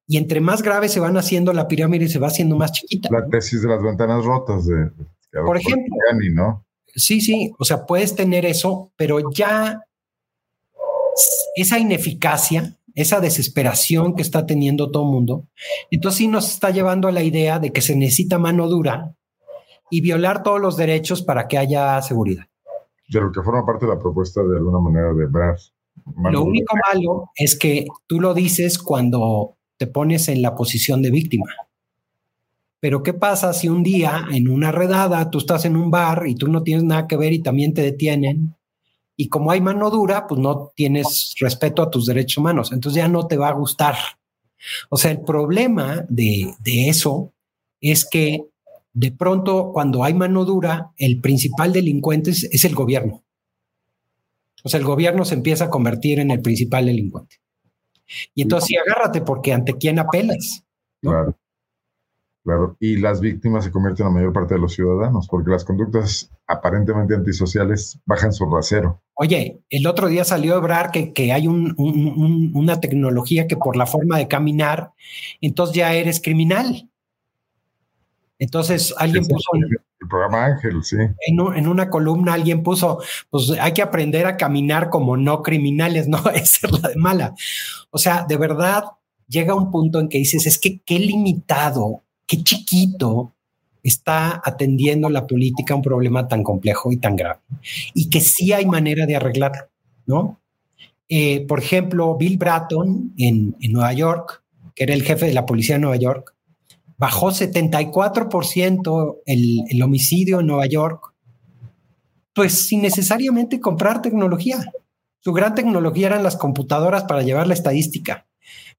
y 0.09 0.16
entre 0.16 0.40
más 0.40 0.62
graves 0.62 0.90
se 0.92 0.98
van 0.98 1.16
haciendo, 1.16 1.53
la 1.53 1.68
pirámide 1.68 2.09
se 2.09 2.18
va 2.18 2.26
haciendo 2.26 2.57
más 2.57 2.72
chiquita. 2.72 3.09
La 3.12 3.28
tesis 3.28 3.62
de 3.62 3.68
las 3.68 3.80
ventanas 3.80 4.24
rotas 4.24 4.66
de... 4.66 4.74
de- 4.76 5.42
Por 5.46 5.57
ejemplo. 5.57 5.94
¿no? 6.32 6.66
Sí, 6.96 7.20
sí, 7.20 7.53
o 7.61 7.64
sea, 7.64 7.86
puedes 7.86 8.16
tener 8.16 8.44
eso, 8.44 8.90
pero 8.96 9.30
ya 9.32 9.84
esa 11.55 11.78
ineficacia, 11.78 12.76
esa 12.96 13.20
desesperación 13.20 14.16
que 14.16 14.22
está 14.22 14.46
teniendo 14.46 14.90
todo 14.90 15.05
el 15.05 15.11
mundo, 15.12 15.46
entonces 15.92 16.18
sí 16.18 16.26
nos 16.26 16.51
está 16.51 16.70
llevando 16.70 17.07
a 17.07 17.12
la 17.12 17.22
idea 17.22 17.61
de 17.61 17.70
que 17.72 17.82
se 17.82 17.94
necesita 17.94 18.38
mano 18.40 18.66
dura 18.66 19.14
y 19.90 20.01
violar 20.01 20.42
todos 20.42 20.61
los 20.61 20.76
derechos 20.76 21.22
para 21.22 21.46
que 21.46 21.57
haya 21.59 22.03
seguridad. 22.03 22.46
De 23.11 23.20
lo 23.20 23.32
que 23.32 23.42
forma 23.42 23.66
parte 23.66 23.86
de 23.86 23.92
la 23.92 23.98
propuesta 23.98 24.42
de 24.42 24.56
alguna 24.56 24.78
manera 24.78 25.12
de 25.12 25.26
Brad. 25.26 25.56
Lo 26.30 26.44
único 26.44 26.76
malo 26.90 27.30
es 27.34 27.58
que 27.58 27.86
tú 28.06 28.20
lo 28.20 28.34
dices 28.34 28.78
cuando 28.78 29.56
te 29.76 29.86
pones 29.86 30.28
en 30.28 30.42
la 30.42 30.54
posición 30.54 31.02
de 31.02 31.11
víctima. 31.11 31.46
Pero 32.80 33.02
¿qué 33.02 33.12
pasa 33.12 33.52
si 33.52 33.68
un 33.68 33.82
día 33.82 34.26
en 34.30 34.48
una 34.48 34.72
redada 34.72 35.30
tú 35.30 35.38
estás 35.38 35.64
en 35.64 35.76
un 35.76 35.90
bar 35.90 36.24
y 36.26 36.34
tú 36.34 36.48
no 36.48 36.62
tienes 36.62 36.84
nada 36.84 37.06
que 37.06 37.16
ver 37.16 37.32
y 37.32 37.42
también 37.42 37.74
te 37.74 37.82
detienen? 37.82 38.56
Y 39.16 39.28
como 39.28 39.50
hay 39.50 39.61
mano 39.61 39.90
dura, 39.90 40.26
pues 40.26 40.40
no 40.40 40.72
tienes 40.74 41.34
respeto 41.40 41.82
a 41.82 41.90
tus 41.90 42.06
derechos 42.06 42.38
humanos. 42.38 42.72
Entonces 42.72 43.02
ya 43.02 43.08
no 43.08 43.26
te 43.26 43.36
va 43.36 43.48
a 43.48 43.54
gustar. 43.54 43.96
O 44.88 44.96
sea, 44.96 45.11
el 45.11 45.20
problema 45.20 46.06
de, 46.08 46.54
de 46.61 46.88
eso 46.88 47.32
es 47.80 48.08
que 48.08 48.49
de 48.93 49.12
pronto 49.12 49.70
cuando 49.72 50.05
hay 50.05 50.14
mano 50.14 50.45
dura, 50.45 50.93
el 50.97 51.20
principal 51.20 51.72
delincuente 51.72 52.30
es, 52.30 52.45
es 52.45 52.64
el 52.64 52.74
gobierno. 52.74 53.24
O 54.62 54.68
sea, 54.68 54.78
el 54.78 54.86
gobierno 54.86 55.24
se 55.24 55.34
empieza 55.34 55.66
a 55.66 55.70
convertir 55.70 56.18
en 56.18 56.30
el 56.30 56.43
principal 56.43 56.86
delincuente. 56.86 57.36
Y 58.34 58.43
entonces 58.43 58.68
sí, 58.68 58.76
agárrate 58.76 59.22
porque 59.22 59.53
ante 59.53 59.74
quién 59.74 59.99
apelas. 59.99 60.64
¿no? 61.03 61.11
Claro. 61.11 61.36
Claro. 62.43 62.76
Y 62.80 62.97
las 62.97 63.20
víctimas 63.20 63.64
se 63.64 63.70
convierten 63.70 64.07
en 64.07 64.12
la 64.12 64.18
mayor 64.18 64.32
parte 64.32 64.55
de 64.55 64.61
los 64.61 64.72
ciudadanos, 64.72 65.28
porque 65.28 65.51
las 65.51 65.64
conductas 65.64 66.30
aparentemente 66.47 67.14
antisociales 67.14 68.01
bajan 68.07 68.32
su 68.32 68.47
rasero. 68.47 69.03
Oye, 69.14 69.61
el 69.68 69.86
otro 69.86 70.09
día 70.09 70.24
salió 70.24 70.55
a 70.55 70.59
Ebrar 70.59 70.91
que, 70.91 71.12
que 71.12 71.32
hay 71.32 71.47
un, 71.47 71.74
un, 71.76 72.07
un, 72.16 72.53
una 72.55 72.80
tecnología 72.80 73.47
que 73.47 73.59
por 73.59 73.76
la 73.76 73.84
forma 73.84 74.16
de 74.16 74.26
caminar, 74.26 74.93
entonces 75.43 75.76
ya 75.76 75.93
eres 75.93 76.20
criminal. 76.22 76.89
Entonces 78.41 78.93
alguien 78.99 79.24
Sí, 79.24 79.30
puso 79.32 79.51
El 79.55 80.09
programa 80.09 80.47
Ángel, 80.47 80.82
sí. 80.82 80.97
en, 81.28 81.41
un- 81.41 81.57
en 81.57 81.68
una 81.68 81.88
columna, 81.91 82.32
alguien 82.34 82.62
puso, 82.64 83.01
pues 83.30 83.51
hay 83.61 83.72
que 83.72 83.82
aprender 83.82 84.26
a 84.26 84.36
caminar 84.36 84.91
como 84.91 85.16
no 85.16 85.43
criminales, 85.43 86.09
no 86.09 86.18
esa 86.34 86.66
es 86.66 86.82
la 86.82 86.88
de 86.88 86.97
mala. 86.97 87.34
O 87.91 87.99
sea, 87.99 88.24
de 88.28 88.36
verdad 88.36 88.84
llega 89.28 89.55
un 89.55 89.70
punto 89.70 90.01
en 90.01 90.09
que 90.09 90.18
dices, 90.18 90.47
es 90.47 90.59
que 90.59 90.80
qué 90.84 90.99
limitado, 90.99 92.03
qué 92.26 92.43
chiquito 92.43 93.32
está 93.82 94.41
atendiendo 94.45 95.09
la 95.09 95.26
política 95.26 95.72
a 95.74 95.76
un 95.76 95.82
problema 95.82 96.26
tan 96.28 96.43
complejo 96.43 96.91
y 96.93 96.97
tan 96.97 97.16
grave. 97.16 97.41
Y 97.95 98.11
que 98.11 98.20
sí 98.20 98.53
hay 98.53 98.67
manera 98.67 99.07
de 99.07 99.17
arreglarlo, 99.17 99.68
¿no? 100.07 100.41
Eh, 101.08 101.45
por 101.46 101.58
ejemplo, 101.61 102.17
Bill 102.17 102.38
Bratton 102.38 103.12
en, 103.18 103.57
en 103.61 103.72
Nueva 103.72 103.92
York, 103.92 104.42
que 104.75 104.84
era 104.84 104.95
el 104.95 105.03
jefe 105.03 105.26
de 105.26 105.33
la 105.34 105.45
policía 105.46 105.75
de 105.76 105.80
Nueva 105.80 105.96
York, 105.96 106.34
bajó 107.00 107.30
74% 107.30 109.20
el, 109.24 109.60
el 109.70 109.82
homicidio 109.82 110.40
en 110.40 110.46
Nueva 110.46 110.66
York, 110.66 111.14
pues 112.34 112.68
sin 112.68 112.82
necesariamente 112.82 113.58
comprar 113.58 114.02
tecnología. 114.02 114.70
Su 115.20 115.32
gran 115.32 115.54
tecnología 115.54 116.08
eran 116.08 116.22
las 116.22 116.36
computadoras 116.36 117.04
para 117.04 117.22
llevar 117.22 117.46
la 117.46 117.54
estadística, 117.54 118.26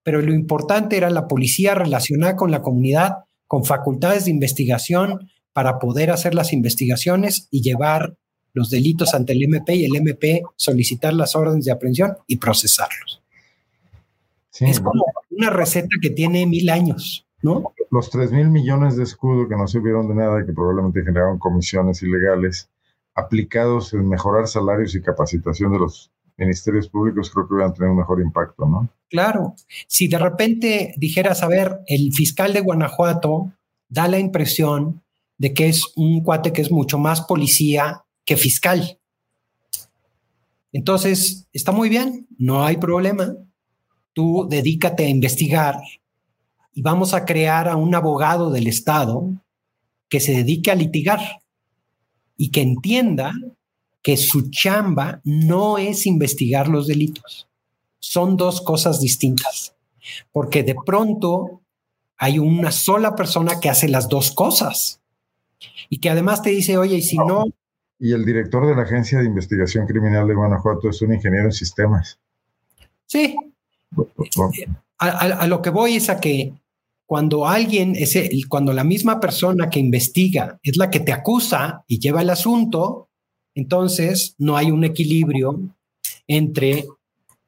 pero 0.03 0.21
lo 0.21 0.35
importante 0.35 0.97
era 0.97 1.09
la 1.09 1.27
policía 1.27 1.73
relacionada 1.73 2.35
con 2.35 2.51
la 2.51 2.61
comunidad, 2.61 3.23
con 3.47 3.65
facultades 3.65 4.25
de 4.25 4.31
investigación 4.31 5.31
para 5.51 5.79
poder 5.79 6.11
hacer 6.11 6.35
las 6.35 6.53
investigaciones 6.53 7.47
y 7.49 7.63
llevar 7.63 8.17
los 8.53 8.69
delitos 8.69 9.15
ante 9.15 9.33
el 9.33 9.41
MP 9.41 9.77
y 9.77 9.85
el 9.85 9.95
MP 9.95 10.43
solicitar 10.55 11.15
las 11.15 11.35
órdenes 11.35 11.65
de 11.65 11.71
aprehensión 11.71 12.17
y 12.27 12.37
procesarlos. 12.37 13.23
Sí, 14.51 14.65
Es 14.65 14.79
como 14.79 15.05
una 15.31 15.49
receta 15.49 15.89
que 15.99 16.11
tiene 16.11 16.45
mil 16.45 16.69
años, 16.69 17.25
¿no? 17.41 17.73
los 17.91 18.09
3 18.09 18.31
mil 18.31 18.49
millones 18.49 18.95
de 18.95 19.03
escudo 19.03 19.47
que 19.47 19.55
no 19.55 19.67
sirvieron 19.67 20.07
de 20.07 20.15
nada, 20.15 20.45
que 20.45 20.53
probablemente 20.53 21.03
generaron 21.03 21.37
comisiones 21.37 22.01
ilegales, 22.01 22.69
aplicados 23.13 23.93
en 23.93 24.07
mejorar 24.07 24.47
salarios 24.47 24.95
y 24.95 25.01
capacitación 25.01 25.73
de 25.73 25.79
los 25.79 26.11
ministerios 26.37 26.87
públicos, 26.87 27.29
creo 27.29 27.47
que 27.47 27.53
hubieran 27.53 27.73
tenido 27.73 27.91
un 27.91 27.99
mejor 27.99 28.21
impacto, 28.21 28.65
¿no? 28.65 28.89
Claro, 29.09 29.55
si 29.87 30.07
de 30.07 30.17
repente 30.17 30.93
dijeras, 30.97 31.43
a 31.43 31.47
ver, 31.47 31.81
el 31.85 32.13
fiscal 32.13 32.53
de 32.53 32.61
Guanajuato 32.61 33.51
da 33.89 34.07
la 34.07 34.19
impresión 34.19 35.03
de 35.37 35.53
que 35.53 35.67
es 35.67 35.91
un 35.95 36.23
cuate 36.23 36.53
que 36.53 36.61
es 36.61 36.71
mucho 36.71 36.97
más 36.97 37.21
policía 37.21 38.05
que 38.23 38.37
fiscal. 38.37 38.99
Entonces, 40.71 41.47
está 41.51 41.73
muy 41.73 41.89
bien, 41.89 42.27
no 42.37 42.63
hay 42.63 42.77
problema. 42.77 43.35
Tú 44.13 44.47
dedícate 44.49 45.05
a 45.05 45.09
investigar 45.09 45.75
y 46.73 46.81
vamos 46.81 47.13
a 47.13 47.25
crear 47.25 47.67
a 47.67 47.75
un 47.75 47.93
abogado 47.95 48.49
del 48.51 48.67
Estado 48.67 49.29
que 50.09 50.19
se 50.19 50.33
dedique 50.33 50.71
a 50.71 50.75
litigar 50.75 51.19
y 52.37 52.49
que 52.49 52.61
entienda 52.61 53.33
que 54.01 54.17
su 54.17 54.49
chamba 54.49 55.21
no 55.23 55.77
es 55.77 56.05
investigar 56.05 56.67
los 56.67 56.87
delitos. 56.87 57.47
Son 57.99 58.35
dos 58.37 58.61
cosas 58.61 58.99
distintas. 58.99 59.75
porque 60.31 60.63
de 60.63 60.75
pronto 60.83 61.61
hay 62.17 62.39
una 62.39 62.71
sola 62.71 63.15
persona 63.15 63.59
que 63.59 63.69
hace 63.69 63.87
las 63.87 64.09
dos 64.09 64.31
cosas 64.31 64.99
y 65.89 65.99
que 65.99 66.09
además 66.09 66.41
te 66.41 66.49
dice, 66.49 66.77
oye, 66.77 66.97
y 66.97 67.01
si 67.01 67.17
no... 67.17 67.45
Y 67.99 68.13
el 68.13 68.25
director 68.25 68.67
de 68.67 68.75
la 68.75 68.81
Agencia 68.81 69.19
de 69.19 69.25
Investigación 69.25 69.85
Criminal 69.85 70.27
de 70.27 70.33
Guanajuato 70.33 70.89
es 70.89 71.01
un 71.03 71.13
ingeniero 71.13 71.45
en 71.45 71.51
sistemas. 71.51 72.19
Sí. 73.05 73.35
A, 74.97 75.45
lo 75.47 75.61
que 75.61 75.69
voy 75.69 75.95
es 75.95 76.09
a 76.09 76.19
que 76.19 76.53
cuando 77.11 77.45
alguien, 77.45 77.93
ese, 77.97 78.29
cuando 78.47 78.71
la 78.71 78.85
misma 78.85 79.19
persona 79.19 79.69
que 79.69 79.81
investiga 79.81 80.57
es 80.63 80.77
la 80.77 80.89
que 80.89 81.01
te 81.01 81.11
acusa 81.11 81.83
y 81.85 81.99
lleva 81.99 82.21
el 82.21 82.29
asunto, 82.29 83.09
entonces 83.53 84.33
no 84.37 84.55
hay 84.55 84.71
un 84.71 84.85
equilibrio 84.85 85.59
entre, 86.25 86.85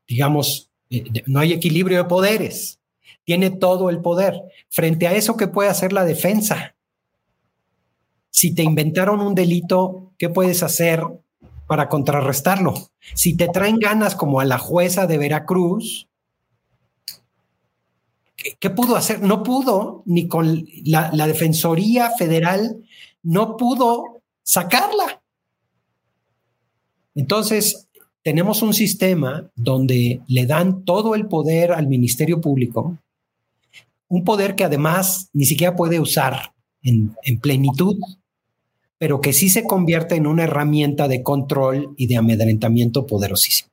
digamos, 0.05 0.69
eh, 0.89 1.05
no 1.27 1.39
hay 1.39 1.53
equilibrio 1.53 1.99
de 1.99 2.03
poderes. 2.03 2.81
Tiene 3.23 3.51
todo 3.51 3.89
el 3.89 4.01
poder. 4.01 4.33
Frente 4.67 5.07
a 5.07 5.13
eso, 5.13 5.37
¿qué 5.37 5.47
puede 5.47 5.69
hacer 5.69 5.93
la 5.93 6.03
defensa? 6.03 6.75
Si 8.31 8.53
te 8.53 8.63
inventaron 8.63 9.21
un 9.21 9.33
delito, 9.33 10.11
¿qué 10.17 10.27
puedes 10.27 10.61
hacer 10.61 11.05
para 11.67 11.87
contrarrestarlo? 11.87 12.73
Si 13.13 13.37
te 13.37 13.47
traen 13.47 13.79
ganas 13.79 14.13
como 14.13 14.41
a 14.41 14.45
la 14.45 14.57
jueza 14.57 15.07
de 15.07 15.17
Veracruz, 15.17 16.09
¿qué, 18.59 18.69
pudo 18.69 18.95
hacer? 18.95 19.21
No 19.21 19.43
pudo, 19.43 20.03
ni 20.05 20.27
con 20.27 20.65
la, 20.83 21.27
Defensoría 21.27 22.11
Federal, 22.11 22.83
no 23.21 23.57
pudo 23.57 24.21
sacarla. 24.43 25.21
Entonces, 27.15 27.87
tenemos 28.21 28.61
un 28.61 28.73
sistema 28.73 29.49
donde 29.55 30.21
le 30.27 30.45
dan 30.45 30.85
todo 30.85 31.15
el 31.15 31.27
poder 31.27 31.71
al 31.71 31.87
Ministerio 31.87 32.41
Público, 32.41 32.97
un 34.07 34.23
poder 34.23 34.55
que 34.55 34.63
además 34.63 35.29
ni 35.33 35.45
siquiera 35.45 35.75
puede 35.75 35.99
usar 35.99 36.53
en, 36.81 37.15
en 37.23 37.39
plenitud 37.39 37.97
pero 39.03 39.19
que 39.19 39.33
sí 39.33 39.49
se 39.49 39.65
convierte 39.65 40.15
en 40.15 40.25
una 40.25 40.45
herramienta 40.45 41.09
de 41.09 41.23
control 41.23 41.93
y 41.97 42.07
de 42.07 42.15
amedrentamiento 42.15 43.05
poderosísimo. 43.05 43.69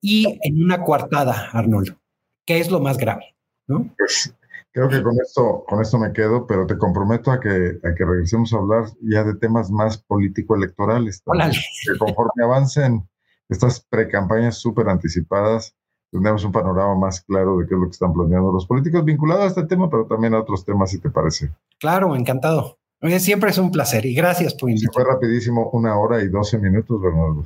Y 0.00 0.38
en 0.42 0.62
una 0.62 0.84
coartada, 0.84 1.48
Arnoldo, 1.50 1.96
que 2.44 2.58
es 2.58 2.70
lo 2.70 2.80
más 2.80 2.98
grave, 2.98 3.34
¿no? 3.66 3.90
Pues, 3.96 4.34
creo 4.72 4.88
que 4.88 5.02
con 5.02 5.14
esto, 5.20 5.64
con 5.66 5.80
esto 5.80 5.98
me 5.98 6.12
quedo, 6.12 6.46
pero 6.46 6.66
te 6.66 6.76
comprometo 6.76 7.30
a 7.30 7.40
que, 7.40 7.78
a 7.82 7.94
que 7.94 8.04
regresemos 8.04 8.52
a 8.52 8.58
hablar 8.58 8.84
ya 9.02 9.24
de 9.24 9.34
temas 9.34 9.70
más 9.70 9.98
político-electorales. 9.98 11.22
Que 11.22 11.98
conforme 11.98 12.44
avancen 12.44 13.08
estas 13.48 13.80
precampañas 13.80 14.58
súper 14.58 14.88
anticipadas, 14.88 15.74
tendremos 16.10 16.44
un 16.44 16.52
panorama 16.52 16.94
más 16.94 17.22
claro 17.22 17.58
de 17.58 17.66
qué 17.66 17.74
es 17.74 17.80
lo 17.80 17.86
que 17.86 17.92
están 17.92 18.12
planeando 18.12 18.52
los 18.52 18.66
políticos 18.66 19.04
vinculados 19.04 19.44
a 19.44 19.48
este 19.48 19.64
tema, 19.64 19.90
pero 19.90 20.06
también 20.06 20.34
a 20.34 20.40
otros 20.40 20.64
temas, 20.64 20.90
si 20.90 20.98
te 20.98 21.10
parece. 21.10 21.50
Claro, 21.78 22.14
encantado 22.14 22.78
siempre 23.18 23.50
es 23.50 23.58
un 23.58 23.70
placer 23.70 24.06
y 24.06 24.14
gracias 24.14 24.54
por 24.54 24.70
invitarme. 24.70 24.92
fue 24.92 25.04
rapidísimo, 25.04 25.70
una 25.70 25.96
hora 25.96 26.22
y 26.22 26.28
doce 26.28 26.58
minutos, 26.58 27.00
Bernardo. 27.00 27.44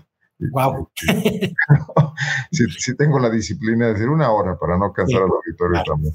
Wow. 0.53 0.89
Si 2.51 2.97
tengo 2.97 3.19
la 3.19 3.31
disciplina 3.31 3.87
de 3.87 3.95
decir 3.95 4.09
una 4.09 4.31
hora 4.31 4.59
para 4.59 4.77
no 4.77 4.93
cansar 4.93 5.23
al 5.23 5.31
auditorio 5.31 5.83
también. 5.85 6.15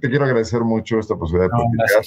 te 0.00 0.08
quiero 0.08 0.24
agradecer 0.24 0.62
mucho 0.62 0.98
esta 0.98 1.16
posibilidad 1.16 1.50
de 1.50 1.56
platicar. 1.56 2.04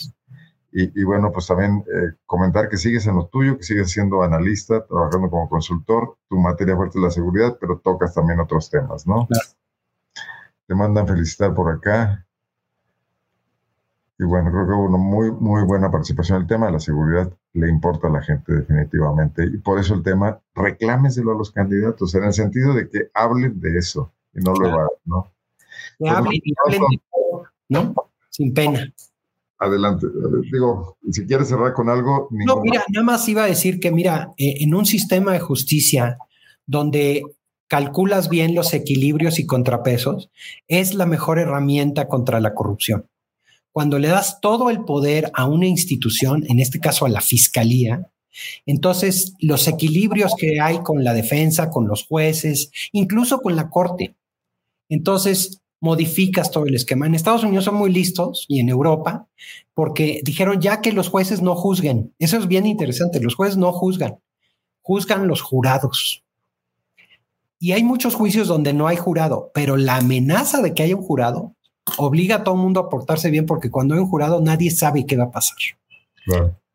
Y, 0.77 1.05
bueno, 1.05 1.31
pues 1.31 1.47
también 1.47 1.85
eh, 1.87 2.17
comentar 2.25 2.67
que 2.67 2.75
sigues 2.75 3.07
en 3.07 3.15
lo 3.15 3.27
tuyo, 3.27 3.57
que 3.57 3.63
sigues 3.63 3.89
siendo 3.91 4.21
analista, 4.23 4.85
trabajando 4.85 5.29
como 5.29 5.47
consultor. 5.47 6.17
Tu 6.27 6.37
materia 6.37 6.75
fuerte 6.75 6.97
es 6.97 7.03
la 7.03 7.11
seguridad, 7.11 7.57
pero 7.61 7.79
tocas 7.79 8.13
también 8.13 8.41
otros 8.41 8.69
temas, 8.69 9.07
¿no? 9.07 9.25
Te 10.67 10.75
mandan 10.75 11.07
felicitar 11.07 11.53
por 11.53 11.71
acá. 11.71 12.25
Y 14.19 14.25
bueno, 14.25 14.51
creo 14.51 14.65
que 14.67 14.73
hubo 14.73 14.83
una 14.83 14.97
muy, 14.97 15.31
muy 15.31 15.63
buena 15.63 15.89
participación. 15.89 16.41
El 16.41 16.47
tema 16.47 16.65
de 16.65 16.73
la 16.73 16.79
seguridad 16.79 17.31
le 17.55 17.69
importa 17.69 18.07
a 18.07 18.11
la 18.11 18.21
gente 18.21 18.53
definitivamente. 18.53 19.45
Y 19.45 19.57
por 19.57 19.79
eso 19.79 19.95
el 19.95 20.03
tema, 20.03 20.39
reclámeselo 20.53 21.31
a 21.31 21.37
los 21.37 21.51
candidatos, 21.51 22.13
en 22.15 22.25
el 22.25 22.33
sentido 22.33 22.73
de 22.73 22.89
que 22.89 23.09
hablen 23.13 23.59
de 23.59 23.77
eso 23.77 24.11
y 24.33 24.39
no 24.39 24.53
lo 24.53 24.67
hagan, 24.67 24.87
¿no? 25.05 25.31
Que 25.97 26.09
hablen 26.09 26.41
y 26.43 26.53
hablen 26.65 26.81
de 26.91 27.01
todo, 27.11 27.45
¿no? 27.69 27.95
Sin 28.29 28.53
pena. 28.53 28.93
Adelante. 29.57 30.05
Digo, 30.51 30.97
si 31.09 31.25
quieres 31.25 31.47
cerrar 31.47 31.73
con 31.73 31.87
algo. 31.89 32.27
No, 32.31 32.59
mira, 32.61 32.83
nada 32.89 33.05
más 33.05 33.27
iba 33.29 33.43
a 33.43 33.47
decir 33.47 33.79
que, 33.79 33.91
mira, 33.91 34.33
eh, 34.37 34.57
en 34.59 34.75
un 34.75 34.85
sistema 34.85 35.31
de 35.31 35.39
justicia 35.39 36.17
donde 36.65 37.23
calculas 37.67 38.27
bien 38.27 38.53
los 38.53 38.73
equilibrios 38.73 39.39
y 39.39 39.45
contrapesos, 39.45 40.29
es 40.67 40.93
la 40.93 41.05
mejor 41.05 41.39
herramienta 41.39 42.09
contra 42.09 42.41
la 42.41 42.53
corrupción 42.53 43.07
cuando 43.75 43.99
le 43.99 44.07
das 44.07 44.39
todo 44.39 44.69
el 44.69 44.85
poder 44.85 45.29
a 45.33 45.47
una 45.47 45.67
institución, 45.67 46.45
en 46.47 46.61
este 46.61 46.79
caso 46.79 47.05
a 47.05 47.09
la 47.09 47.19
fiscalía, 47.19 48.09
entonces 48.65 49.33
los 49.41 49.67
equilibrios 49.67 50.33
que 50.37 50.61
hay 50.61 50.77
con 50.77 51.03
la 51.03 51.13
defensa, 51.13 51.69
con 51.69 51.85
los 51.85 52.05
jueces, 52.05 52.71
incluso 52.93 53.41
con 53.41 53.57
la 53.57 53.69
corte, 53.69 54.15
entonces 54.87 55.61
modificas 55.81 56.51
todo 56.51 56.67
el 56.67 56.75
esquema. 56.75 57.05
En 57.05 57.15
Estados 57.15 57.43
Unidos 57.43 57.65
son 57.65 57.75
muy 57.75 57.91
listos 57.91 58.45
y 58.47 58.61
en 58.61 58.69
Europa, 58.69 59.27
porque 59.73 60.21
dijeron 60.23 60.61
ya 60.61 60.79
que 60.79 60.93
los 60.93 61.09
jueces 61.09 61.41
no 61.41 61.53
juzguen. 61.53 62.13
Eso 62.17 62.37
es 62.37 62.47
bien 62.47 62.65
interesante, 62.65 63.19
los 63.19 63.35
jueces 63.35 63.57
no 63.57 63.73
juzgan, 63.73 64.19
juzgan 64.83 65.27
los 65.27 65.41
jurados. 65.41 66.23
Y 67.59 67.73
hay 67.73 67.83
muchos 67.83 68.15
juicios 68.15 68.47
donde 68.47 68.71
no 68.71 68.87
hay 68.87 68.95
jurado, 68.95 69.51
pero 69.53 69.75
la 69.75 69.97
amenaza 69.97 70.61
de 70.61 70.73
que 70.73 70.83
haya 70.83 70.95
un 70.95 71.03
jurado 71.03 71.54
obliga 71.97 72.37
a 72.37 72.43
todo 72.43 72.55
el 72.55 72.61
mundo 72.61 72.79
a 72.79 72.89
portarse 72.89 73.29
bien 73.29 73.45
porque 73.45 73.69
cuando 73.69 73.93
hay 73.93 73.99
un 73.99 74.09
jurado 74.09 74.41
nadie 74.41 74.71
sabe 74.71 75.05
qué 75.05 75.17
va 75.17 75.25
a 75.25 75.31
pasar. 75.31 75.57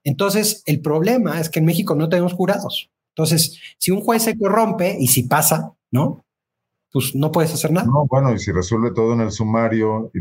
Entonces, 0.05 0.63
el 0.67 0.81
problema 0.81 1.41
es 1.41 1.51
que 1.51 1.59
en 1.59 1.67
México 1.67 1.95
no 1.95 2.09
tenemos 2.09 2.33
jurados. 2.33 2.91
Entonces, 3.15 3.59
si 3.79 3.91
un 3.91 4.01
juez 4.01 4.23
se 4.23 4.39
corrompe 4.39 4.97
y 4.99 5.09
si 5.09 5.25
pasa, 5.25 5.75
¿no? 5.91 6.25
Pues 6.93 7.15
no 7.15 7.31
puedes 7.31 7.53
hacer 7.53 7.71
nada. 7.71 7.87
No, 7.87 8.07
bueno, 8.07 8.33
y 8.33 8.39
si 8.39 8.51
resuelve 8.51 8.93
todo 8.93 9.13
en 9.13 9.21
el 9.21 9.31
sumario 9.31 10.11
y, 10.15 10.19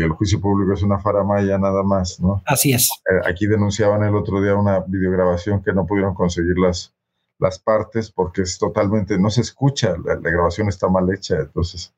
el 0.00 0.10
juicio 0.10 0.40
público 0.40 0.72
es 0.72 0.82
una 0.82 0.98
faramaya 0.98 1.58
nada 1.58 1.82
más, 1.82 2.20
¿no? 2.20 2.42
Así 2.46 2.72
es. 2.72 2.90
Eh, 3.10 3.28
aquí 3.28 3.46
denunciaban 3.46 4.04
el 4.04 4.14
otro 4.14 4.40
día 4.40 4.54
una 4.54 4.80
videograbación 4.80 5.62
que 5.62 5.72
no 5.72 5.86
pudieron 5.86 6.14
conseguir 6.14 6.58
las, 6.58 6.94
las 7.38 7.58
partes 7.58 8.10
porque 8.10 8.42
es 8.42 8.58
totalmente, 8.58 9.18
no 9.18 9.30
se 9.30 9.40
escucha, 9.40 9.96
la 10.04 10.16
grabación 10.16 10.68
está 10.68 10.88
mal 10.88 11.12
hecha, 11.12 11.40
entonces 11.40 11.92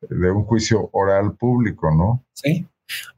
de 0.00 0.30
un 0.30 0.44
juicio 0.44 0.90
oral 0.92 1.36
público, 1.36 1.90
¿no? 1.90 2.24
Sí. 2.32 2.66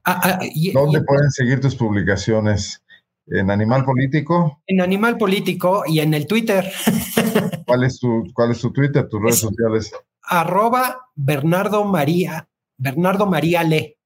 Ah, 0.05 0.21
ah, 0.23 0.39
¿Dónde 0.73 1.01
pueden 1.01 1.29
seguir 1.31 1.59
tus 1.59 1.75
publicaciones? 1.75 2.83
¿En 3.27 3.51
Animal 3.51 3.83
Político? 3.83 4.61
En 4.67 4.81
Animal 4.81 5.17
Político 5.17 5.83
y 5.85 5.99
en 5.99 6.13
el 6.13 6.27
Twitter. 6.27 6.71
¿Cuál 7.67 7.83
es 7.83 7.99
tu, 7.99 8.23
cuál 8.33 8.51
es 8.51 8.59
tu 8.59 8.71
Twitter, 8.71 9.07
tus 9.09 9.21
redes 9.21 9.39
sociales? 9.39 9.91
Arroba 10.23 11.09
Bernardo 11.15 11.83
María, 11.83 12.47
Bernardo 12.77 13.25
María 13.25 13.63
Le. 13.63 13.97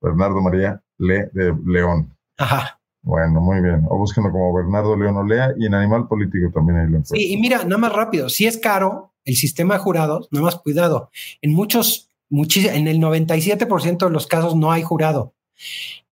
Bernardo 0.00 0.40
María 0.40 0.80
Le 0.98 1.28
de 1.32 1.54
León. 1.66 2.16
Ajá. 2.38 2.80
Bueno, 3.02 3.40
muy 3.40 3.60
bien. 3.60 3.84
O 3.88 3.98
búsquenlo 3.98 4.30
como 4.30 4.54
Bernardo 4.54 4.96
León 4.96 5.16
Olea 5.16 5.52
y 5.56 5.66
en 5.66 5.74
Animal 5.74 6.06
Político 6.06 6.50
también 6.52 6.78
ahí 6.78 6.88
lo 6.88 7.04
Sí, 7.04 7.32
y 7.32 7.36
mira, 7.38 7.64
nada 7.64 7.78
más 7.78 7.92
rápido, 7.92 8.28
si 8.28 8.46
es 8.46 8.58
caro, 8.58 9.09
el 9.24 9.36
sistema 9.36 9.74
de 9.74 9.80
jurados, 9.80 10.28
no 10.30 10.42
más 10.42 10.56
cuidado, 10.56 11.10
en 11.42 11.52
muchos, 11.52 12.08
en 12.30 12.88
el 12.88 12.98
97% 12.98 14.06
de 14.06 14.10
los 14.10 14.26
casos 14.26 14.56
no 14.56 14.72
hay 14.72 14.82
jurado, 14.82 15.34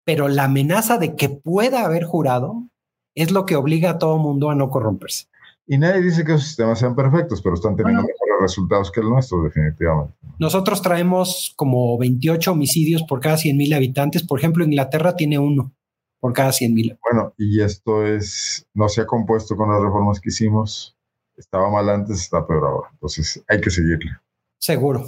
pero 0.05 0.29
la 0.29 0.45
amenaza 0.45 0.99
de 0.99 1.17
que 1.17 1.29
pueda 1.29 1.85
haber 1.85 2.05
jurado 2.05 2.69
es 3.15 3.31
lo 3.33 3.47
que 3.47 3.57
obliga 3.57 3.91
a 3.91 3.99
todo 3.99 4.19
mundo 4.19 4.51
a 4.51 4.55
no 4.55 4.71
corromperse. 4.71 5.27
Y 5.67 5.77
nadie 5.77 6.01
dice 6.01 6.25
que 6.25 6.33
esos 6.33 6.47
sistemas 6.47 6.79
sean 6.79 6.97
perfectos, 6.97 7.43
pero 7.43 7.55
están 7.55 7.77
teniendo 7.77 8.01
mejores 8.01 8.41
resultados 8.41 8.91
que 8.91 9.01
el 9.01 9.09
nuestro, 9.11 9.43
definitivamente. 9.43 10.15
Nosotros 10.39 10.81
traemos 10.81 11.53
como 11.57 11.99
28 11.99 12.53
homicidios 12.53 13.03
por 13.03 13.21
cada 13.21 13.37
100 13.37 13.57
mil 13.57 13.75
habitantes. 13.75 14.27
Por 14.27 14.39
ejemplo, 14.39 14.65
Inglaterra 14.65 15.15
tiene 15.15 15.39
uno 15.39 15.75
por 16.21 16.33
cada 16.33 16.53
100 16.53 16.73
mil. 16.73 16.99
Bueno, 17.03 17.35
y 17.37 17.61
esto 17.61 18.07
es, 18.07 18.67
no 18.73 18.89
se 18.89 19.03
ha 19.03 19.07
compuesto 19.07 19.57
con 19.57 19.71
las 19.71 19.83
reformas 19.83 20.21
que 20.21 20.31
hicimos 20.31 20.98
estaba 21.39 21.71
mal 21.71 21.89
antes, 21.89 22.21
está 22.21 22.47
peor 22.47 22.65
ahora. 22.65 22.89
Entonces 22.93 23.43
hay 23.49 23.61
que 23.61 23.71
seguirle. 23.71 24.11
Seguro. 24.59 25.05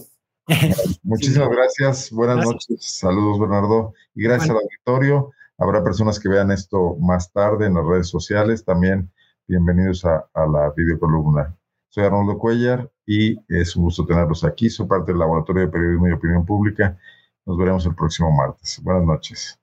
Muchísimas 1.03 1.51
gracias. 1.51 2.11
Buenas 2.11 2.45
noches. 2.45 2.79
Saludos, 2.81 3.39
Bernardo. 3.41 3.95
Y 4.15 4.23
gracias 4.23 4.51
al 4.51 4.57
auditorio. 4.57 5.33
Habrá 5.59 5.85
personas 5.85 6.19
que 6.19 6.29
vean 6.29 6.51
esto 6.51 6.97
más 7.01 7.33
tarde 7.33 7.67
en 7.67 7.75
las 7.75 7.85
redes 7.85 8.09
sociales. 8.09 8.65
También 8.65 9.11
bienvenidos 9.47 10.05
a, 10.05 10.27
a 10.33 10.47
la 10.47 10.73
videocolumna. 10.75 11.57
Soy 11.91 12.05
Arnoldo 12.05 12.39
Cuellar 12.39 12.91
y 13.05 13.37
es 13.49 13.77
un 13.77 13.85
gusto 13.85 14.07
tenerlos 14.07 14.45
aquí. 14.45 14.71
Soy 14.71 14.87
parte 14.87 15.13
del 15.13 15.19
Laboratorio 15.19 15.63
de 15.63 15.69
Periodismo 15.69 16.09
y 16.09 16.13
Opinión 16.13 16.47
Pública. 16.47 16.97
Nos 17.45 17.59
veremos 17.59 17.85
el 17.85 17.95
próximo 17.95 18.31
martes. 18.31 18.81
Buenas 18.83 19.05
noches. 19.05 19.60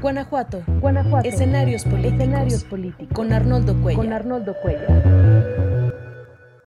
Guanajuato. 0.00 0.62
Guanajuato. 0.80 1.28
Escenarios 1.28 1.84
políticos. 1.84 2.12
Escenarios 2.14 2.64
políticos. 2.64 3.14
Con 3.14 3.32
Arnoldo 3.32 3.74
Cuellar. 3.80 4.04
Con 4.04 4.12
Arnoldo 4.12 4.54
Cuellar. 4.62 5.55